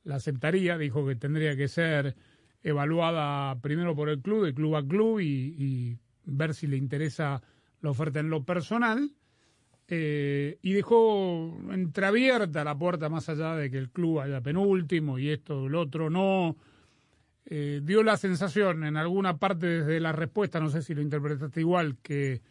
la 0.04 0.16
aceptaría. 0.16 0.80
Dijo 0.80 1.06
que 1.06 1.16
tendría 1.16 1.56
que 1.56 1.68
ser 1.68 2.16
evaluada 2.64 3.62
primero 3.62 3.96
por 3.96 4.10
el 4.10 4.22
club, 4.24 4.44
de 4.44 4.56
club 4.56 4.76
a 4.76 4.88
club, 4.88 5.20
y, 5.20 5.54
y 5.56 5.98
ver 6.26 6.56
si 6.56 6.66
le 6.66 6.78
interesa 6.78 7.44
la 7.82 7.92
oferta 7.92 8.20
en 8.20 8.32
lo 8.32 8.44
personal. 8.44 9.12
Eh, 9.92 10.60
y 10.62 10.74
dejó 10.74 11.58
entreabierta 11.72 12.64
la 12.64 12.78
puerta 12.78 13.10
más 13.10 13.28
allá 13.28 13.56
de 13.56 13.72
que 13.72 13.78
el 13.80 13.90
club 13.90 14.20
haya 14.20 14.40
penúltimo 14.40 15.18
y 15.18 15.30
esto, 15.30 15.66
el 15.66 15.74
otro, 15.76 16.10
no. 16.12 16.56
Eh, 17.46 17.82
dio 17.84 18.04
la 18.04 18.16
sensación 18.16 18.84
en 18.84 18.96
alguna 18.98 19.38
parte 19.38 19.66
desde 19.66 20.00
la 20.00 20.12
respuesta, 20.12 20.60
no 20.60 20.70
sé 20.70 20.84
si 20.84 20.94
lo 20.94 21.02
interpretaste 21.02 21.60
igual, 21.62 21.98
que 22.04 22.44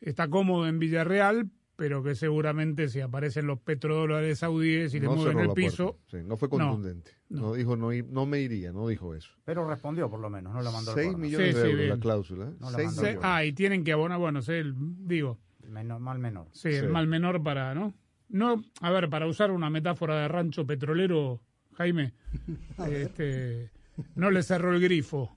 está 0.00 0.26
cómodo 0.28 0.66
en 0.66 0.80
Villarreal, 0.80 1.48
pero 1.76 2.02
que 2.02 2.16
seguramente 2.16 2.88
si 2.88 3.00
aparecen 3.00 3.46
los 3.46 3.60
petrodólares 3.60 4.40
saudíes 4.40 4.92
y 4.94 4.98
le 5.00 5.06
No 5.06 5.14
mueven 5.14 5.38
el 5.38 5.52
piso. 5.52 5.98
Sí, 6.10 6.16
no 6.24 6.36
fue 6.36 6.48
contundente. 6.48 7.12
No, 7.28 7.54
dijo, 7.54 7.76
no, 7.76 7.90
no 7.92 8.26
me 8.26 8.40
iría, 8.40 8.72
no 8.72 8.88
dijo 8.88 9.14
eso. 9.14 9.30
Pero 9.44 9.66
respondió 9.68 10.10
por 10.10 10.18
lo 10.18 10.28
menos, 10.28 10.52
no 10.52 10.60
la 10.62 10.72
mandó 10.72 10.90
al 10.90 10.96
6 10.96 11.06
córner. 11.12 11.26
millones 11.26 11.48
Sí, 11.48 11.54
de 11.54 11.62
sí, 11.64 11.70
euros 11.70 11.88
la 11.88 11.98
cláusula. 12.02 12.44
¿eh? 12.46 12.54
No 12.58 12.70
la 12.72 12.78
mandó. 12.78 13.02
Ah, 13.22 13.44
y 13.44 13.52
tienen 13.52 13.84
que 13.84 13.92
abonar, 13.92 14.18
bueno, 14.18 14.42
sé, 14.42 14.64
digo, 14.74 15.38
Menor- 15.68 16.00
mal 16.00 16.18
menor. 16.18 16.48
sí, 16.52 16.68
el 16.68 16.86
Sí. 16.86 16.88
mal 16.88 17.06
menor 17.06 17.42
para, 17.42 17.74
¿no? 17.74 17.94
No, 18.28 18.62
a 18.80 18.90
ver, 18.90 19.08
para 19.10 19.26
usar 19.26 19.50
una 19.50 19.68
metáfora 19.70 20.16
de 20.20 20.28
rancho 20.28 20.66
petrolero, 20.66 21.40
Jaime, 21.74 22.14
este, 22.88 23.70
no 24.14 24.30
le 24.30 24.42
cerró 24.42 24.72
el 24.74 24.80
grifo. 24.80 25.36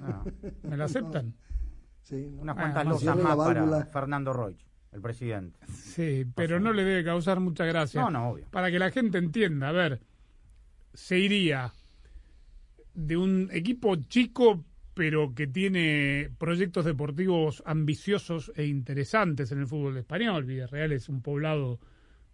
Ah, 0.00 0.24
¿Me 0.62 0.76
la 0.76 0.84
aceptan? 0.84 1.34
Sí, 2.02 2.24
unas 2.38 2.56
Ah, 2.56 2.60
cuantas 2.60 2.86
losas 2.86 3.16
la 3.16 3.22
más 3.24 3.36
para. 3.36 3.84
Fernando 3.86 4.32
Roig, 4.32 4.56
el 4.92 5.00
presidente. 5.00 5.58
Sí, 5.72 6.24
pero 6.34 6.60
no 6.60 6.72
le 6.72 6.84
debe 6.84 7.04
causar 7.04 7.40
mucha 7.40 7.64
gracia. 7.64 8.00
No, 8.02 8.10
no, 8.10 8.28
obvio. 8.30 8.46
Para 8.50 8.70
que 8.70 8.78
la 8.78 8.90
gente 8.90 9.18
entienda, 9.18 9.68
a 9.68 9.72
ver, 9.72 10.00
se 10.94 11.18
iría 11.18 11.72
de 12.94 13.16
un 13.16 13.48
equipo 13.52 13.96
chico, 13.96 14.64
pero 15.00 15.32
que 15.34 15.46
tiene 15.46 16.28
proyectos 16.36 16.84
deportivos 16.84 17.62
ambiciosos 17.64 18.52
e 18.54 18.66
interesantes 18.66 19.50
en 19.50 19.60
el 19.60 19.66
fútbol 19.66 19.96
español. 19.96 20.44
Villarreal 20.44 20.92
es 20.92 21.08
un 21.08 21.22
poblado 21.22 21.80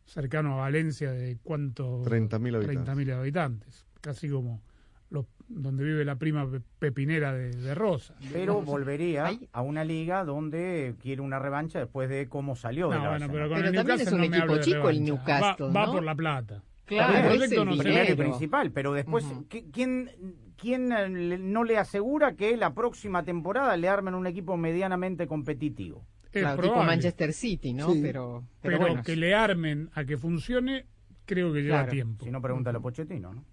cercano 0.05 0.55
a 0.55 0.63
Valencia 0.63 1.13
de 1.13 1.39
cuánto 1.45 2.03
30.000 2.03 2.57
habitantes. 2.57 2.97
30.000 2.97 3.13
habitantes, 3.13 3.87
casi 4.01 4.29
como 4.29 4.63
los, 5.11 5.27
donde 5.47 5.85
vive 5.85 6.05
la 6.05 6.17
prima 6.17 6.51
pe- 6.51 6.61
pepinera 6.81 7.33
de, 7.33 7.53
de 7.53 7.73
Rosa. 7.77 8.15
Pero 8.33 8.61
volvería 8.63 9.31
a 9.53 9.63
una 9.63 9.85
liga 9.85 10.25
donde 10.25 10.97
quiere 11.01 11.23
una 11.23 11.39
revancha 11.39 11.79
después 11.79 12.09
de 12.09 12.29
cómo 12.29 12.57
salió 12.57 12.89
de 12.89 12.99
la 12.99 13.11
bueno, 13.11 13.29
pero 13.31 13.49
con 13.49 13.59
Pero 13.59 13.69
el 13.69 13.75
también 13.77 14.01
es 14.01 14.07
Newcastle 14.11 14.25
un 14.27 14.31
no 14.33 14.37
equipo 14.37 14.59
chico 14.61 14.91
el. 14.91 15.05
Newcastle, 15.05 15.67
Va, 15.67 15.73
va 15.73 15.87
¿no? 15.87 15.93
por 15.93 16.03
la 16.03 16.15
plata. 16.17 16.63
Claro, 16.87 17.15
el 17.19 17.25
proyecto 17.27 17.61
es 17.63 17.67
no 17.67 17.77
Primero 17.83 18.13
y 18.13 18.17
principal, 18.17 18.71
pero 18.71 18.93
después, 18.95 19.25
¿qui- 19.49 19.65
¿quién, 19.73 20.11
quién 20.57 20.93
eh, 20.93 21.09
le- 21.09 21.39
no 21.39 21.65
le 21.65 21.79
asegura 21.79 22.35
que 22.37 22.57
la 22.57 22.73
próxima 22.75 23.25
temporada 23.25 23.77
le 23.77 23.89
armen 23.89 24.15
un 24.15 24.27
equipo 24.27 24.57
medianamente 24.57 25.27
competitivo? 25.27 26.07
Es 26.33 26.43
Claro, 26.43 26.63
tipo. 26.63 26.83
Manchester 26.85 27.33
City, 27.33 27.73
¿no? 27.73 27.93
Sí. 27.93 28.01
Pero, 28.03 28.45
pero, 28.61 28.79
pero, 28.79 28.79
bueno, 28.79 29.03
que 29.03 29.17
le 29.17 29.35
armen 29.35 29.91
a 29.95 30.05
que 30.05 30.17
funcione, 30.17 30.87
creo 31.25 31.53
que 31.53 31.63
lleva 31.63 31.79
Claro. 31.79 31.91
tiempo. 31.93 32.25
Si 32.25 32.31
no, 32.31 32.41
pregúntale 32.41 32.79
a 32.79 32.81
Pochettino, 32.81 33.33
¿no? 33.35 33.45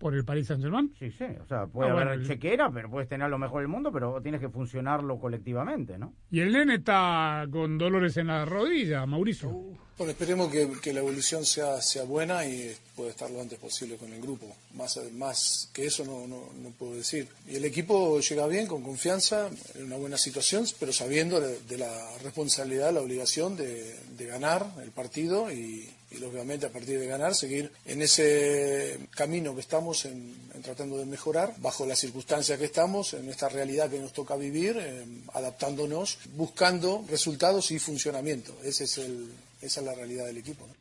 ¿Por 0.00 0.14
el 0.14 0.24
Paris 0.24 0.46
Saint-Germain? 0.46 0.94
Sí, 0.98 1.10
sí, 1.10 1.24
o 1.24 1.46
sea, 1.46 1.66
puede 1.66 1.90
Ah, 1.90 1.92
haber 1.92 2.08
bueno, 2.08 2.26
chequera, 2.26 2.70
pero 2.72 2.88
puedes 2.90 3.06
tener 3.06 3.28
lo 3.28 3.36
mejor 3.38 3.60
del 3.60 3.68
mundo, 3.68 3.92
pero 3.92 4.18
tienes 4.22 4.40
que 4.40 4.48
funcionarlo 4.48 5.18
colectivamente, 5.20 5.98
¿no? 5.98 6.14
Y 6.30 6.40
el 6.40 6.50
nene 6.52 6.76
está 6.76 7.46
con 7.52 7.76
dolores 7.76 8.16
en 8.16 8.28
la 8.28 8.46
rodilla, 8.46 9.04
Mauricio. 9.04 9.50
Bueno, 9.98 10.12
esperemos 10.12 10.50
que, 10.50 10.66
que 10.82 10.94
la 10.94 11.00
evolución 11.00 11.44
sea, 11.44 11.82
sea 11.82 12.04
buena 12.04 12.46
y 12.46 12.74
pueda 12.96 13.10
estar 13.10 13.30
lo 13.30 13.42
antes 13.42 13.58
posible 13.58 13.96
con 13.98 14.10
el 14.10 14.22
grupo. 14.22 14.46
Más, 14.74 14.98
más 15.12 15.70
que 15.74 15.84
eso 15.84 16.06
no, 16.06 16.26
no, 16.26 16.48
no 16.62 16.70
puedo 16.78 16.94
decir. 16.94 17.28
Y 17.46 17.56
el 17.56 17.66
equipo 17.66 18.18
llega 18.20 18.46
bien, 18.46 18.66
con 18.66 18.82
confianza, 18.82 19.50
en 19.74 19.84
una 19.84 19.96
buena 19.98 20.16
situación, 20.16 20.64
pero 20.80 20.94
sabiendo 20.94 21.38
de, 21.38 21.60
de 21.68 21.76
la 21.76 21.92
responsabilidad, 22.24 22.94
la 22.94 23.00
obligación 23.02 23.54
de, 23.56 23.94
de 24.16 24.24
ganar 24.24 24.64
el 24.82 24.90
partido 24.92 25.52
y, 25.52 25.90
y, 26.10 26.18
lógicamente, 26.18 26.66
a 26.66 26.72
partir 26.72 26.98
de 26.98 27.06
ganar, 27.06 27.34
seguir 27.34 27.70
en 27.84 28.02
ese 28.02 29.08
camino 29.10 29.54
que 29.54 29.60
estamos 29.60 30.04
en, 30.04 30.34
en 30.54 30.62
tratando 30.62 30.98
de 30.98 31.06
mejorar, 31.06 31.54
bajo 31.58 31.86
las 31.86 31.98
circunstancias 31.98 32.58
que 32.58 32.64
estamos, 32.66 33.14
en 33.14 33.28
esta 33.28 33.48
realidad 33.48 33.90
que 33.90 34.00
nos 34.00 34.12
toca 34.12 34.36
vivir, 34.36 34.76
eh, 34.78 35.04
adaptándonos, 35.34 36.18
buscando 36.34 37.04
resultados 37.08 37.70
y 37.70 37.78
funcionamiento. 37.78 38.56
Ese 38.64 38.84
es 38.84 38.98
el, 38.98 39.30
esa 39.60 39.80
es 39.80 39.86
la 39.86 39.94
realidad 39.94 40.26
del 40.26 40.38
equipo. 40.38 40.66
¿no? 40.66 40.74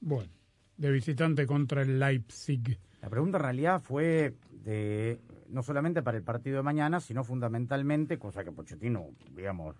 Bueno, 0.00 0.30
de 0.76 0.90
visitante 0.90 1.46
contra 1.46 1.82
el 1.82 1.98
Leipzig. 1.98 2.78
La 3.00 3.08
pregunta 3.08 3.38
en 3.38 3.44
realidad 3.44 3.80
fue 3.82 4.34
de 4.50 5.20
no 5.48 5.62
solamente 5.62 6.02
para 6.02 6.16
el 6.16 6.24
partido 6.24 6.58
de 6.58 6.62
mañana, 6.62 7.00
sino 7.00 7.24
fundamentalmente, 7.24 8.18
cosa 8.18 8.44
que 8.44 8.52
Pochettino, 8.52 9.10
digamos, 9.34 9.76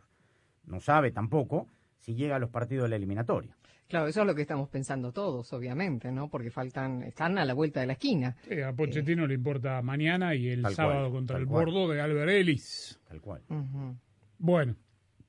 no 0.65 0.81
sabe 0.81 1.11
tampoco, 1.11 1.67
si 2.01 2.15
llega 2.15 2.37
a 2.37 2.39
los 2.39 2.51
partidos 2.51 2.85
de 2.85 2.91
la 2.91 2.97
eliminatoria. 2.97 3.57
Claro, 3.89 4.09
eso 4.09 4.21
es 4.21 4.27
lo 4.27 4.35
que 4.35 4.43
estamos 4.43 4.69
pensando 4.69 5.13
todos, 5.13 5.53
obviamente, 5.53 6.11
¿no? 6.13 6.29
Porque 6.29 6.51
faltan, 6.51 7.03
están 7.03 7.39
a 7.39 7.45
la 7.45 7.55
vuelta 7.55 7.81
de 7.81 7.87
la 7.87 7.93
esquina. 7.95 8.37
Sí, 8.49 8.61
a 8.61 8.73
Pochettino 8.73 9.27
le 9.27 9.35
importa 9.35 9.81
mañana 9.83 10.35
y 10.35 10.49
el 10.49 10.67
sábado 10.75 11.03
cual, 11.03 11.13
contra 11.13 11.39
el 11.39 11.47
cual. 11.47 11.67
bordo 11.67 11.89
de 11.93 12.01
Albert 12.01 12.31
Ellis. 12.31 12.99
Tal 13.09 13.21
cual. 13.21 13.43
Bueno, 14.39 14.77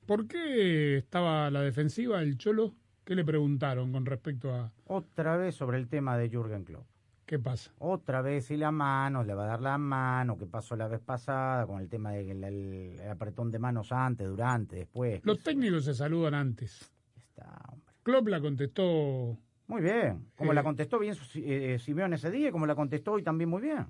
¿por 0.06 0.26
qué 0.26 0.98
estaba 0.98 1.50
la 1.50 1.62
defensiva 1.62 2.20
el 2.22 2.36
Cholo? 2.38 2.74
¿Qué 3.04 3.14
le 3.14 3.24
preguntaron 3.24 3.90
con 3.90 4.04
respecto 4.04 4.54
a 4.54 4.70
Otra 4.86 5.36
vez 5.38 5.54
sobre 5.54 5.78
el 5.78 5.88
tema 5.88 6.18
de 6.18 6.28
Jürgen 6.28 6.64
Klopp. 6.64 6.84
qué 7.24 7.38
pasa? 7.38 7.72
Otra 7.78 8.20
vez 8.20 8.44
si 8.46 8.56
la 8.58 8.70
mano, 8.70 9.24
le 9.24 9.32
va 9.32 9.44
a 9.44 9.48
dar 9.48 9.60
la 9.62 9.78
mano, 9.78 10.36
que 10.36 10.44
pasó 10.44 10.76
la 10.76 10.88
vez 10.88 11.00
pasada 11.00 11.66
con 11.66 11.80
el 11.80 11.88
tema 11.88 12.12
del 12.12 12.44
el, 12.44 13.00
el 13.00 13.08
apretón 13.08 13.50
de 13.50 13.58
manos 13.58 13.92
antes, 13.92 14.26
durante, 14.26 14.76
después. 14.76 15.22
Los 15.24 15.42
técnicos 15.42 15.86
se 15.86 15.94
saludan 15.94 16.34
antes. 16.34 16.90
Está. 17.16 17.58
Klopp 18.08 18.28
la 18.28 18.40
contestó 18.40 19.36
Muy 19.66 19.82
bien. 19.82 20.30
Como 20.34 20.52
Eh, 20.52 20.54
la 20.54 20.62
contestó 20.62 20.98
bien 20.98 21.14
eh, 21.34 21.78
Simeone 21.78 22.16
ese 22.16 22.30
día, 22.30 22.50
como 22.50 22.64
la 22.64 22.74
contestó 22.74 23.12
hoy 23.12 23.22
también 23.22 23.50
muy 23.50 23.60
bien. 23.60 23.84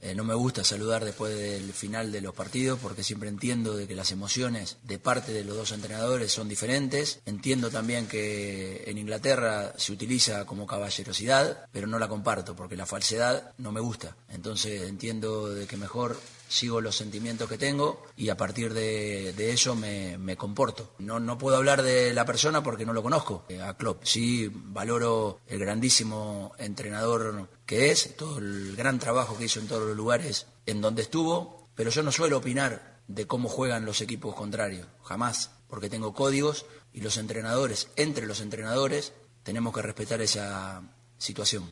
Eh, 0.00 0.12
no 0.16 0.24
me 0.24 0.34
gusta 0.34 0.64
saludar 0.64 1.04
después 1.04 1.38
del 1.38 1.72
final 1.72 2.10
de 2.10 2.20
los 2.20 2.34
partidos 2.34 2.80
porque 2.80 3.04
siempre 3.04 3.28
entiendo 3.28 3.76
de 3.76 3.86
que 3.86 3.94
las 3.94 4.10
emociones 4.10 4.78
de 4.82 4.98
parte 4.98 5.32
de 5.32 5.44
los 5.44 5.56
dos 5.56 5.70
entrenadores 5.70 6.32
son 6.32 6.48
diferentes. 6.48 7.22
Entiendo 7.26 7.70
también 7.70 8.08
que 8.08 8.82
en 8.90 8.98
Inglaterra 8.98 9.72
se 9.76 9.92
utiliza 9.92 10.46
como 10.46 10.66
caballerosidad, 10.66 11.68
pero 11.70 11.86
no 11.86 12.00
la 12.00 12.08
comparto 12.08 12.56
porque 12.56 12.76
la 12.76 12.86
falsedad 12.86 13.54
no 13.56 13.70
me 13.70 13.78
gusta. 13.78 14.16
Entonces 14.30 14.82
entiendo 14.88 15.54
de 15.54 15.68
que 15.68 15.76
mejor 15.76 16.16
sigo 16.54 16.80
los 16.80 16.96
sentimientos 16.96 17.48
que 17.48 17.58
tengo 17.58 18.02
y 18.16 18.28
a 18.28 18.36
partir 18.36 18.72
de, 18.72 19.34
eso 19.52 19.74
me, 19.74 20.16
me 20.18 20.36
comporto. 20.36 20.94
No, 20.98 21.18
no 21.18 21.36
puedo 21.36 21.56
hablar 21.56 21.82
de 21.82 22.14
la 22.14 22.24
persona 22.24 22.62
porque 22.62 22.86
no 22.86 22.92
lo 22.92 23.02
conozco, 23.02 23.44
eh, 23.48 23.60
a 23.60 23.76
Klopp. 23.76 24.04
Sí 24.04 24.50
valoro 24.52 25.40
el 25.46 25.58
grandísimo 25.58 26.52
entrenador 26.58 27.48
que 27.66 27.90
es, 27.90 28.16
todo 28.16 28.38
el 28.38 28.76
gran 28.76 28.98
trabajo 28.98 29.36
que 29.36 29.46
hizo 29.46 29.60
en 29.60 29.66
todos 29.66 29.86
los 29.88 29.96
lugares 29.96 30.46
en 30.66 30.80
donde 30.80 31.02
estuvo, 31.02 31.68
pero 31.74 31.90
yo 31.90 32.02
no 32.02 32.12
suelo 32.12 32.38
opinar 32.38 33.02
de 33.08 33.26
cómo 33.26 33.48
juegan 33.48 33.84
los 33.84 34.00
equipos 34.00 34.34
contrarios, 34.34 34.86
jamás, 35.02 35.50
porque 35.68 35.90
tengo 35.90 36.14
códigos 36.14 36.66
y 36.92 37.00
los 37.00 37.16
entrenadores, 37.16 37.90
entre 37.96 38.26
los 38.26 38.40
entrenadores, 38.40 39.12
tenemos 39.42 39.74
que 39.74 39.82
respetar 39.82 40.22
esa 40.22 40.82
situación. 41.18 41.70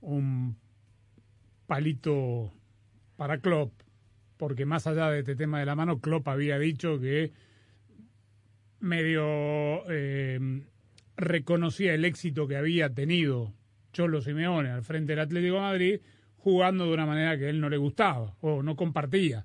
un 0.00 0.56
palito 1.66 2.52
para 3.16 3.38
Klopp, 3.38 3.72
porque 4.40 4.64
más 4.64 4.86
allá 4.86 5.10
de 5.10 5.18
este 5.18 5.36
tema 5.36 5.60
de 5.60 5.66
la 5.66 5.76
mano, 5.76 5.98
Klopp 6.00 6.26
había 6.28 6.58
dicho 6.58 6.98
que 6.98 7.30
medio 8.80 9.82
eh, 9.90 10.62
reconocía 11.18 11.92
el 11.92 12.06
éxito 12.06 12.48
que 12.48 12.56
había 12.56 12.88
tenido 12.94 13.52
Cholo 13.92 14.22
Simeone 14.22 14.70
al 14.70 14.82
frente 14.82 15.12
del 15.12 15.20
Atlético 15.20 15.56
de 15.56 15.60
Madrid, 15.60 16.00
jugando 16.38 16.86
de 16.86 16.94
una 16.94 17.04
manera 17.04 17.36
que 17.36 17.50
él 17.50 17.60
no 17.60 17.68
le 17.68 17.76
gustaba 17.76 18.34
o 18.40 18.62
no 18.62 18.76
compartía. 18.76 19.44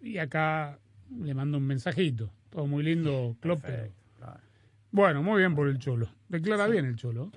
Y 0.00 0.16
acá 0.16 0.78
le 1.20 1.34
mando 1.34 1.58
un 1.58 1.66
mensajito. 1.66 2.32
Todo 2.48 2.66
muy 2.66 2.82
lindo, 2.82 3.36
Klopp. 3.40 3.60
pero- 3.62 3.92
Bueno, 4.90 5.22
muy 5.22 5.40
bien 5.40 5.54
por 5.54 5.68
el 5.68 5.78
Cholo. 5.78 6.08
Declara 6.28 6.66
bien 6.66 6.86
el 6.86 6.96
Cholo. 6.96 7.30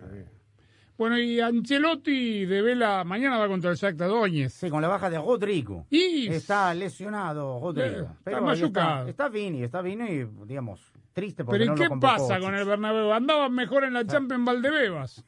Bueno, 0.98 1.20
y 1.20 1.42
Ancelotti 1.42 2.46
de 2.46 2.62
Vela 2.62 3.04
mañana 3.04 3.38
va 3.38 3.48
contra 3.48 3.70
el 3.72 3.76
Shakhtar 3.76 4.08
Donetsk. 4.08 4.56
Sí, 4.58 4.70
con 4.70 4.82
la 4.82 4.88
baja 4.88 5.10
de 5.10 5.18
Rodrigo. 5.18 5.86
Y 5.90 6.28
Está 6.28 6.74
lesionado 6.74 7.60
Rodrigo. 7.60 7.88
Eh, 7.88 8.02
está 8.02 8.16
pero 8.24 8.38
ahí 8.38 8.44
machucado. 8.44 9.00
está, 9.00 9.10
está 9.10 9.30
Vini, 9.30 9.64
está 9.64 9.82
Vini 9.82 10.10
y, 10.10 10.28
digamos, 10.46 10.80
triste 11.12 11.44
porque 11.44 11.60
Pero 11.60 11.66
¿y 11.66 11.68
no 11.68 11.76
qué 11.76 11.94
lo 11.94 12.00
pasa 12.00 12.40
con 12.40 12.56
el 12.56 12.66
Bernabéu? 12.66 13.12
Andaban 13.12 13.54
mejor 13.54 13.84
en 13.84 13.94
la 13.94 14.06
Champions 14.06 14.46
Valdebebas. 14.46 15.24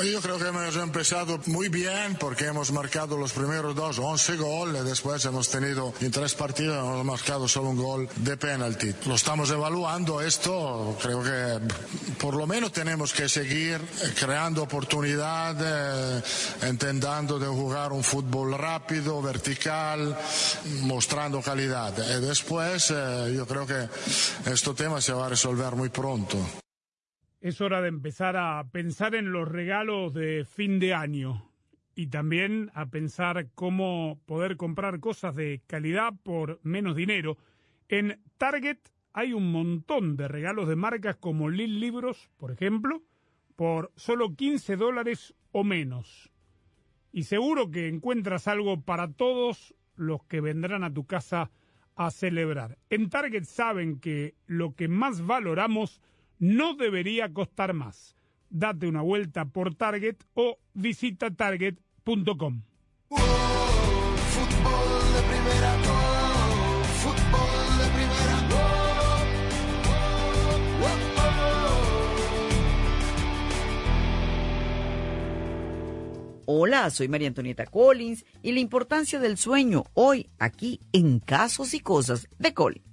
Yo 0.00 0.20
creo 0.20 0.38
que 0.38 0.48
hemos 0.48 0.74
empezado 0.76 1.38
muy 1.46 1.68
bien 1.68 2.16
porque 2.18 2.46
hemos 2.46 2.72
marcado 2.72 3.16
los 3.16 3.32
primeros 3.32 3.74
dos, 3.74 3.98
11 3.98 4.36
goles, 4.36 4.84
después 4.84 5.24
hemos 5.26 5.48
tenido 5.50 5.92
en 6.00 6.10
tres 6.10 6.34
partidos, 6.34 6.78
hemos 6.78 7.04
marcado 7.04 7.46
solo 7.46 7.68
un 7.68 7.76
gol 7.76 8.08
de 8.16 8.36
penalti. 8.36 8.92
Lo 9.06 9.14
estamos 9.14 9.50
evaluando 9.50 10.20
esto, 10.20 10.96
creo 11.00 11.22
que 11.22 11.60
por 12.18 12.34
lo 12.34 12.46
menos 12.46 12.72
tenemos 12.72 13.12
que 13.12 13.28
seguir 13.28 13.80
creando 14.18 14.62
oportunidades, 14.62 16.24
intentando 16.66 17.38
de 17.38 17.46
jugar 17.46 17.92
un 17.92 18.02
fútbol 18.02 18.58
rápido, 18.58 19.20
vertical, 19.20 20.16
mostrando 20.80 21.42
calidad. 21.42 21.94
Y 22.16 22.20
después 22.26 22.90
eh, 22.90 23.34
yo 23.36 23.46
creo 23.46 23.66
que 23.66 23.88
este 24.46 24.74
tema 24.74 25.00
se 25.00 25.12
va 25.12 25.26
a 25.26 25.28
resolver 25.28 25.76
muy 25.76 25.90
pronto. 25.90 26.61
Es 27.42 27.60
hora 27.60 27.82
de 27.82 27.88
empezar 27.88 28.36
a 28.36 28.64
pensar 28.70 29.16
en 29.16 29.32
los 29.32 29.48
regalos 29.48 30.14
de 30.14 30.44
fin 30.44 30.78
de 30.78 30.94
año 30.94 31.50
y 31.96 32.06
también 32.06 32.70
a 32.72 32.86
pensar 32.86 33.48
cómo 33.56 34.20
poder 34.26 34.56
comprar 34.56 35.00
cosas 35.00 35.34
de 35.34 35.60
calidad 35.66 36.12
por 36.22 36.60
menos 36.62 36.94
dinero. 36.94 37.38
En 37.88 38.22
Target 38.38 38.78
hay 39.12 39.32
un 39.32 39.50
montón 39.50 40.16
de 40.16 40.28
regalos 40.28 40.68
de 40.68 40.76
marcas 40.76 41.16
como 41.16 41.50
Lil 41.50 41.80
Libros, 41.80 42.30
por 42.36 42.52
ejemplo, 42.52 43.02
por 43.56 43.90
solo 43.96 44.36
15 44.36 44.76
dólares 44.76 45.34
o 45.50 45.64
menos. 45.64 46.30
Y 47.10 47.24
seguro 47.24 47.72
que 47.72 47.88
encuentras 47.88 48.46
algo 48.46 48.82
para 48.82 49.12
todos 49.12 49.74
los 49.96 50.22
que 50.26 50.40
vendrán 50.40 50.84
a 50.84 50.94
tu 50.94 51.06
casa 51.06 51.50
a 51.96 52.12
celebrar. 52.12 52.78
En 52.88 53.10
Target 53.10 53.42
saben 53.42 53.98
que 53.98 54.36
lo 54.46 54.76
que 54.76 54.86
más 54.86 55.26
valoramos 55.26 56.00
no 56.42 56.74
debería 56.74 57.32
costar 57.32 57.72
más. 57.72 58.16
Date 58.50 58.88
una 58.88 59.00
vuelta 59.00 59.44
por 59.44 59.76
Target 59.76 60.16
o 60.34 60.58
visita 60.74 61.30
target.com. 61.30 62.62
Hola, 76.44 76.90
soy 76.90 77.06
María 77.06 77.28
Antonieta 77.28 77.66
Collins 77.66 78.24
y 78.42 78.50
la 78.50 78.58
importancia 78.58 79.20
del 79.20 79.38
sueño 79.38 79.84
hoy 79.94 80.28
aquí 80.40 80.80
en 80.92 81.20
Casos 81.20 81.72
y 81.72 81.78
Cosas 81.78 82.28
de 82.40 82.52
Collins. 82.52 82.92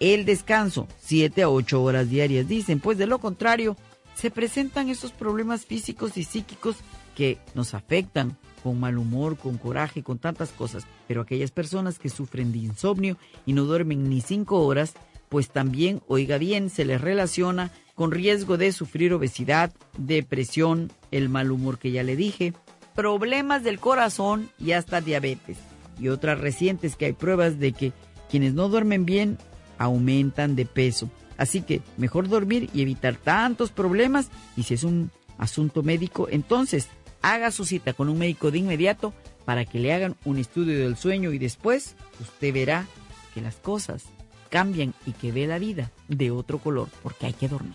el 0.00 0.24
descanso, 0.24 0.88
7 1.00 1.42
a 1.42 1.48
8 1.48 1.82
horas 1.82 2.10
diarias, 2.10 2.48
dicen, 2.48 2.80
pues 2.80 2.98
de 2.98 3.06
lo 3.06 3.18
contrario, 3.18 3.76
se 4.14 4.30
presentan 4.30 4.88
esos 4.88 5.12
problemas 5.12 5.66
físicos 5.66 6.16
y 6.16 6.24
psíquicos 6.24 6.76
que 7.14 7.38
nos 7.54 7.74
afectan 7.74 8.36
con 8.62 8.80
mal 8.80 8.98
humor, 8.98 9.36
con 9.36 9.58
coraje, 9.58 10.02
con 10.02 10.18
tantas 10.18 10.50
cosas. 10.50 10.86
Pero 11.06 11.20
aquellas 11.20 11.50
personas 11.50 11.98
que 11.98 12.08
sufren 12.08 12.52
de 12.52 12.58
insomnio 12.58 13.18
y 13.44 13.52
no 13.52 13.64
duermen 13.64 14.08
ni 14.08 14.20
5 14.20 14.64
horas, 14.64 14.94
pues 15.28 15.50
también, 15.50 16.00
oiga 16.08 16.38
bien, 16.38 16.70
se 16.70 16.84
les 16.84 17.00
relaciona 17.00 17.70
con 17.94 18.10
riesgo 18.10 18.56
de 18.56 18.72
sufrir 18.72 19.12
obesidad, 19.12 19.72
depresión, 19.98 20.90
el 21.10 21.28
mal 21.28 21.52
humor 21.52 21.78
que 21.78 21.92
ya 21.92 22.02
le 22.02 22.16
dije, 22.16 22.52
problemas 22.94 23.62
del 23.62 23.80
corazón 23.80 24.48
y 24.58 24.72
hasta 24.72 25.00
diabetes. 25.00 25.58
Y 25.98 26.08
otras 26.08 26.40
recientes 26.40 26.96
que 26.96 27.06
hay 27.06 27.12
pruebas 27.12 27.58
de 27.58 27.72
que 27.72 27.92
quienes 28.30 28.54
no 28.54 28.68
duermen 28.68 29.04
bien 29.04 29.38
aumentan 29.78 30.56
de 30.56 30.66
peso. 30.66 31.10
Así 31.36 31.62
que 31.62 31.82
mejor 31.96 32.28
dormir 32.28 32.70
y 32.72 32.82
evitar 32.82 33.16
tantos 33.16 33.70
problemas 33.70 34.30
y 34.56 34.62
si 34.64 34.74
es 34.74 34.84
un 34.84 35.10
asunto 35.38 35.82
médico, 35.82 36.28
entonces 36.30 36.88
haga 37.22 37.50
su 37.50 37.64
cita 37.64 37.92
con 37.92 38.08
un 38.08 38.18
médico 38.18 38.50
de 38.50 38.58
inmediato 38.58 39.12
para 39.44 39.64
que 39.64 39.78
le 39.78 39.92
hagan 39.92 40.16
un 40.24 40.38
estudio 40.38 40.78
del 40.78 40.96
sueño 40.96 41.32
y 41.32 41.38
después 41.38 41.96
usted 42.20 42.52
verá 42.52 42.86
que 43.34 43.40
las 43.40 43.56
cosas 43.56 44.04
cambian 44.48 44.94
y 45.06 45.12
que 45.12 45.32
ve 45.32 45.46
la 45.46 45.58
vida 45.58 45.90
de 46.08 46.30
otro 46.30 46.58
color 46.58 46.88
porque 47.02 47.26
hay 47.26 47.32
que 47.32 47.48
dormir. 47.48 47.74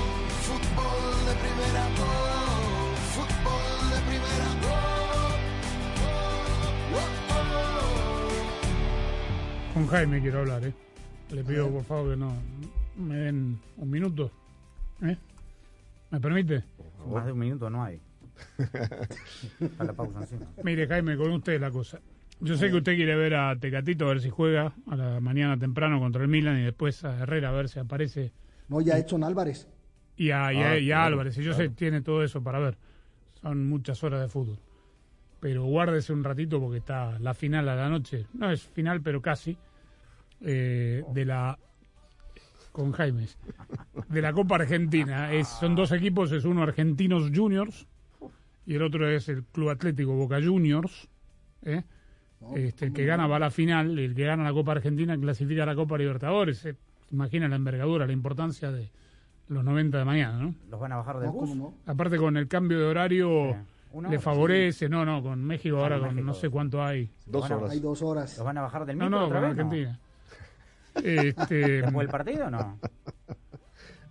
Con 9.73 9.87
Jaime 9.87 10.21
quiero 10.21 10.39
hablar, 10.39 10.63
¿eh? 10.65 10.73
Le 11.31 11.43
pido 11.43 11.69
por 11.69 11.83
favor 11.83 12.11
que 12.11 12.17
no 12.17 12.33
me 12.97 13.15
den 13.15 13.59
un 13.77 13.89
minuto. 13.89 14.31
¿eh? 15.01 15.15
¿Me 16.09 16.19
permite? 16.19 16.63
Más 17.09 17.25
de 17.25 17.31
un 17.31 17.39
minuto 17.39 17.69
no 17.69 17.83
hay. 17.83 18.01
Está 19.59 19.83
la 19.83 19.93
pausa 19.93 20.19
encima. 20.21 20.45
Mire, 20.63 20.87
Jaime, 20.87 21.15
con 21.15 21.31
usted 21.31 21.59
la 21.59 21.71
cosa. 21.71 21.99
Yo 22.41 22.57
sé 22.57 22.69
que 22.69 22.77
usted 22.77 22.95
quiere 22.95 23.15
ver 23.15 23.35
a 23.35 23.55
Tecatito 23.55 24.05
a 24.05 24.09
ver 24.09 24.21
si 24.21 24.29
juega 24.29 24.73
a 24.89 24.95
la 24.95 25.19
mañana 25.21 25.57
temprano 25.57 25.99
contra 25.99 26.21
el 26.23 26.27
Milan 26.27 26.57
y 26.59 26.63
después 26.63 27.03
a 27.05 27.19
Herrera 27.19 27.49
a 27.49 27.51
ver 27.53 27.69
si 27.69 27.79
aparece. 27.79 28.31
No, 28.67 28.81
ya 28.81 28.97
Edson 28.97 29.23
Álvarez. 29.23 29.67
Y 30.17 30.31
a, 30.31 30.51
y 30.51 30.57
a- 30.61 30.71
Ah, 30.71 30.77
y 30.77 30.91
a 30.91 30.95
claro, 30.95 31.05
Álvarez. 31.13 31.37
Y 31.37 31.43
yo 31.43 31.51
claro. 31.53 31.69
sé, 31.69 31.75
tiene 31.75 32.01
todo 32.01 32.23
eso 32.23 32.41
para 32.43 32.59
ver. 32.59 32.77
Son 33.41 33.67
muchas 33.69 34.03
horas 34.03 34.21
de 34.21 34.27
fútbol. 34.27 34.57
Pero 35.41 35.63
guárdese 35.65 36.13
un 36.13 36.23
ratito 36.23 36.59
porque 36.61 36.77
está 36.77 37.19
la 37.19 37.33
final 37.33 37.67
a 37.67 37.75
la 37.75 37.89
noche. 37.89 38.27
No 38.33 38.49
es 38.51 38.61
final, 38.61 39.01
pero 39.01 39.21
casi. 39.21 39.57
eh, 40.39 41.03
de 41.13 41.25
la. 41.25 41.57
Con 42.71 42.93
Jaimes. 42.93 43.37
De 44.07 44.21
la 44.21 44.31
Copa 44.31 44.55
Argentina. 44.55 45.33
Es, 45.33 45.47
son 45.49 45.75
dos 45.75 45.91
equipos: 45.91 46.31
es 46.31 46.45
uno 46.45 46.63
Argentinos 46.63 47.29
Juniors 47.35 47.85
y 48.65 48.75
el 48.75 48.83
otro 48.83 49.09
es 49.09 49.27
el 49.27 49.43
Club 49.43 49.71
Atlético 49.71 50.13
Boca 50.13 50.39
Juniors. 50.41 51.09
¿eh? 51.63 51.83
Este, 52.55 52.85
el 52.85 52.93
que 52.93 53.05
gana 53.05 53.27
va 53.27 53.35
a 53.35 53.39
la 53.39 53.51
final, 53.51 53.99
y 53.99 54.05
el 54.05 54.15
que 54.15 54.23
gana 54.25 54.43
la 54.43 54.53
Copa 54.53 54.71
Argentina 54.71 55.17
clasifica 55.17 55.63
a 55.63 55.65
la 55.65 55.75
Copa 55.75 55.97
Libertadores. 55.97 56.65
Eh, 56.65 56.75
Imagina 57.11 57.49
la 57.49 57.57
envergadura, 57.57 58.07
la 58.07 58.13
importancia 58.13 58.71
de 58.71 58.89
los 59.49 59.65
90 59.65 59.97
de 59.97 60.05
mañana, 60.05 60.37
¿no? 60.39 60.55
¿Los 60.69 60.79
van 60.79 60.93
a 60.93 60.95
bajar 60.97 61.19
del 61.19 61.29
bus? 61.29 61.49
Aparte 61.85 62.15
con 62.17 62.37
el 62.37 62.47
cambio 62.47 62.79
de 62.79 62.85
horario 62.85 63.57
una 63.93 64.09
le 64.09 64.15
hora, 64.17 64.23
favorece, 64.23 64.89
no, 64.89 65.05
no, 65.05 65.21
con 65.21 65.43
México 65.43 65.77
Ah, 65.77 65.83
ahora 65.83 65.99
con 65.99 66.07
México. 66.09 66.25
no 66.25 66.33
sé 66.33 66.49
cuánto 66.49 66.83
hay. 66.83 67.09
Dos 67.25 67.49
a- 67.51 67.57
horas. 67.57 67.71
Hay 67.71 67.79
dos 67.79 68.01
horas. 68.01 68.37
¿Los 68.37 68.45
van 68.45 68.57
a 68.57 68.61
bajar 68.61 68.85
del 68.85 68.97
No, 68.97 69.05
micro 69.05 69.19
no, 69.19 69.25
otra 69.27 69.39
con 69.39 69.49
vez? 69.49 69.57
no? 69.57 69.63
Argentina. 69.63 69.99
Este, 70.95 71.55
¿Después 71.81 71.93
del 71.97 72.07
partido 72.09 72.47
o 72.47 72.49
no? 72.49 72.79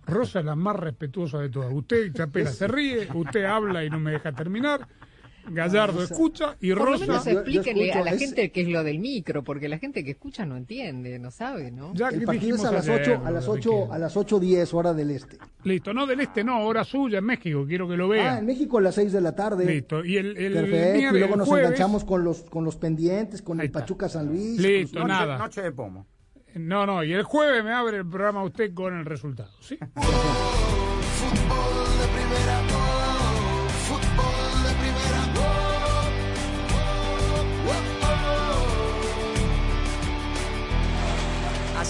Rosa 0.07 0.39
es 0.39 0.45
la 0.45 0.55
más 0.55 0.75
respetuosa 0.75 1.39
de 1.39 1.49
todas. 1.49 1.71
Usted, 1.71 2.11
Chapela, 2.13 2.49
se 2.49 2.67
ríe, 2.67 3.07
usted 3.13 3.45
habla 3.45 3.83
y 3.85 3.89
no 3.89 3.99
me 3.99 4.11
deja 4.11 4.31
terminar. 4.31 4.87
Gallardo 5.49 6.03
escucha 6.03 6.55
y 6.59 6.69
Por 6.69 6.79
lo 6.79 6.85
Rosa... 6.85 7.05
menos 7.07 7.27
explíquenle 7.27 7.91
a 7.93 8.03
la 8.03 8.11
es- 8.11 8.19
gente 8.19 8.51
qué 8.51 8.61
es 8.61 8.67
lo 8.69 8.83
del 8.83 8.99
micro, 8.99 9.43
porque 9.43 9.67
la 9.69 9.77
gente 9.79 10.03
que 10.03 10.11
escucha 10.11 10.45
no 10.45 10.55
entiende, 10.57 11.17
no 11.19 11.31
sabe, 11.31 11.71
¿no? 11.71 11.93
el 12.11 12.23
partido 12.23 12.55
es 12.55 12.65
a 12.65 12.71
las 12.71 12.87
8, 12.87 13.21
a 13.25 13.31
las 13.31 13.47
8, 13.47 13.91
a 13.93 13.97
las 13.97 14.15
8.10 14.15 14.73
hora 14.73 14.93
del 14.93 15.11
este. 15.11 15.37
Listo, 15.63 15.93
no 15.93 16.05
del 16.07 16.19
este, 16.21 16.43
no, 16.43 16.65
hora 16.65 16.83
suya 16.83 17.19
en 17.19 17.25
México, 17.25 17.65
quiero 17.67 17.87
que 17.87 17.97
lo 17.97 18.07
vea. 18.07 18.35
Ah, 18.35 18.39
en 18.39 18.45
México 18.45 18.77
a 18.77 18.81
las 18.81 18.95
6 18.95 19.11
de 19.13 19.21
la 19.21 19.35
tarde. 19.35 19.65
Listo, 19.65 20.03
y 20.05 20.17
el, 20.17 20.37
el 20.37 20.53
Perfecto, 20.53 21.15
y 21.15 21.19
luego 21.19 21.35
nos 21.35 21.47
jueves- 21.47 21.65
enganchamos 21.67 22.03
con 22.05 22.23
los 22.23 22.41
con 22.43 22.63
los 22.63 22.75
pendientes, 22.77 23.41
con 23.41 23.59
el 23.61 23.71
Pachuca 23.71 24.09
San 24.09 24.27
Luis. 24.27 24.59
Listo, 24.59 24.99
con- 24.99 25.07
nada. 25.07 25.37
Noche 25.37 25.61
de 25.61 25.71
pomo. 25.71 26.07
No, 26.55 26.85
no, 26.85 27.03
y 27.03 27.13
el 27.13 27.23
jueves 27.23 27.63
me 27.63 27.71
abre 27.71 27.97
el 27.97 28.05
programa 28.07 28.43
usted 28.43 28.73
con 28.73 28.93
el 28.97 29.05
resultado, 29.05 29.51
¿sí? 29.61 29.77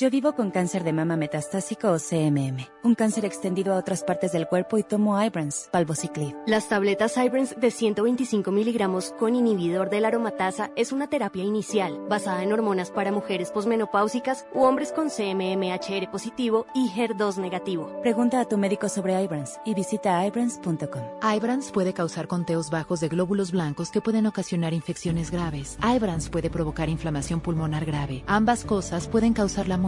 Yo 0.00 0.10
vivo 0.10 0.36
con 0.36 0.52
cáncer 0.52 0.84
de 0.84 0.92
mama 0.92 1.16
metastásico 1.16 1.90
o 1.90 1.98
CMM, 1.98 2.68
un 2.84 2.94
cáncer 2.94 3.24
extendido 3.24 3.74
a 3.74 3.78
otras 3.78 4.04
partes 4.04 4.30
del 4.30 4.46
cuerpo 4.46 4.78
y 4.78 4.84
tomo 4.84 5.20
Ibrance, 5.20 5.68
Palvociclib. 5.72 6.36
Las 6.46 6.68
tabletas 6.68 7.16
Ibrance 7.16 7.56
de 7.56 7.72
125 7.72 8.52
miligramos 8.52 9.12
con 9.18 9.34
inhibidor 9.34 9.90
de 9.90 10.00
la 10.00 10.06
aromatasa 10.06 10.70
es 10.76 10.92
una 10.92 11.08
terapia 11.08 11.42
inicial 11.42 11.98
basada 12.08 12.44
en 12.44 12.52
hormonas 12.52 12.92
para 12.92 13.10
mujeres 13.10 13.50
posmenopáusicas 13.50 14.46
u 14.54 14.62
hombres 14.62 14.92
con 14.92 15.08
CMMHR 15.08 16.08
positivo 16.12 16.66
y 16.76 16.90
HER2 16.90 17.38
negativo. 17.38 17.90
Pregunta 18.00 18.40
a 18.40 18.44
tu 18.44 18.56
médico 18.56 18.88
sobre 18.88 19.20
Ibrance 19.20 19.58
y 19.64 19.74
visita 19.74 20.24
ibrance.com. 20.24 21.02
Ibrance 21.34 21.72
puede 21.72 21.92
causar 21.92 22.28
conteos 22.28 22.70
bajos 22.70 23.00
de 23.00 23.08
glóbulos 23.08 23.50
blancos 23.50 23.90
que 23.90 24.00
pueden 24.00 24.28
ocasionar 24.28 24.74
infecciones 24.74 25.32
graves. 25.32 25.76
Ibrance 25.82 26.30
puede 26.30 26.50
provocar 26.50 26.88
inflamación 26.88 27.40
pulmonar 27.40 27.84
grave. 27.84 28.22
Ambas 28.28 28.64
cosas 28.64 29.08
pueden 29.08 29.32
causar 29.32 29.66
la 29.66 29.76
muerte. 29.76 29.87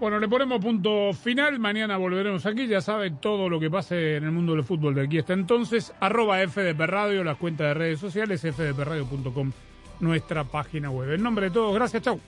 Bueno, 0.00 0.18
le 0.18 0.26
ponemos 0.26 0.60
punto 0.60 1.12
final. 1.12 1.60
Mañana 1.60 1.96
volveremos 1.96 2.44
aquí. 2.44 2.66
Ya 2.66 2.80
saben 2.80 3.18
todo 3.18 3.48
lo 3.48 3.60
que 3.60 3.70
pase 3.70 4.16
en 4.16 4.24
el 4.24 4.32
mundo 4.32 4.54
del 4.54 4.64
fútbol 4.64 4.96
de 4.96 5.02
aquí 5.02 5.18
hasta 5.18 5.34
entonces. 5.34 5.94
Arroba 6.00 6.38
FDP 6.38 6.80
Radio, 6.80 7.22
las 7.22 7.36
cuentas 7.36 7.68
de 7.68 7.74
redes 7.74 8.00
sociales, 8.00 8.40
fdpradio.com, 8.40 9.52
nuestra 10.00 10.42
página 10.42 10.90
web. 10.90 11.12
En 11.12 11.22
nombre 11.22 11.46
de 11.46 11.52
todos, 11.52 11.72
gracias, 11.74 12.02
chau. 12.02 12.18